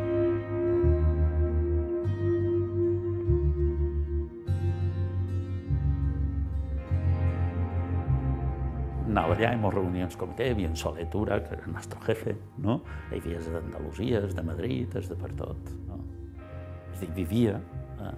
Ens 9.26 9.74
reuníem 9.74 10.08
en 10.08 10.18
comitè, 10.20 10.48
hi 10.48 10.56
havia 10.56 10.70
en 10.70 10.76
Soler 10.76 11.08
Tura, 11.10 11.40
que 11.44 11.56
era 11.56 11.66
el 11.66 11.74
nostre 11.74 12.00
jefe, 12.06 12.36
no? 12.58 12.82
Hi 13.12 13.20
havia 13.20 13.40
d'Andalusia, 13.40 14.22
de 14.22 14.44
Madrid, 14.44 14.94
de 14.94 15.16
per 15.16 15.32
tot, 15.40 15.72
no? 15.88 16.00
És 16.94 17.02
dir, 17.02 17.12
vivia 17.16 17.58
eh, 17.58 18.12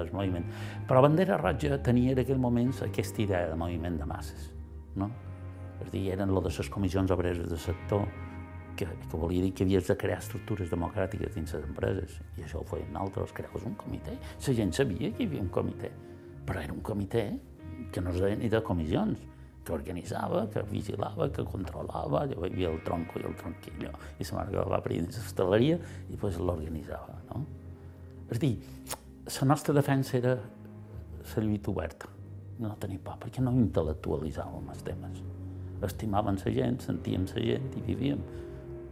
el 0.00 0.12
moviment. 0.12 0.46
Però 0.88 1.02
Bandera 1.04 1.38
Roja 1.40 1.78
tenia 1.84 2.12
en 2.12 2.22
aquell 2.24 2.40
moments 2.40 2.82
aquesta 2.86 3.22
idea 3.22 3.48
de 3.50 3.58
moviment 3.58 3.98
de 3.98 4.08
masses, 4.08 4.52
no? 4.96 5.10
És 5.84 5.92
dir, 5.92 6.08
eren 6.12 6.32
lo 6.34 6.42
de 6.42 6.50
les 6.50 6.70
comissions 6.70 7.10
obreres 7.14 7.48
de 7.48 7.60
sector, 7.60 8.06
que, 8.78 8.86
que 8.86 9.16
volia 9.16 9.42
dir 9.42 9.52
que 9.54 9.64
havies 9.64 9.88
de 9.90 9.96
crear 9.98 10.18
estructures 10.22 10.70
democràtiques 10.70 11.34
dins 11.34 11.54
les 11.54 11.64
empreses, 11.66 12.20
i 12.38 12.44
això 12.46 12.62
ho 12.62 12.66
feien 12.66 12.96
altres, 12.96 13.34
creus 13.34 13.66
un 13.66 13.74
comitè. 13.78 14.14
La 14.46 14.54
gent 14.54 14.72
sabia 14.72 15.10
que 15.10 15.24
hi 15.24 15.30
havia 15.30 15.42
un 15.42 15.50
comitè, 15.54 15.90
però 16.46 16.62
era 16.62 16.72
un 16.72 16.84
comitè 16.86 17.24
que 17.92 18.02
no 18.02 18.14
es 18.14 18.20
deia 18.22 18.38
ni 18.38 18.50
de 18.50 18.62
comissions, 18.62 19.18
que 19.68 19.76
organitzava, 19.76 20.46
que 20.52 20.62
vigilava, 20.70 21.28
que 21.34 21.44
controlava, 21.44 22.24
hi 22.24 22.36
havia 22.38 22.70
el 22.72 22.80
tronco 22.86 23.20
i 23.20 23.26
el 23.28 23.34
tronquillo, 23.36 23.92
i 24.16 24.24
la 24.24 24.36
mare 24.38 24.54
que 24.54 24.68
va 24.72 24.80
dins 24.88 25.18
l'hostaleria 25.20 25.76
i 26.08 26.14
després 26.14 26.38
l'organitzava, 26.40 27.18
no? 27.28 27.42
És 28.32 28.40
dir, 28.40 28.54
la 29.28 29.48
nostra 29.52 29.74
defensa 29.76 30.16
era 30.16 30.38
la 30.38 31.44
lluita 31.44 31.70
oberta, 31.70 32.08
no 32.58 32.74
tenir 32.80 32.98
por, 33.04 33.18
perquè 33.20 33.44
no 33.44 33.52
intel·lectualitzàvem 33.60 34.72
els 34.72 34.84
temes. 34.86 35.20
Estimàvem 35.84 36.40
la 36.40 36.52
gent, 36.56 36.80
sentíem 36.82 37.28
la 37.28 37.44
gent 37.44 37.68
i 37.76 37.84
vivíem. 37.84 38.24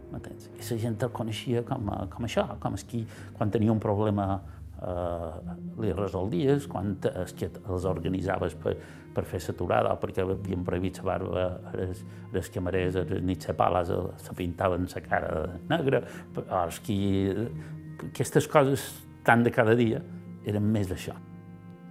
I 0.07 0.61
la 0.61 0.77
gent 0.79 1.01
el 1.03 1.09
coneixia 1.11 1.65
com, 1.67 1.89
a, 1.91 2.05
com 2.13 2.29
això, 2.29 2.45
com 2.63 2.77
és 2.77 2.85
qui, 2.87 3.01
quan 3.35 3.51
tenia 3.51 3.73
un 3.73 3.81
problema 3.83 4.37
eh, 4.81 5.55
li 5.81 5.93
resoldies, 5.93 6.67
quan 6.69 6.95
es 7.23 7.33
que 7.37 7.49
els 7.63 7.87
organitzaves 7.89 8.55
per, 8.61 8.75
per 9.15 9.25
fer 9.25 9.41
l'aturada 9.47 9.93
o 9.95 10.01
perquè 10.01 10.25
havien 10.25 10.65
prohibit 10.67 11.01
la 11.01 11.07
barba 11.11 11.47
les, 11.77 12.03
les 12.33 12.51
camarers, 12.53 12.99
les 13.09 13.23
nits 13.25 13.53
pales, 13.57 13.93
se 14.23 14.35
pintaven 14.37 14.89
la 14.93 15.05
cara 15.07 15.31
negra, 15.69 16.03
o 16.35 16.45
els 16.63 16.81
qui... 16.85 16.99
Aquestes 17.97 18.45
coses 18.45 18.83
tan 19.25 19.41
de 19.41 19.49
cada 19.49 19.73
dia 19.73 20.03
eren 20.45 20.67
més 20.69 20.85
d'això. 20.85 21.15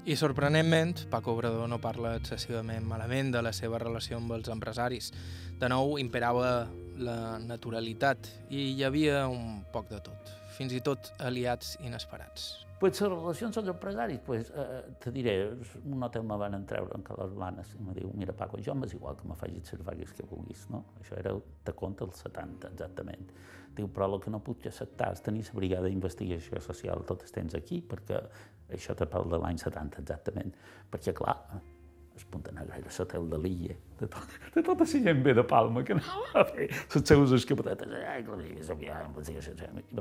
I 0.06 0.14
sorprenentment, 0.14 1.08
Paco 1.10 1.32
Obrador 1.34 1.66
no 1.66 1.80
parla 1.82 2.12
excessivament 2.14 2.84
malament 2.86 3.32
de 3.34 3.42
la 3.42 3.50
seva 3.50 3.80
relació 3.82 4.20
amb 4.20 4.36
els 4.36 4.46
empresaris. 4.54 5.10
De 5.58 5.66
nou, 5.66 5.96
imperava 5.98 6.68
la 6.94 7.16
naturalitat 7.42 8.30
i 8.46 8.68
hi 8.76 8.84
havia 8.86 9.24
un 9.26 9.64
poc 9.74 9.90
de 9.90 9.98
tot, 10.06 10.30
fins 10.54 10.78
i 10.78 10.80
tot 10.80 11.10
aliats 11.18 11.74
inesperats. 11.82 12.65
Pues 12.76 12.98
les 13.00 13.08
relacions 13.08 13.56
amb 13.56 13.64
els 13.64 13.72
empresaris, 13.72 14.18
pues, 14.26 14.50
eh, 14.50 14.82
te 15.00 15.10
diré, 15.10 15.32
un 15.88 16.02
hotel 16.02 16.24
me 16.28 16.36
van 16.36 16.58
treure 16.68 16.92
en 16.98 17.04
Calors 17.06 17.32
Blanes 17.32 17.70
i 17.72 17.82
me 17.82 17.94
diu, 17.96 18.10
mira 18.12 18.34
Paco, 18.36 18.58
jo 18.60 18.74
m'és 18.76 18.92
igual 18.92 19.16
que 19.16 19.28
me 19.28 19.36
facis 19.40 19.72
les 19.72 19.84
vagues 19.86 20.12
que 20.12 20.26
vulguis, 20.28 20.66
no? 20.68 20.82
Això 21.00 21.16
era, 21.16 21.32
te 21.64 21.72
compte, 21.72 22.04
el 22.04 22.12
70, 22.12 22.68
exactament. 22.74 23.32
Diu, 23.76 23.88
però 23.88 24.10
el 24.12 24.20
que 24.20 24.30
no 24.30 24.42
puc 24.44 24.66
acceptar 24.68 25.08
és 25.16 25.24
tenir 25.24 25.46
la 25.46 25.56
brigada 25.56 25.88
d'investigació 25.88 26.60
social 26.60 27.04
tot 27.08 27.24
el 27.24 27.32
temps 27.32 27.56
aquí, 27.56 27.80
perquè 27.80 28.20
això 28.68 28.94
te 28.94 29.08
parla 29.08 29.38
de 29.38 29.42
l'any 29.46 29.58
70, 29.64 30.04
exactament. 30.04 30.52
Perquè, 30.92 31.16
clar, 31.16 31.38
es 32.16 32.26
Montenegro 32.32 32.74
era 32.74 32.92
l'hotel 32.98 33.28
de 33.30 33.38
l'illa, 33.42 33.76
de, 34.00 34.08
tot, 34.08 34.34
de 34.54 34.62
tota 34.64 34.84
la 34.84 35.04
gent 35.04 35.22
ve 35.24 35.34
de 35.36 35.44
Palma, 35.44 35.82
que 35.84 35.96
anava 35.96 36.42
a 36.42 36.44
fer 36.48 36.68
les 36.70 37.06
seus 37.12 37.34
escapadetes, 37.36 37.92
ai, 38.08 38.22
que 38.24 38.38
digues, 38.40 38.70
aviam, 38.72 39.16
i 39.20 39.36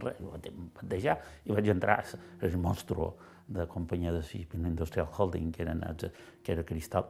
res, 0.05 0.21
ho 0.23 0.31
vaig 0.31 0.49
plantejar, 0.79 1.17
i 1.45 1.55
vaig 1.57 1.69
entrar 1.75 1.99
al 2.05 2.57
monstru 2.61 3.11
de 3.47 3.67
companyia 3.69 4.11
de 4.15 4.23
Shipping 4.25 4.65
Industrial 4.65 5.07
Holding, 5.11 5.51
que 5.53 5.61
eren 5.67 5.83
els, 5.85 6.07
que 6.41 6.55
era 6.55 6.63
Cristal, 6.65 7.05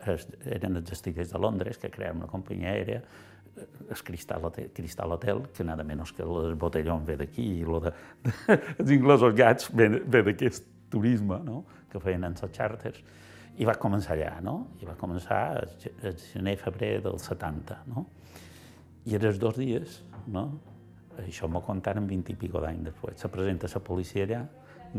eren 0.58 0.82
els 0.82 0.92
estiguers 0.92 1.32
de 1.32 1.40
Londres, 1.40 1.80
que 1.80 1.94
creaven 1.94 2.24
una 2.24 2.32
companyia 2.32 2.74
aèrea, 2.74 3.02
el 3.56 4.04
Cristal 4.04 4.44
Hotel, 4.44 4.72
Cristal 4.74 5.12
Hotel 5.12 5.46
que 5.56 5.64
nada 5.64 5.84
menys 5.84 6.12
que 6.12 6.24
el 6.24 6.56
botellón 6.60 7.06
ve 7.08 7.16
d'aquí, 7.22 7.46
i 7.62 7.64
lo 7.64 7.80
de, 7.80 7.94
de, 8.26 8.58
els 8.80 8.92
inglesos 8.92 9.36
gats 9.38 9.70
ve, 9.72 9.88
ve 10.04 10.24
d'aquest 10.28 10.68
turisme 10.92 11.40
no? 11.46 11.62
que 11.92 12.02
feien 12.04 12.28
en 12.28 12.36
els 12.36 12.52
xàrters 12.58 13.00
i 13.58 13.68
va 13.68 13.76
començar 13.80 14.16
allà, 14.16 14.34
no? 14.44 14.56
I 14.82 14.88
va 14.88 14.96
començar 15.00 15.40
el 15.62 16.18
gener-febrer 16.20 17.00
del 17.06 17.20
70, 17.22 17.78
no? 17.92 18.06
I 19.06 19.16
els 19.20 19.40
dos 19.40 19.60
dies, 19.60 20.02
no? 20.28 20.48
Això 21.24 21.48
m'ho 21.48 21.62
contaren 21.64 22.08
20 22.10 22.34
i 22.34 22.36
pico 22.40 22.60
d'anys 22.60 22.90
després. 22.90 23.22
Se 23.22 23.30
presenta 23.32 23.70
la 23.72 23.82
policia 23.86 24.26
allà, 24.28 24.42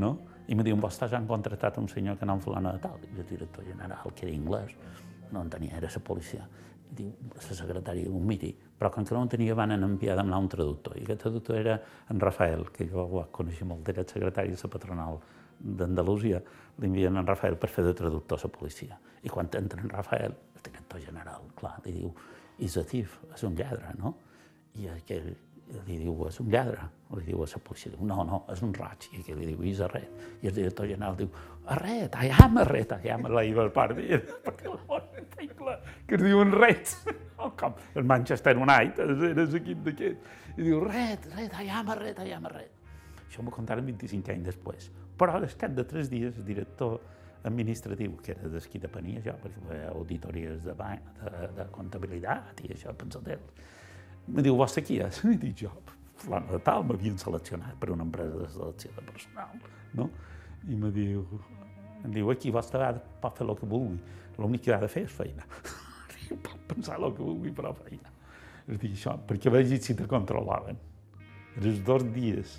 no? 0.00 0.12
I 0.48 0.54
me 0.54 0.64
diuen, 0.64 0.80
vostès 0.80 1.12
han 1.16 1.26
contractat 1.28 1.76
un 1.82 1.88
senyor 1.90 2.16
que 2.16 2.28
nom 2.28 2.40
fulano 2.40 2.72
de 2.72 2.80
tal. 2.80 3.02
I 3.10 3.20
el 3.20 3.28
director 3.28 3.66
general, 3.66 4.14
que 4.14 4.28
era 4.28 4.36
anglès, 4.36 4.72
no 5.32 5.42
en 5.42 5.50
tenia, 5.50 5.76
era 5.76 5.90
la 5.92 6.02
policia. 6.06 6.46
I 6.86 6.94
diu, 7.02 7.12
la 7.34 7.42
secretària 7.42 8.06
diu, 8.06 8.20
miri, 8.22 8.54
però 8.78 8.92
com 8.94 9.04
que 9.04 9.14
no 9.16 9.24
en 9.26 9.32
tenia 9.32 9.56
van 9.58 9.74
enviar 9.76 10.14
a 10.14 10.20
demanar 10.22 10.38
un 10.44 10.48
traductor. 10.48 10.96
I 10.96 11.04
aquest 11.04 11.26
traductor 11.26 11.58
era 11.58 11.80
en 12.08 12.20
Rafael, 12.22 12.70
que 12.72 12.86
jo 12.88 13.04
ho 13.04 13.26
coneixia 13.32 13.66
molt, 13.66 13.88
era 13.88 14.06
el 14.06 14.08
secretari 14.08 14.54
de 14.54 14.62
la 14.62 14.70
patronal 14.70 15.20
d'Andalusia, 15.58 16.42
l'envien 16.82 17.16
en 17.16 17.26
Rafael 17.26 17.56
per 17.56 17.70
fer 17.72 17.84
de 17.86 17.94
traductor 17.96 18.38
a 18.38 18.46
la 18.46 18.52
policia. 18.52 18.98
I 19.22 19.32
quan 19.32 19.48
entra 19.58 19.80
en 19.82 19.90
Rafael, 19.90 20.36
el 20.56 20.62
director 20.62 21.00
general, 21.00 21.48
clar, 21.56 21.76
li 21.86 21.96
diu, 21.96 22.12
és 22.62 22.76
a 22.76 22.84
thief, 22.84 23.18
és 23.34 23.42
un 23.48 23.56
lladre, 23.56 23.92
no? 24.00 24.14
I 24.76 24.90
aquell 24.92 25.32
li 25.86 25.96
diu, 25.98 26.14
és 26.28 26.38
un 26.40 26.50
lladre, 26.52 26.84
li 27.16 27.24
diu 27.26 27.42
a 27.42 27.48
la 27.50 27.60
policia, 27.64 27.90
diu, 27.92 28.06
no, 28.06 28.22
no, 28.28 28.44
és 28.52 28.62
un 28.62 28.72
raig, 28.76 29.08
i 29.12 29.20
aquell 29.22 29.40
li 29.40 29.48
diu, 29.50 29.64
és 29.66 29.80
red. 29.92 30.22
I 30.42 30.50
el 30.50 30.54
director 30.60 30.86
general 30.86 31.16
diu, 31.18 31.30
a 31.66 31.78
red, 31.80 32.14
I 32.22 32.30
am 32.44 32.60
a 32.62 32.66
red, 32.68 32.94
I 33.02 33.12
am 33.14 33.26
a 33.26 33.32
labor 33.32 33.72
party, 33.74 34.20
perquè 34.44 34.70
la 34.70 35.00
que 36.06 36.14
es 36.14 36.22
diuen 36.22 36.54
reds, 36.54 37.00
oh, 37.42 37.50
com 37.58 37.74
el 37.96 38.06
Manchester 38.06 38.54
United, 38.56 39.16
era 39.32 39.46
l'equip 39.56 39.82
d'aquest, 39.88 40.30
i 40.54 40.62
diu, 40.62 40.80
red, 40.84 41.26
red, 41.34 41.58
I 41.64 41.72
am 41.80 41.90
a 41.90 41.98
red, 41.98 42.22
I 42.22 42.36
am 42.36 42.46
a 42.46 42.54
red. 42.54 42.72
Això 43.26 43.42
m'ho 43.42 43.52
contaren 43.52 43.84
25 43.88 44.32
anys 44.36 44.52
després. 44.52 44.90
Però 45.16 45.36
al 45.36 45.46
cap 45.58 45.72
de 45.76 45.84
tres 45.88 46.10
dies, 46.12 46.36
el 46.36 46.44
director 46.44 46.98
administratiu, 47.46 48.16
que 48.22 48.34
era 48.34 48.50
d'esquí 48.50 48.80
de 48.82 48.90
Penia, 48.90 49.22
jo, 49.24 49.36
perquè 49.42 49.82
auditories 49.92 50.64
de, 50.66 50.74
de, 50.74 51.50
de 51.56 51.66
comptabilitat 51.74 52.64
i 52.66 52.72
això, 52.74 52.94
pensatel, 52.98 53.42
me 54.26 54.42
diu, 54.42 54.56
vostè 54.58 54.82
qui 54.84 54.98
és? 55.02 55.22
I 55.30 55.38
dic 55.40 55.62
jo, 55.62 55.70
fulano 56.20 56.56
de 56.56 56.60
tal, 56.66 56.84
m'havien 56.88 57.18
seleccionat 57.22 57.78
per 57.80 57.92
una 57.94 58.06
empresa 58.08 58.42
de 58.42 58.48
selecció 58.50 58.90
de 58.96 59.06
personal, 59.12 59.62
no? 59.94 60.10
I 60.66 60.78
me 60.80 60.90
diu, 60.90 61.22
em 62.02 62.12
diu, 62.12 62.30
aquí 62.34 62.50
vostè 62.54 62.82
ha 62.82 62.92
de, 62.96 63.04
pot 63.22 63.38
fer 63.38 63.46
el 63.46 63.54
que 63.60 63.70
vulgui, 63.70 64.00
l'únic 64.40 64.66
que 64.66 64.74
ha 64.74 64.82
de 64.82 64.90
fer 64.90 65.06
és 65.06 65.14
feina. 65.14 65.46
pot 66.48 66.58
pensar 66.66 66.98
el 66.98 67.12
que 67.14 67.22
vulgui, 67.22 67.54
però 67.54 67.72
feina. 67.78 68.12
És 68.66 68.80
dir, 68.82 68.92
això, 68.96 69.14
perquè 69.28 69.52
vegi 69.54 69.78
si 69.82 69.94
te 69.94 70.08
controlaven. 70.10 70.78
Els 71.62 71.78
dos 71.86 72.02
dies 72.12 72.58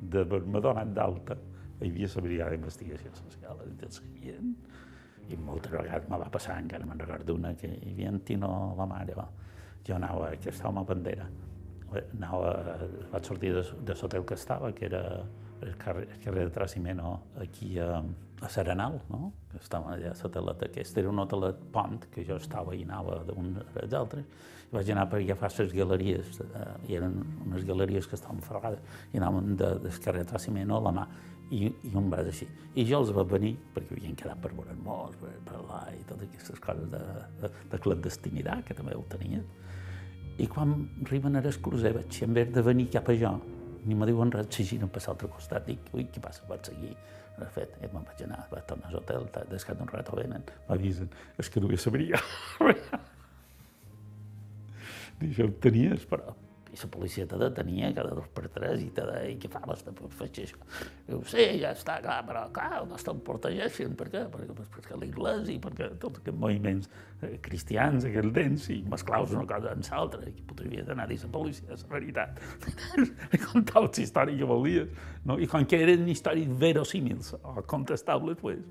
d'haver-me 0.00 0.62
donat 0.62 0.92
d'alta, 0.94 1.36
hi 1.80 1.90
havia 1.90 2.08
la 2.14 2.22
brigada 2.26 2.54
d'investigació 2.54 3.12
social, 3.18 3.60
i 3.66 3.76
el 3.86 3.92
seguien, 3.96 4.54
i 5.30 5.36
moltes 5.36 5.72
vegades 5.72 6.08
me 6.10 6.18
va 6.20 6.30
passar, 6.32 6.58
encara 6.62 6.86
me'n 6.86 7.00
recordo 7.00 7.36
una, 7.38 7.54
que 7.54 7.70
hi 7.70 7.92
havia 7.94 8.10
en 8.14 8.20
Tino, 8.26 8.50
la 8.78 8.86
mare, 8.86 9.14
va. 9.16 9.28
jo 9.86 9.94
anava, 9.96 10.30
que 10.36 10.50
estava 10.50 10.80
a 10.80 10.84
bandera, 10.84 11.26
anava, 11.98 12.50
vaig 13.12 13.26
sortir 13.26 13.54
de, 13.54 13.62
de 13.86 13.96
l'hotel 14.00 14.26
que 14.26 14.34
estava, 14.34 14.72
que 14.72 14.86
era 14.86 15.02
el 15.62 15.76
carrer, 15.76 16.08
el 16.12 16.20
carrer 16.24 16.44
de 16.44 16.50
Trasimeno, 16.50 17.20
aquí 17.40 17.78
a, 17.78 18.02
a 18.40 18.48
Serenal, 18.48 19.00
no? 19.10 19.32
que 19.50 19.58
estava 19.58 19.94
allà 19.94 20.12
a 20.12 20.16
l'hotelet 20.16 20.62
aquest. 20.68 20.98
Era 20.98 21.10
un 21.10 21.20
hotelet 21.20 21.58
pont, 21.74 22.06
que 22.12 22.24
jo 22.28 22.38
estava 22.40 22.76
i 22.76 22.84
anava 22.86 23.20
d'un 23.28 23.58
als 23.60 23.96
altres, 23.96 24.24
i 24.70 24.76
vaig 24.76 24.92
anar 24.94 25.08
per 25.10 25.20
agafar 25.20 25.50
les 25.58 25.74
galeries, 25.74 26.40
eh, 26.46 26.68
i 26.88 26.96
eren 27.00 27.18
unes 27.46 27.66
galeries 27.68 28.06
que 28.06 28.16
estaven 28.16 28.40
ferrades, 28.46 28.80
i 29.12 29.20
anàvem 29.20 29.56
de, 29.56 29.74
del 29.84 30.00
carrer 30.04 30.24
de 30.24 30.30
Trasimeno 30.32 30.78
a 30.78 30.86
la 30.86 30.94
mà, 31.00 31.06
i, 31.50 31.66
i 31.66 31.92
un 31.98 32.10
braç 32.10 32.30
així. 32.30 32.46
I 32.78 32.84
jo 32.88 33.00
els 33.02 33.12
va 33.14 33.24
venir, 33.26 33.52
perquè 33.74 33.96
havien 33.96 34.16
quedat 34.18 34.40
per 34.42 34.52
veure 34.54 34.74
morts, 34.84 35.18
per 35.20 35.32
parlar 35.48 35.82
i 35.96 36.02
totes 36.08 36.28
aquestes 36.28 36.62
coses 36.62 36.90
de, 36.92 37.02
de, 37.42 37.50
de 37.72 37.80
clandestinitat, 37.84 38.64
que 38.68 38.76
també 38.78 38.96
ho 38.96 39.04
tenien. 39.10 39.46
I 40.40 40.46
quan 40.50 40.76
arriben 41.04 41.36
a 41.36 41.42
l'esclusé, 41.44 41.92
vaig, 41.96 42.20
en 42.24 42.36
vez 42.36 42.52
de 42.54 42.62
venir 42.64 42.86
cap 42.94 43.10
a 43.10 43.16
jo, 43.18 43.34
ni 43.84 43.96
me 43.96 44.08
diuen 44.08 44.32
res, 44.32 44.50
si 44.54 44.66
giren 44.68 44.90
per 44.92 45.02
l'altre 45.06 45.30
costat, 45.32 45.66
dic, 45.66 45.90
ui, 45.96 46.06
què 46.12 46.22
passa, 46.22 46.46
vaig 46.48 46.70
seguir. 46.70 46.94
De 47.40 47.48
fet, 47.54 47.76
eh, 47.80 47.88
me'n 47.88 48.04
vaig 48.04 48.20
anar, 48.26 48.42
vaig 48.50 48.66
tornar 48.68 48.90
a 48.90 48.94
l'hotel, 48.94 49.26
descat 49.50 49.80
un 49.80 49.88
rato 49.88 50.16
venen, 50.18 50.44
m'avisen, 50.68 51.08
és 51.40 51.48
que 51.48 51.62
no 51.62 51.70
hi 51.72 51.78
sabria. 51.80 52.20
Dic, 55.20 55.32
això 55.32 55.46
ho 55.48 55.52
tenies, 55.64 56.04
però 56.08 56.34
i 56.70 56.78
la 56.78 56.88
policia 56.90 57.26
te 57.26 57.38
detenia 57.38 57.90
cada 57.94 58.14
dos 58.14 58.28
per 58.34 58.46
tres 58.54 58.82
i 58.84 58.90
te 58.94 59.04
deia, 59.08 59.36
què 59.42 59.50
fa, 59.50 59.62
vas 59.66 59.82
faig 60.18 60.40
això? 60.44 60.58
Diu, 61.08 61.22
sí, 61.26 61.46
ja 61.62 61.72
està, 61.74 61.98
clar, 62.04 62.20
però 62.28 62.44
clar, 62.54 62.84
no 62.88 62.98
te'l 63.00 63.22
protegeixen, 63.26 63.96
per 63.98 64.08
què? 64.12 64.22
Perquè, 64.30 64.56
perquè 64.76 64.98
l'Iglesi, 65.00 65.58
perquè 65.62 65.90
tots 66.02 66.22
aquests 66.22 66.38
moviments 66.38 66.90
eh, 67.26 67.36
cristians, 67.42 68.06
aquells 68.06 68.34
dents, 68.36 68.68
i 68.74 68.80
mesclaus 68.94 69.34
una 69.34 69.46
cosa 69.50 69.74
amb 69.74 69.86
l'altra, 69.90 70.22
i 70.30 70.46
podria 70.52 70.86
d'anar 70.86 71.08
a 71.08 71.10
dir 71.10 71.18
la 71.24 71.32
policia, 71.34 71.74
és 71.74 71.86
la 71.86 71.94
veritat. 71.96 72.40
I 73.36 73.42
contava 73.44 73.88
la 73.88 74.06
història 74.06 74.38
que 74.38 74.50
volies, 74.54 74.94
no? 75.26 75.38
I 75.38 75.50
quan 75.50 75.66
que 75.66 75.82
eren 75.82 76.06
històries 76.08 76.54
verosímils 76.60 77.34
o 77.42 77.60
contestables, 77.66 78.38
pues, 78.40 78.62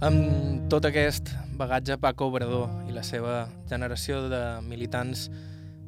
Amb 0.00 0.70
tot 0.72 0.86
aquest 0.88 1.28
bagatge 1.60 1.98
Paco 2.00 2.30
Obrador 2.30 2.70
i 2.88 2.94
la 2.96 3.02
seva 3.04 3.50
generació 3.68 4.22
de 4.32 4.38
militants 4.64 5.26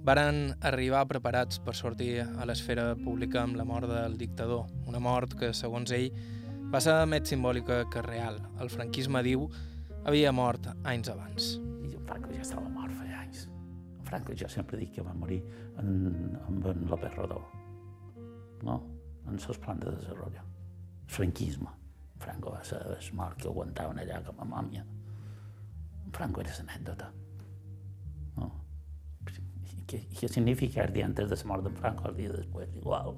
varen 0.05 0.51
arribar 0.69 1.07
preparats 1.09 1.57
per 1.65 1.73
sortir 1.79 2.19
a 2.21 2.45
l'esfera 2.45 2.91
pública 2.99 3.41
amb 3.41 3.57
la 3.57 3.65
mort 3.65 3.89
del 3.89 4.19
dictador, 4.21 4.67
una 4.85 5.01
mort 5.01 5.33
que, 5.41 5.55
segons 5.57 5.97
ell, 5.97 6.13
va 6.69 6.85
ser 6.85 6.99
més 7.09 7.25
simbòlica 7.33 7.87
que 7.89 8.05
real. 8.05 8.37
El 8.61 8.69
franquisme, 8.69 9.25
diu, 9.25 9.49
havia 10.05 10.37
mort 10.37 10.69
anys 10.85 11.09
abans. 11.09 11.51
I 11.89 11.97
Franco 12.05 12.37
ja 12.37 12.45
estava 12.45 12.69
mort 12.69 12.93
fa 12.93 13.09
anys. 13.25 13.47
Franco 14.13 14.37
jo 14.37 14.53
sempre 14.53 14.77
dic 14.77 14.93
que 14.99 15.09
va 15.09 15.17
morir 15.17 15.41
en, 15.81 16.37
en 16.37 16.89
López 16.91 17.17
Rodó, 17.17 17.47
no? 18.61 18.83
en 19.25 19.41
els 19.41 19.63
plans 19.65 19.87
de 19.87 19.97
desenvolupament. 20.03 20.59
Franquisme. 21.09 21.79
Franco 22.23 22.53
va 22.55 22.63
ser 22.65 22.81
el 22.87 23.09
mort 23.19 23.41
que 23.43 23.51
aguantaven 23.51 24.01
allà 24.03 24.23
com 24.27 24.41
a 24.41 24.49
mòmia. 24.49 24.85
Franco 26.13 26.43
era 26.43 26.55
anècdota. 26.63 27.11
No? 28.37 28.51
¿Qué, 29.87 30.07
¿Qué 30.09 30.29
significa 30.29 30.85
el 30.85 30.93
día 30.93 31.07
antes 31.07 31.31
de 31.31 31.37
la 31.37 31.45
mort 31.45 31.65
de 31.65 31.71
Franco, 31.71 32.09
el 32.09 32.17
dia 32.17 32.33
després? 32.33 32.75
Igual. 32.77 33.17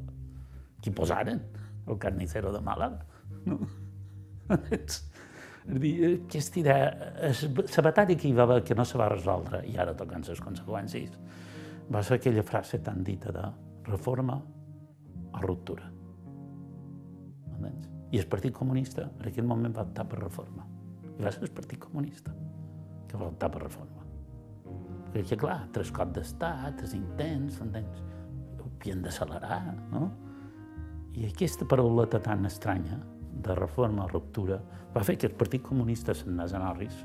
Qui 0.81 0.91
posaren? 0.91 1.43
El 1.87 1.99
carnicero 1.99 2.53
de 2.53 2.61
Màlaga. 2.65 3.05
No? 3.45 3.59
és 4.71 5.01
dir, 5.65 5.95
aquesta 6.27 6.61
idea, 6.61 6.91
la 7.25 7.85
batalla 7.87 8.17
que 8.17 8.29
hi 8.29 8.35
va 8.37 8.45
haver 8.45 8.63
que 8.65 8.75
no 8.77 8.85
se 8.85 8.99
va 9.01 9.09
resoldre, 9.09 9.63
i 9.69 9.79
ara 9.81 9.97
tocant 9.97 10.27
les 10.29 10.43
conseqüències, 10.45 11.17
va 11.93 12.03
ser 12.03 12.19
aquella 12.19 12.45
frase 12.45 12.81
tan 12.85 13.03
dita 13.05 13.33
de 13.33 13.49
reforma 13.89 14.37
o 15.33 15.43
ruptura. 15.45 15.91
Entens? 17.55 17.94
I 18.15 18.19
el 18.21 18.29
Partit 18.31 18.53
Comunista 18.55 19.09
en 19.09 19.27
aquell 19.27 19.47
moment 19.51 19.73
va 19.75 19.83
optar 19.83 20.05
per 20.07 20.21
reforma. 20.21 20.63
I 21.19 21.25
va 21.25 21.33
ser 21.35 21.49
el 21.49 21.51
Partit 21.51 21.81
Comunista 21.83 22.31
que 23.11 23.19
va 23.19 23.27
optar 23.27 23.49
per 23.51 23.63
reforma. 23.65 24.05
Perquè, 25.11 25.35
clar, 25.41 25.57
tres 25.75 25.91
cops 25.97 26.15
d'estat, 26.15 26.85
és 26.87 26.95
intens, 26.95 27.59
entens? 27.65 28.05
Havien 28.63 29.03
d'accelerar, 29.03 29.59
no? 29.91 30.05
I 31.19 31.27
aquesta 31.27 31.67
parauleta 31.67 32.23
tan 32.23 32.47
estranya, 32.47 33.01
de 33.49 33.59
reforma 33.59 34.07
ruptura, 34.07 34.61
va 34.95 35.03
fer 35.03 35.19
que 35.19 35.27
el 35.33 35.35
Partit 35.35 35.67
Comunista 35.67 36.15
s'anés 36.15 36.55
en 36.55 36.69
orris 36.69 37.03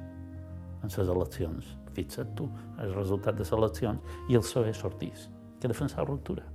en 0.83 0.93
les 0.93 1.11
eleccions. 1.15 1.73
Fixa't 1.97 2.37
tu, 2.37 2.51
el 2.77 2.93
resultat 2.93 3.33
de 3.33 3.47
les 3.47 3.57
eleccions, 3.57 4.15
i 4.29 4.37
el 4.37 4.45
PSOE 4.45 4.77
sortís, 4.77 5.25
que 5.57 5.73
defensava 5.73 6.05
ruptura 6.11 6.45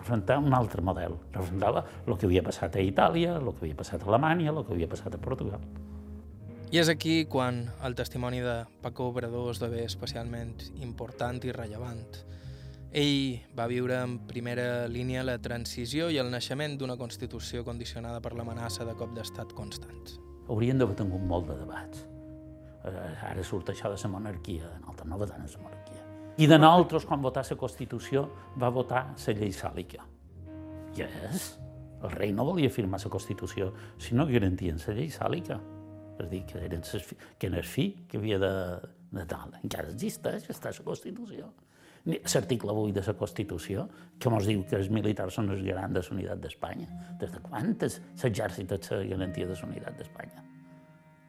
representava 0.00 0.40
un 0.40 0.54
altre 0.54 0.82
model. 0.82 1.16
Representava 1.32 1.84
el 2.06 2.16
que 2.16 2.26
havia 2.26 2.42
passat 2.42 2.76
a 2.76 2.82
Itàlia, 2.84 3.36
el 3.36 3.52
que 3.52 3.66
havia 3.66 3.78
passat 3.78 4.02
a 4.02 4.08
Alemanya, 4.08 4.50
el 4.52 4.64
que 4.64 4.74
havia 4.74 4.88
passat 4.88 5.14
a 5.14 5.20
Portugal. 5.20 5.62
I 6.70 6.78
és 6.78 6.88
aquí 6.88 7.24
quan 7.26 7.64
el 7.84 7.96
testimoni 7.98 8.40
de 8.44 8.64
Paco 8.82 9.08
Obrador 9.10 9.50
esdevé 9.50 9.84
especialment 9.84 10.54
important 10.78 11.42
i 11.44 11.54
rellevant. 11.56 12.20
Ell 12.90 13.40
va 13.58 13.66
viure 13.70 13.98
en 14.02 14.16
primera 14.30 14.86
línia 14.90 15.24
la 15.26 15.36
transició 15.42 16.08
i 16.10 16.18
el 16.22 16.30
naixement 16.30 16.78
d'una 16.78 16.96
Constitució 16.98 17.64
condicionada 17.66 18.22
per 18.22 18.34
l'amenaça 18.38 18.86
de 18.86 18.96
cop 18.98 19.14
d'estat 19.14 19.54
constants. 19.58 20.18
Haurien 20.50 20.78
d'haver 20.78 20.98
tingut 20.98 21.22
molt 21.22 21.50
de 21.50 21.58
debats. 21.58 22.06
Eh, 22.86 23.30
ara 23.34 23.44
surt 23.44 23.70
això 23.70 23.90
de 23.92 24.00
la 24.00 24.14
monarquia, 24.14 24.72
nosaltres 24.80 25.10
no 25.10 25.18
votem 25.18 25.46
la 25.46 25.62
monarquia 25.62 25.79
i 26.38 26.46
de 26.46 26.58
nosaltres, 26.58 27.06
quan 27.08 27.22
votar 27.22 27.44
la 27.48 27.56
Constitució, 27.56 28.28
va 28.60 28.70
votar 28.70 29.02
la 29.16 29.34
llei 29.36 29.52
sàlica. 29.52 30.06
I 30.96 31.04
és, 31.06 31.50
el 32.02 32.12
rei 32.14 32.32
no 32.32 32.46
volia 32.48 32.70
firmar 32.70 33.00
la 33.02 33.10
Constitució 33.12 33.72
si 33.98 34.14
no 34.14 34.26
garantien 34.26 34.78
la 34.86 34.94
llei 34.96 35.10
sàlica. 35.10 35.58
És 36.18 36.26
a 36.26 36.28
dir, 36.28 36.44
que, 36.46 36.62
eren 36.64 36.84
ses, 36.84 37.14
que 37.38 37.48
era 37.48 37.58
el 37.60 37.66
fi 37.66 37.90
que 38.08 38.18
havia 38.18 38.38
de, 38.38 38.52
de 39.16 39.26
tal. 39.26 39.56
Encara 39.62 39.90
existeix, 39.92 40.48
està 40.52 40.72
la 40.76 40.86
Constitució. 40.86 41.50
L'article 42.06 42.72
8 42.72 42.94
de 42.96 43.02
la 43.06 43.14
Constitució, 43.14 43.86
que 44.18 44.30
ens 44.32 44.46
diu 44.48 44.62
que 44.68 44.78
els 44.78 44.88
militars 44.92 45.36
són 45.36 45.50
els 45.52 45.64
garants 45.66 45.92
de 45.98 46.04
la 46.06 46.14
unitat 46.16 46.40
d'Espanya. 46.40 46.88
Des 47.20 47.34
de 47.34 47.42
quan 47.44 47.74
l'exèrcit 47.74 48.72
és 48.78 48.92
la 48.94 49.02
garantia 49.12 49.50
de 49.50 49.58
la 49.58 49.68
unitat 49.68 49.98
d'Espanya? 49.98 50.46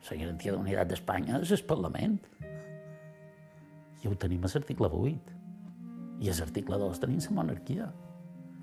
La 0.09 0.17
garantia 0.23 0.51
de 0.51 0.57
la 0.57 0.63
unitat 0.63 0.87
d'Espanya 0.87 1.41
és 1.43 1.51
el 1.51 1.65
Parlament 1.67 2.15
i 4.01 4.09
ho 4.09 4.15
tenim 4.17 4.45
a 4.45 4.49
l'article 4.53 4.89
8. 4.89 5.35
I 6.21 6.29
a 6.29 6.37
l'article 6.37 6.77
2 6.81 7.01
tenim 7.01 7.21
la 7.25 7.35
monarquia. 7.37 7.89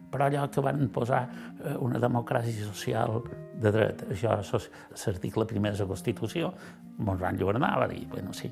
Però 0.09 0.25
allò 0.25 0.47
que 0.49 0.63
van 0.65 0.87
posar 0.89 1.21
eh, 1.29 1.75
una 1.85 1.99
democràcia 2.01 2.65
social 2.65 3.21
de 3.61 3.73
dret, 3.75 4.07
això, 4.15 4.39
l'article 4.41 5.45
primer 5.47 5.75
de 5.75 5.83
la 5.83 5.89
Constitució, 5.91 6.53
ens 6.99 7.21
van 7.21 7.37
llibernar, 7.37 7.75
va 7.83 7.89
dir, 7.91 8.07
bueno, 8.09 8.33
sí, 8.33 8.49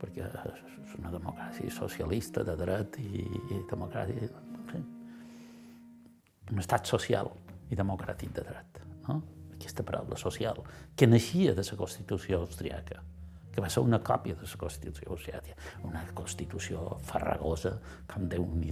perquè 0.00 0.24
és 0.24 0.94
una 0.96 1.12
democràcia 1.12 1.70
socialista 1.74 2.44
de 2.46 2.56
dret 2.56 3.00
i, 3.02 3.26
i 3.26 3.60
democràcia... 3.70 4.30
Sí. 4.72 4.80
Un 6.48 6.62
estat 6.62 6.88
social 6.88 7.28
i 7.68 7.76
democràtic 7.76 8.32
de 8.32 8.46
dret, 8.46 8.80
no? 9.10 9.20
Aquesta 9.58 9.84
paraula 9.84 10.16
social, 10.16 10.62
que 10.96 11.06
naixia 11.10 11.52
de 11.52 11.66
la 11.66 11.76
Constitució 11.76 12.40
austriaca 12.40 13.02
que 13.58 13.62
va 13.64 13.68
ser 13.74 13.82
una 13.82 13.98
còpia 13.98 14.36
de 14.38 14.46
la 14.46 14.56
Constitució 14.60 15.10
Oceàtia, 15.16 15.56
una 15.82 16.04
Constitució 16.14 16.82
farragosa, 17.02 17.72
com 18.06 18.28
déu 18.30 18.44
nhi 18.54 18.70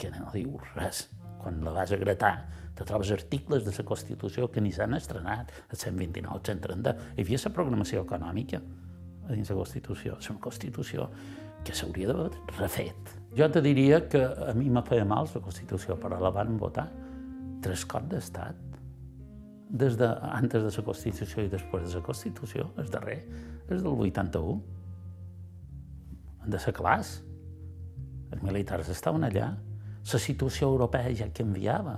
que 0.00 0.08
no 0.14 0.30
diu 0.32 0.54
res. 0.70 1.10
Quan 1.42 1.58
la 1.60 1.74
vas 1.74 1.92
a 1.92 1.98
gratar, 2.00 2.30
te 2.74 2.86
trobes 2.88 3.10
articles 3.12 3.66
de 3.66 3.74
la 3.76 3.84
Constitució 3.84 4.48
que 4.50 4.62
ni 4.62 4.72
s'han 4.72 4.94
estrenat, 4.96 5.52
el 5.68 5.76
129, 5.76 6.38
el 6.38 6.40
130. 6.40 6.94
Hi 7.18 7.20
havia 7.20 7.38
la 7.44 7.52
programació 7.52 8.00
econòmica 8.06 8.62
a 9.28 9.34
dins 9.34 9.50
la 9.50 9.56
Constitució. 9.58 10.16
És 10.16 10.30
una 10.32 10.40
Constitució 10.40 11.10
que 11.62 11.76
s'hauria 11.76 12.08
d'haver 12.08 12.30
refet. 12.56 13.12
Jo 13.36 13.50
te 13.52 13.60
diria 13.60 14.06
que 14.08 14.22
a 14.24 14.54
mi 14.56 14.70
me 14.70 14.80
feia 14.88 15.04
mal 15.04 15.28
la 15.34 15.42
Constitució, 15.44 15.98
però 16.00 16.16
la 16.16 16.30
van 16.32 16.56
votar 16.56 16.86
tres 17.60 17.84
cops 17.84 18.08
d'estat. 18.08 18.56
Des 19.68 19.98
de, 20.00 20.08
antes 20.32 20.64
de 20.64 20.72
la 20.72 20.86
Constitució 20.88 21.44
i 21.44 21.52
després 21.52 21.90
de 21.90 22.00
la 22.00 22.06
Constitució, 22.08 22.70
el 22.80 22.88
darrer, 22.88 23.20
és 23.68 23.82
del 23.82 23.92
81. 23.92 24.56
Han 26.42 26.52
de 26.52 26.60
ser 26.60 26.74
clars. 26.76 27.16
Els 28.32 28.42
militars 28.44 28.90
estaven 28.92 29.24
allà. 29.24 29.52
La 30.04 30.20
situació 30.20 30.68
europea 30.72 31.12
ja 31.16 31.30
canviava. 31.32 31.96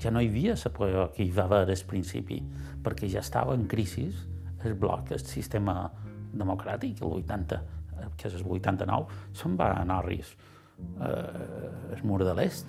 Ja 0.00 0.12
no 0.12 0.20
hi 0.20 0.28
havia 0.28 0.56
la 0.56 0.72
por 0.72 0.92
que 1.14 1.24
hi 1.24 1.32
va 1.36 1.44
haver 1.44 1.64
al 1.68 1.86
principi, 1.88 2.40
perquè 2.82 3.08
ja 3.08 3.20
estava 3.20 3.54
en 3.54 3.66
crisi 3.68 4.10
el 4.64 4.74
bloc, 4.74 5.10
el 5.12 5.20
sistema 5.24 5.90
democràtic, 6.32 7.00
el 7.02 7.12
80, 7.20 7.60
que 8.16 8.28
és 8.28 8.36
el 8.36 8.44
89, 8.44 9.20
se'n 9.36 9.56
va 9.56 9.72
anar 9.80 10.00
a 10.00 10.06
ris 10.06 10.34
eh, 11.00 11.96
el 11.96 12.04
mur 12.04 12.22
de 12.24 12.34
l'est. 12.36 12.66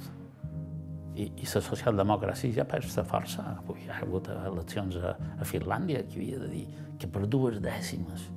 I, 1.11 1.25
i 1.43 1.47
la 1.47 1.61
socialdemocràcia 1.65 2.55
ja 2.55 2.65
perd 2.67 2.87
la 2.95 3.03
força. 3.07 3.43
Avui 3.57 3.83
hi 3.83 3.89
ha 3.91 3.99
hagut 3.99 4.29
eleccions 4.31 4.95
a, 4.95 5.15
a 5.39 5.47
Finlàndia, 5.47 6.05
que 6.07 6.21
havia 6.21 6.39
de 6.39 6.47
dir 6.51 6.65
que 6.99 7.09
per 7.11 7.25
dues 7.27 7.59
dècimes 7.63 8.29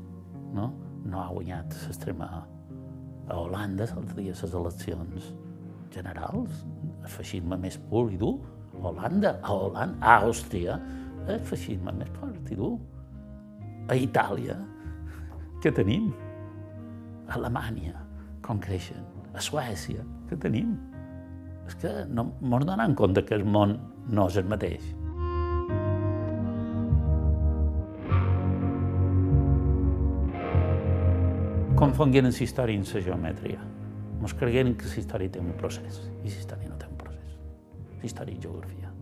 no, 0.54 0.72
no 1.04 1.20
ha 1.20 1.28
guanyat 1.30 1.76
l'extrema 1.84 2.28
a 3.28 3.36
Holanda 3.38 3.86
l'altre 3.88 4.20
dia 4.20 4.34
les 4.36 4.54
eleccions 4.60 5.30
generals, 5.94 6.64
el 7.02 7.10
feixisme 7.12 7.56
més 7.60 7.78
pur 7.90 8.08
i 8.12 8.18
dur, 8.20 8.34
a 8.74 8.88
Holanda, 8.90 9.36
a 9.42 9.54
Holanda, 9.54 9.98
a 10.02 10.16
Àustria, 10.26 10.78
el 11.28 11.40
feixisme 11.48 11.92
més 11.94 12.10
fort 12.18 12.50
i 12.50 12.58
dur. 12.58 12.74
A 13.88 13.96
Itàlia, 14.00 14.56
què 15.62 15.72
tenim? 15.76 16.10
A 17.28 17.36
Alemanya, 17.38 18.00
com 18.44 18.60
creixen? 18.60 19.04
A 19.34 19.42
Suècia, 19.44 20.04
què 20.28 20.38
tenim? 20.40 20.74
És 21.68 21.78
que 21.80 21.94
no 22.10 22.28
ens 22.42 22.68
donem 22.68 22.94
compte 22.98 23.24
que 23.24 23.38
el 23.38 23.44
món 23.44 23.78
no 24.10 24.28
és 24.28 24.36
el 24.40 24.50
mateix. 24.50 24.92
confongueren 31.84 32.32
la 32.32 32.44
història 32.46 32.78
amb 32.78 32.88
la 32.94 33.00
geometria. 33.06 33.64
Ens 34.22 34.34
cregueren 34.40 34.74
que 34.78 34.88
la 34.88 35.00
història 35.02 35.32
té 35.34 35.40
un 35.42 35.52
procés, 35.58 36.00
i 36.22 36.30
la 36.30 36.38
història 36.40 36.70
no 36.70 36.78
té 36.80 36.88
un 36.88 36.96
procés. 37.00 37.34
La 37.98 38.08
història 38.08 38.36
és 38.36 38.42
geografia. 38.46 38.92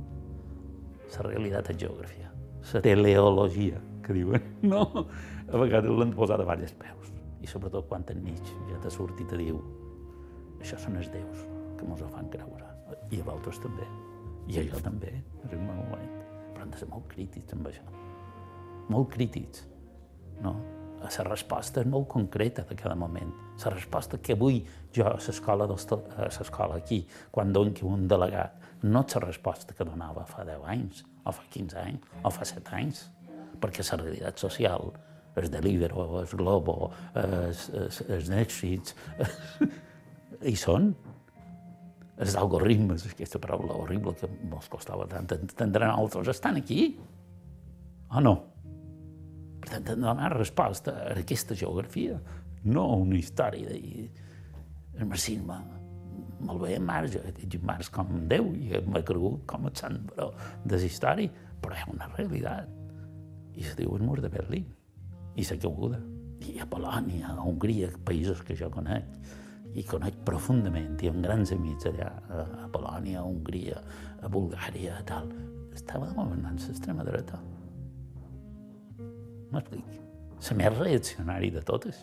La 1.12 1.28
realitat 1.28 1.70
és 1.70 1.80
geografia. 1.84 2.32
La 2.72 2.82
teleologia, 2.88 3.80
que 4.02 4.16
diuen, 4.16 4.50
no? 4.72 5.06
A 5.52 5.62
vegades 5.62 5.94
l'han 5.94 6.16
posat 6.16 6.40
a 6.40 6.44
diversos 6.48 6.74
peus. 6.80 7.14
I 7.42 7.50
sobretot 7.50 7.88
quan 7.88 8.06
enmig 8.08 8.42
ja 8.70 8.82
t'ha 8.82 8.90
sortit 8.90 9.30
te 9.30 9.38
diu 9.38 9.58
això 10.62 10.78
són 10.78 11.00
els 11.00 11.10
déus 11.10 11.51
que 11.82 11.92
ens 11.92 12.14
fan 12.14 12.30
creure. 12.32 12.68
I 13.10 13.20
a 13.20 13.26
vosaltres 13.26 13.62
també. 13.62 13.88
I 14.50 14.60
a 14.60 14.66
jo 14.68 14.82
també, 14.84 15.14
en 15.48 15.58
un 15.58 15.66
moment. 15.70 16.14
Però 16.52 16.64
hem 16.64 16.70
de 16.74 16.82
ser 16.82 16.88
molt 16.90 17.08
crítics 17.12 17.56
amb 17.56 17.68
això. 17.70 17.84
Molt 18.90 19.12
crítics. 19.14 19.66
No? 20.42 20.56
la 21.02 21.24
resposta 21.26 21.80
és 21.82 21.88
molt 21.90 22.06
concreta 22.08 22.62
de 22.68 22.76
cada 22.78 22.94
moment. 22.94 23.32
La 23.64 23.70
resposta 23.74 24.18
que 24.18 24.36
avui 24.36 24.60
jo 24.94 25.06
a 25.06 25.16
l'escola 25.16 25.66
a 25.66 26.28
l'escola 26.28 26.76
aquí, 26.76 27.06
quan 27.30 27.52
dono 27.52 27.72
un 27.82 28.06
delegat, 28.08 28.54
no 28.82 29.02
és 29.06 29.14
la 29.14 29.26
resposta 29.26 29.74
que 29.74 29.84
donava 29.84 30.24
fa 30.26 30.44
10 30.44 30.64
anys, 30.66 31.04
o 31.24 31.32
fa 31.32 31.42
15 31.50 31.78
anys, 31.78 32.06
o 32.22 32.30
fa 32.30 32.44
7 32.44 32.76
anys. 32.76 33.08
perquè 33.62 33.84
la 33.92 34.02
realitat 34.02 34.38
social, 34.38 34.92
el 35.36 35.48
Deliveroo, 35.50 36.20
el 36.20 36.26
Globo, 36.26 36.90
el 37.14 38.24
Netflix, 38.28 38.94
hi 40.42 40.56
són. 40.56 40.94
Els 42.20 42.36
algoritmes, 42.36 43.06
aquesta 43.08 43.40
paraula 43.40 43.78
horrible 43.80 44.12
que 44.18 44.28
ens 44.28 44.68
costava 44.72 45.06
tant 45.08 45.30
entendre 45.38 45.88
altres, 45.88 46.28
estan 46.28 46.60
aquí 46.60 46.92
o 48.12 48.20
no? 48.20 48.34
Per 49.62 49.70
tant, 49.70 49.86
hem 49.86 49.86
de 49.86 49.96
donar 50.02 50.32
resposta 50.34 50.96
a 51.06 51.14
aquesta 51.22 51.56
geografia, 51.56 52.18
no 52.64 52.88
una 52.98 53.16
història 53.16 53.70
de... 53.72 54.10
El 54.92 55.08
marxisme 55.08 55.56
me'l 56.42 56.60
veia 56.60 56.78
en 56.80 56.86
marge, 56.86 57.20
he 57.22 57.58
Marx 57.64 57.88
com 57.94 58.10
Déu 58.30 58.50
i 58.58 58.80
m'he 58.86 59.02
cregut 59.06 59.44
com 59.48 59.68
el 59.68 59.74
sant 59.78 60.00
però 60.10 60.28
de 60.64 60.78
la 60.78 60.88
història, 60.88 61.30
però 61.62 61.78
és 61.78 61.84
una 61.92 62.08
realitat. 62.16 62.68
I 63.54 63.64
se 63.66 63.76
diu 63.78 63.94
el 63.96 64.02
mur 64.04 64.18
de 64.20 64.30
Berlín, 64.32 64.66
i 65.36 65.44
s'ha 65.46 65.58
caiguda. 65.60 66.00
I 66.42 66.58
a 66.58 66.66
Polònia, 66.66 67.30
a 67.30 67.44
Hongria, 67.46 67.92
països 68.04 68.42
que 68.42 68.56
jo 68.58 68.70
conec, 68.74 69.06
i 69.74 69.84
conec 69.88 70.20
profundament, 70.26 70.98
i 71.00 71.08
amb 71.08 71.24
grans 71.24 71.52
amics 71.54 71.88
allà, 71.88 72.10
a 72.64 72.68
Polònia, 72.72 73.22
a 73.22 73.26
Hongria, 73.26 73.80
a 74.20 74.30
Bulgària, 74.32 74.98
tal, 75.08 75.32
estava 75.72 76.12
governant 76.12 76.60
l'extrema 76.60 77.04
dreta. 77.08 77.40
M'explic. 79.52 80.00
La 80.42 80.56
més 80.58 80.74
reaccionari 80.78 81.52
de 81.54 81.62
totes. 81.64 82.02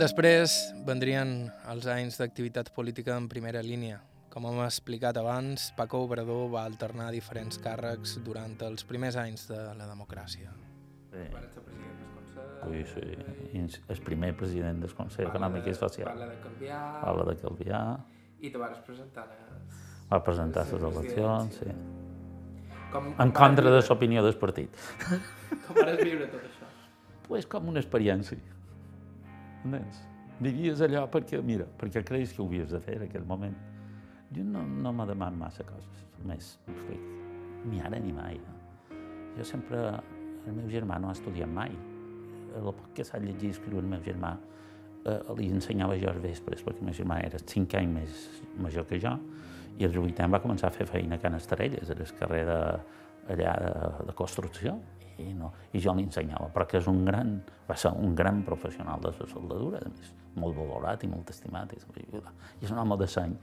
Després 0.00 0.54
vendrien 0.86 1.50
els 1.68 1.84
anys 1.92 2.16
d'activitat 2.16 2.70
política 2.72 3.18
en 3.20 3.26
primera 3.28 3.60
línia. 3.60 3.98
Com 4.32 4.46
hem 4.48 4.62
explicat 4.64 5.18
abans, 5.20 5.68
Paco 5.76 6.00
Obrador 6.06 6.48
va 6.54 6.64
alternar 6.64 7.10
diferents 7.12 7.60
càrrecs 7.60 8.16
durant 8.24 8.56
els 8.64 8.86
primers 8.88 9.20
anys 9.20 9.48
de 9.50 9.60
la 9.76 9.90
democràcia. 9.90 10.69
Sí. 11.10 11.24
Sí, 12.60 12.84
sí. 12.92 13.82
El 13.88 14.00
primer 14.04 14.34
president 14.36 14.82
del 14.84 14.92
Consell 14.94 15.30
Econòmic 15.30 15.70
i 15.70 15.74
Social. 15.74 16.10
Parla 16.12 16.28
de 16.28 16.36
canviar... 16.42 16.82
Parla 17.00 17.24
de 17.30 17.36
canviar. 17.40 17.84
I 18.40 18.50
te 18.52 18.60
vas 18.60 18.78
presentar 18.86 19.26
les... 19.30 19.80
Va 20.10 20.20
presentar 20.26 20.66
les 20.68 20.84
eleccions, 20.90 21.56
sí. 21.62 21.72
Com, 22.90 23.12
En 23.22 23.30
contra 23.30 23.70
de 23.70 23.80
l'opinió 23.86 24.22
del 24.26 24.36
partit. 24.38 24.76
Com 25.66 25.78
vas 25.78 25.98
viure 26.02 26.26
tot 26.30 26.46
això? 26.46 26.70
Pues 27.28 27.46
com 27.46 27.68
una 27.70 27.78
experiència. 27.78 28.38
Entens? 29.62 30.00
Vivies 30.42 30.80
allò 30.82 31.04
perquè, 31.12 31.38
mira, 31.46 31.66
perquè 31.78 32.02
creus 32.06 32.32
que 32.34 32.42
ho 32.42 32.48
havies 32.48 32.72
de 32.72 32.80
fer 32.82 32.96
en 32.98 33.04
aquell 33.06 33.26
moment. 33.28 33.54
Jo 34.34 34.42
no, 34.46 34.64
no 34.86 34.92
me 34.96 35.06
deman 35.06 35.36
massa 35.38 35.66
coses, 35.68 36.02
més. 36.26 36.54
Ni 37.68 37.82
ara 37.84 38.00
ni 38.02 38.14
mai. 38.16 38.40
No? 38.42 38.98
Jo 39.36 39.46
sempre... 39.46 39.84
El 40.48 40.56
meu 40.56 40.70
germà 40.72 40.98
no 41.00 41.10
ha 41.10 41.16
estudiat 41.16 41.50
mai. 41.50 41.74
El 42.56 42.70
poc 42.70 42.94
que 42.96 43.04
s'ha 43.06 43.20
llegit 43.22 43.50
i 43.50 43.52
escriure 43.54 43.84
el 43.84 43.90
meu 43.90 44.00
germà 44.04 44.34
eh, 45.04 45.18
li 45.38 45.50
ensenyava 45.52 45.98
jo 46.00 46.10
els 46.12 46.22
vespres, 46.22 46.64
perquè 46.66 46.82
el 46.82 46.90
meu 46.90 46.96
germà 46.96 47.20
era 47.24 47.40
cinc 47.44 47.76
anys 47.78 47.94
més 47.94 48.24
major 48.60 48.88
que 48.88 48.98
jo, 49.02 49.12
i 49.80 49.86
als 49.86 49.96
8 49.96 50.24
anys 50.24 50.34
va 50.34 50.40
començar 50.44 50.68
a 50.68 50.74
fer 50.74 50.86
feina 50.88 51.16
a 51.16 51.22
Can 51.22 51.36
Estarelles, 51.38 51.90
a 51.90 51.96
el 51.96 52.16
carrer 52.18 52.40
de, 52.48 52.58
allà 53.32 53.52
de, 53.64 53.74
de 54.10 54.16
construcció, 54.18 54.76
i, 55.20 55.32
no, 55.36 55.52
i 55.76 55.80
jo 55.84 55.94
li 55.96 56.04
ensenyava, 56.06 56.48
però 56.52 56.66
que 56.68 56.80
és 56.80 56.88
un 56.90 57.02
gran, 57.04 57.34
va 57.68 57.76
ser 57.76 57.92
un 57.96 58.14
gran 58.16 58.42
professional 58.46 59.00
de 59.04 59.12
la 59.16 59.28
soldadura, 59.28 59.80
a 59.84 59.92
més, 59.92 60.12
molt 60.40 60.56
valorat 60.56 61.04
i 61.04 61.10
molt 61.10 61.32
estimat, 61.32 61.72
i, 61.76 61.80
i 62.04 62.20
és 62.64 62.72
un 62.72 62.80
home 62.80 62.96
de 63.00 63.08
seny. 63.10 63.36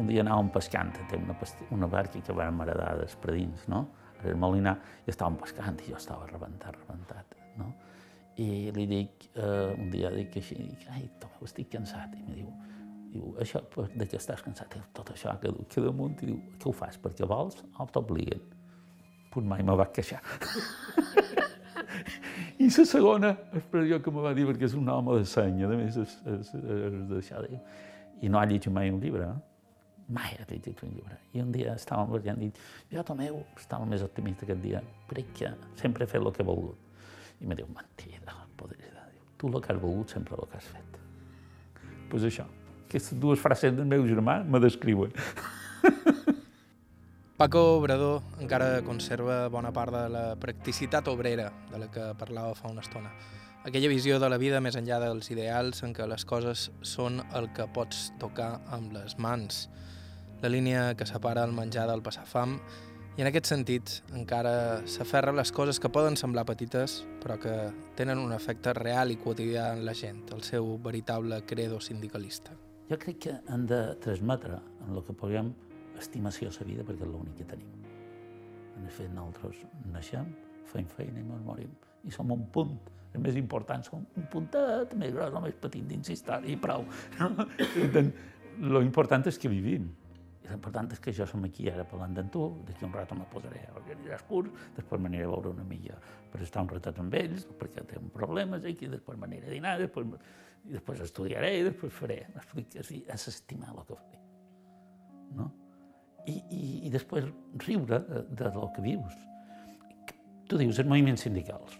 Un 0.00 0.08
dia 0.10 0.24
anàvem 0.24 0.50
pescant, 0.54 0.90
té 1.10 1.20
una, 1.20 1.36
una 1.76 1.88
barca 1.90 2.20
que 2.24 2.34
vam 2.36 2.64
heredar 2.64 2.94
dels 3.00 3.14
predins, 3.22 3.68
no? 3.70 3.84
El 4.30 4.38
Molinar, 4.40 4.74
i 5.04 5.12
estàvem 5.12 5.38
pescant, 5.40 5.80
i 5.84 5.92
jo 5.92 5.98
estava 5.98 6.26
rebentat, 6.30 6.76
rebentat, 6.82 7.36
no? 7.60 7.72
I 8.40 8.70
li 8.74 8.86
dic, 8.90 9.28
eh, 9.36 9.74
un 9.78 9.90
dia 9.92 10.10
dic 10.14 10.38
així, 10.40 10.56
dic, 10.58 10.86
ai, 10.90 11.04
Tomeu, 11.22 11.46
estic 11.46 11.70
cansat, 11.76 12.16
i 12.18 12.24
em 12.24 12.34
diu, 12.40 12.50
diu, 13.12 13.30
això, 13.42 13.62
de 13.94 14.08
què 14.10 14.18
estàs 14.18 14.42
cansat? 14.42 14.74
Diu, 14.74 14.82
tot 14.96 15.14
això 15.14 15.36
que, 15.42 15.52
que 15.70 15.84
damunt, 15.84 16.18
i 16.22 16.32
diu, 16.32 16.40
què 16.58 16.70
ho 16.70 16.74
fas, 16.74 16.98
perquè 17.00 17.28
vols 17.30 17.62
o 17.78 17.86
t'obliguen? 17.94 18.42
Pues 19.34 19.46
mai 19.46 19.62
me 19.66 19.74
va 19.78 19.86
queixar. 19.94 20.22
I 22.58 22.68
la 22.70 22.84
segona 22.86 23.32
expressió 23.52 24.00
que 24.02 24.12
me 24.14 24.22
va 24.24 24.34
dir, 24.34 24.46
perquè 24.48 24.66
és 24.68 24.76
un 24.78 24.88
home 24.90 25.18
de 25.20 25.26
seny, 25.30 25.64
a 25.66 25.70
més, 25.74 25.98
és, 26.00 26.14
és, 26.34 26.54
és 26.54 27.00
d'això, 27.10 27.42
i 28.22 28.30
no 28.30 28.38
ha 28.40 28.46
llegit 28.46 28.72
mai 28.72 28.92
un 28.94 29.00
llibre, 29.02 29.26
eh? 29.30 29.53
Mai 30.08 30.36
llegit 30.48 30.82
un 30.84 30.94
llibre. 30.94 31.18
I 31.32 31.42
un 31.44 31.52
dia 31.54 31.74
estàvem 31.78 32.10
parlant 32.12 32.42
i 32.44 32.50
jo, 32.92 33.04
Tomeu, 33.06 33.40
estava 33.56 33.86
més 33.88 34.04
optimista 34.04 34.44
aquest 34.46 34.62
dia, 34.62 34.82
crec 35.10 35.32
que 35.38 35.52
sempre 35.80 36.04
he 36.04 36.10
fet 36.10 36.22
el 36.22 36.32
que 36.32 36.42
he 36.44 36.48
volgut. 36.48 36.76
I 37.40 37.48
me 37.50 37.56
diu, 37.58 37.68
mentida, 37.72 38.36
podria 38.56 39.08
dir, 39.12 39.24
tu 39.38 39.50
el 39.50 39.60
que 39.62 39.72
has 39.72 39.80
volgut 39.80 40.14
sempre 40.14 40.36
el 40.38 40.50
que 40.50 40.60
has 40.60 40.68
fet. 40.72 41.00
Doncs 41.84 42.10
pues 42.10 42.26
això, 42.28 42.44
aquestes 42.86 43.18
dues 43.18 43.40
frases 43.40 43.74
del 43.74 43.88
meu 43.90 44.04
germà 44.06 44.42
me 44.44 44.60
descriuen. 44.62 45.14
Paco 47.36 47.60
Obrador 47.80 48.22
encara 48.38 48.78
conserva 48.86 49.48
bona 49.50 49.72
part 49.74 49.90
de 49.90 50.04
la 50.08 50.36
practicitat 50.38 51.08
obrera 51.10 51.48
de 51.72 51.80
la 51.82 51.88
que 51.90 52.12
parlava 52.14 52.54
fa 52.54 52.70
una 52.70 52.84
estona. 52.84 53.10
Aquella 53.66 53.88
visió 53.88 54.20
de 54.20 54.28
la 54.28 54.38
vida 54.38 54.60
més 54.60 54.76
enllà 54.78 55.00
dels 55.02 55.32
ideals 55.32 55.82
en 55.82 55.94
què 55.96 56.06
les 56.06 56.22
coses 56.28 56.68
són 56.86 57.18
el 57.34 57.48
que 57.56 57.66
pots 57.74 58.12
tocar 58.22 58.60
amb 58.76 58.94
les 58.94 59.16
mans. 59.18 59.64
La 60.42 60.50
línia 60.50 60.94
que 60.94 61.06
separa 61.06 61.44
el 61.44 61.52
menjar 61.52 61.86
del 61.88 62.02
passar 62.02 62.26
fam 62.26 62.58
i 63.14 63.22
en 63.22 63.28
aquest 63.30 63.46
sentit 63.46 63.90
encara 64.18 64.82
s'aferra 64.90 65.30
a 65.30 65.38
les 65.38 65.52
coses 65.54 65.78
que 65.78 65.90
poden 65.92 66.16
semblar 66.18 66.42
petites 66.48 67.04
però 67.22 67.36
que 67.38 67.54
tenen 67.94 68.18
un 68.18 68.34
efecte 68.34 68.74
real 68.74 69.14
i 69.14 69.18
quotidià 69.22 69.70
en 69.76 69.84
la 69.86 69.94
gent, 69.94 70.24
el 70.34 70.42
seu 70.42 70.74
veritable 70.82 71.38
credo 71.46 71.78
sindicalista. 71.80 72.56
Jo 72.90 72.98
crec 73.00 73.20
que 73.26 73.36
hem 73.48 73.68
de 73.70 73.78
transmetre 74.02 74.58
en 74.84 74.96
el 74.96 75.04
que 75.06 75.14
puguem 75.16 75.54
estimació 75.98 76.50
a 76.50 76.56
la 76.58 76.66
vida 76.68 76.84
perquè 76.84 77.06
és 77.06 77.12
l'únic 77.12 77.38
que 77.38 77.46
tenim. 77.54 77.70
En 78.80 78.90
fet, 78.90 79.08
nosaltres 79.14 79.62
naixem, 79.92 80.28
fem 80.68 80.90
feina 80.90 81.20
i 81.20 81.24
ens 81.24 81.46
morim. 81.46 81.72
I 82.04 82.12
som 82.12 82.30
un 82.34 82.44
punt. 82.52 82.74
El 83.14 83.22
més 83.22 83.36
important 83.38 83.84
som 83.86 84.02
un 84.18 84.26
puntet, 84.30 84.92
més 84.98 85.12
gros 85.14 85.32
o 85.38 85.42
més 85.44 85.54
petit 85.62 85.86
dins 85.86 86.10
història 86.10 86.50
i 86.50 86.58
prou. 86.60 86.82
Lo 88.74 88.82
important 88.82 89.30
és 89.30 89.38
que 89.38 89.50
vivim. 89.50 89.86
L'important 90.44 90.90
és 90.92 91.00
que 91.00 91.12
jo 91.16 91.24
som 91.26 91.44
aquí 91.46 91.70
ara 91.72 91.86
parlant 91.88 92.14
d'en 92.16 92.28
tu, 92.32 92.44
d'aquí 92.68 92.84
un 92.84 92.92
rato 92.92 93.16
me 93.16 93.24
posaré 93.32 93.62
a 93.70 93.78
organitzar 93.80 94.18
el 94.18 94.26
curs, 94.28 94.50
després 94.76 95.00
m'aniré 95.00 95.24
a 95.24 95.32
veure 95.32 95.54
una 95.54 95.64
mica 95.64 95.96
per 96.32 96.42
estar 96.44 96.62
un 96.66 96.68
ratet 96.68 97.00
amb 97.00 97.16
ells, 97.16 97.48
perquè 97.60 97.86
tenen 97.88 98.12
problemes 98.12 98.66
aquí, 98.68 98.90
després 98.92 99.18
m'aniré 99.20 99.48
a 99.48 99.54
dinar, 99.56 99.76
després, 99.80 100.14
i 100.68 100.76
després 100.76 101.04
estudiaré 101.08 101.54
i 101.58 101.66
després 101.70 101.92
faré. 101.96 102.22
És, 102.76 103.28
estimar 103.32 103.72
el 103.72 103.84
que 103.88 103.96
faré. 103.96 104.22
No? 105.34 105.50
i, 106.26 106.34
i, 106.34 106.62
i 106.88 106.92
després 106.92 107.26
riure 107.66 108.00
de, 108.08 108.22
de 108.30 108.50
del 108.56 108.68
que 108.76 108.84
vius. 108.84 109.16
Tu 110.48 110.60
dius, 110.60 110.78
els 110.80 110.88
moviments 110.88 111.24
sindicals. 111.26 111.78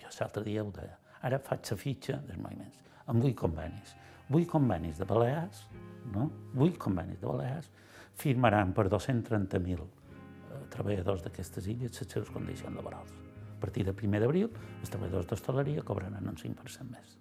Jo 0.00 0.12
l'altre 0.18 0.44
dia 0.46 0.64
ho 0.64 0.72
deia. 0.74 0.96
Ara 1.26 1.40
faig 1.44 1.72
la 1.72 1.78
fitxa 1.80 2.18
dels 2.26 2.40
moviments. 2.40 2.80
Amb 3.08 3.24
vuit 3.24 3.36
convenis. 3.38 3.94
Vuit 4.28 4.48
convenis 4.50 4.98
de 5.00 5.08
Balears, 5.08 5.64
no? 6.12 6.30
Vuit 6.54 6.78
convenis 6.80 7.20
de 7.20 7.26
Balears 7.26 7.70
firmaran 8.18 8.72
per 8.74 8.88
230.000 8.90 9.78
eh, 9.78 10.60
treballadors 10.72 11.22
d'aquestes 11.26 11.68
illes 11.70 11.94
les 12.00 12.12
seves 12.12 12.30
condicions 12.34 12.74
laborals. 12.76 13.14
A 13.58 13.60
partir 13.60 13.84
de 13.86 13.94
1 13.94 14.20
d'abril, 14.22 14.50
els 14.80 14.90
treballadors 14.90 15.26
d'hostaleria 15.30 15.82
cobraran 15.82 16.28
un 16.30 16.36
5% 16.38 16.90
més. 16.90 17.16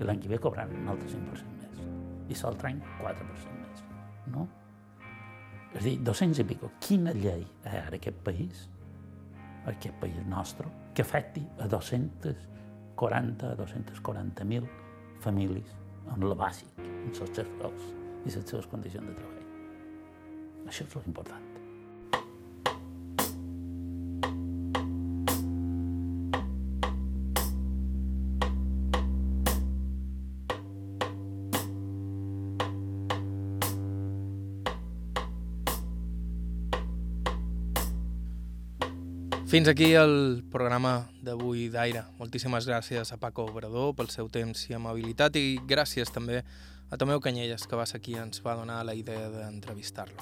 I 0.00 0.04
l'any 0.04 0.20
que 0.20 0.28
ve 0.28 0.38
cobraran 0.42 0.74
un 0.76 0.90
altre 0.92 1.08
5% 1.08 1.56
més. 1.60 1.80
I 2.28 2.38
l'altre 2.42 2.68
any, 2.68 2.82
4% 3.00 3.56
més. 3.60 3.84
No? 4.34 4.46
És 5.72 5.80
a 5.80 5.84
dir, 5.86 5.96
200 6.04 6.42
i 6.42 6.46
pico. 6.52 6.70
Quina 6.84 7.14
llei 7.16 7.42
hi 7.42 7.68
ha 7.68 7.86
en 7.88 7.96
aquest 7.96 8.18
país, 8.24 8.66
aquest 9.72 9.96
país 10.00 10.20
nostre, 10.28 10.68
que 10.92 11.04
afecti 11.04 11.44
a 11.58 11.68
240, 11.68 13.54
240.000 13.56 14.68
famílies 15.24 15.76
en 16.12 16.28
la 16.28 16.36
bàsic, 16.36 16.80
en 16.82 16.91
els 17.06 17.18
seus 17.18 17.34
sous 17.36 17.88
i 18.26 18.36
les 18.36 18.46
seves 18.46 18.70
condicions 18.70 19.08
de 19.08 19.16
treball. 19.18 20.68
Això 20.68 20.86
és 20.86 21.06
important. 21.06 21.52
Fins 39.52 39.68
aquí 39.68 39.90
el 40.00 40.40
programa 40.48 41.10
d'avui 41.20 41.66
d'Aire. 41.68 42.06
Moltíssimes 42.16 42.64
gràcies 42.64 43.10
a 43.12 43.18
Paco 43.20 43.44
Obrador 43.50 43.90
pel 43.98 44.08
seu 44.08 44.30
temps 44.32 44.62
i 44.70 44.72
amabilitat 44.78 45.36
i 45.36 45.58
gràcies 45.68 46.08
també 46.08 46.38
a 46.92 47.00
Tomeu 47.00 47.24
Canyelles, 47.24 47.64
que 47.64 47.72
va 47.72 47.88
ser 47.88 48.04
qui 48.04 48.20
ens 48.20 48.44
va 48.44 48.52
donar 48.52 48.84
la 48.84 48.92
idea 48.92 49.32
d'entrevistar-lo. 49.32 50.20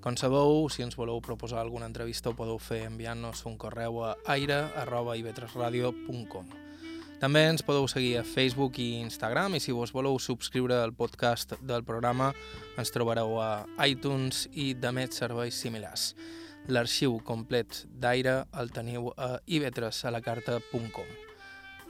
Com 0.00 0.16
sabeu, 0.16 0.64
si 0.72 0.80
ens 0.82 0.96
voleu 0.96 1.20
proposar 1.20 1.60
alguna 1.60 1.84
entrevista 1.86 2.30
ho 2.32 2.34
podeu 2.34 2.58
fer 2.58 2.88
enviant-nos 2.88 3.46
un 3.46 3.56
correu 3.60 4.02
a 4.02 4.16
aire.ivetresradio.com 4.34 6.46
També 7.20 7.44
ens 7.46 7.62
podeu 7.62 7.86
seguir 7.86 8.18
a 8.18 8.24
Facebook 8.26 8.78
i 8.80 9.04
Instagram 9.04 9.54
i 9.54 9.60
si 9.60 9.72
vos 9.76 9.92
voleu 9.94 10.18
subscriure 10.18 10.74
al 10.80 10.92
podcast 10.96 11.54
del 11.60 11.84
programa 11.84 12.32
ens 12.74 12.90
trobareu 12.90 13.38
a 13.38 13.66
iTunes 13.86 14.48
i 14.54 14.74
de 14.74 14.92
més 14.96 15.14
serveis 15.20 15.54
similars. 15.54 16.16
L'arxiu 16.66 17.20
complet 17.22 17.86
d'Aire 17.86 18.46
el 18.58 18.70
teniu 18.74 19.12
a 19.14 19.38
ivetresalacarta.com 19.46 21.31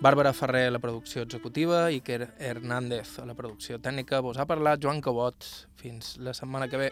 Bàrbara 0.03 0.33
Ferrer 0.35 0.65
a 0.67 0.71
la 0.75 0.81
producció 0.83 1.23
executiva, 1.23 1.85
Iker 1.87 2.33
Hernández 2.43 3.21
a 3.23 3.27
la 3.29 3.37
producció 3.39 3.79
tècnica. 3.79 4.19
Vos 4.19 4.41
ha 4.43 4.49
parlat 4.51 4.83
Joan 4.83 4.99
Cabot. 5.01 5.47
Fins 5.79 6.17
la 6.19 6.35
setmana 6.35 6.67
que 6.67 6.81
ve. 6.89 6.91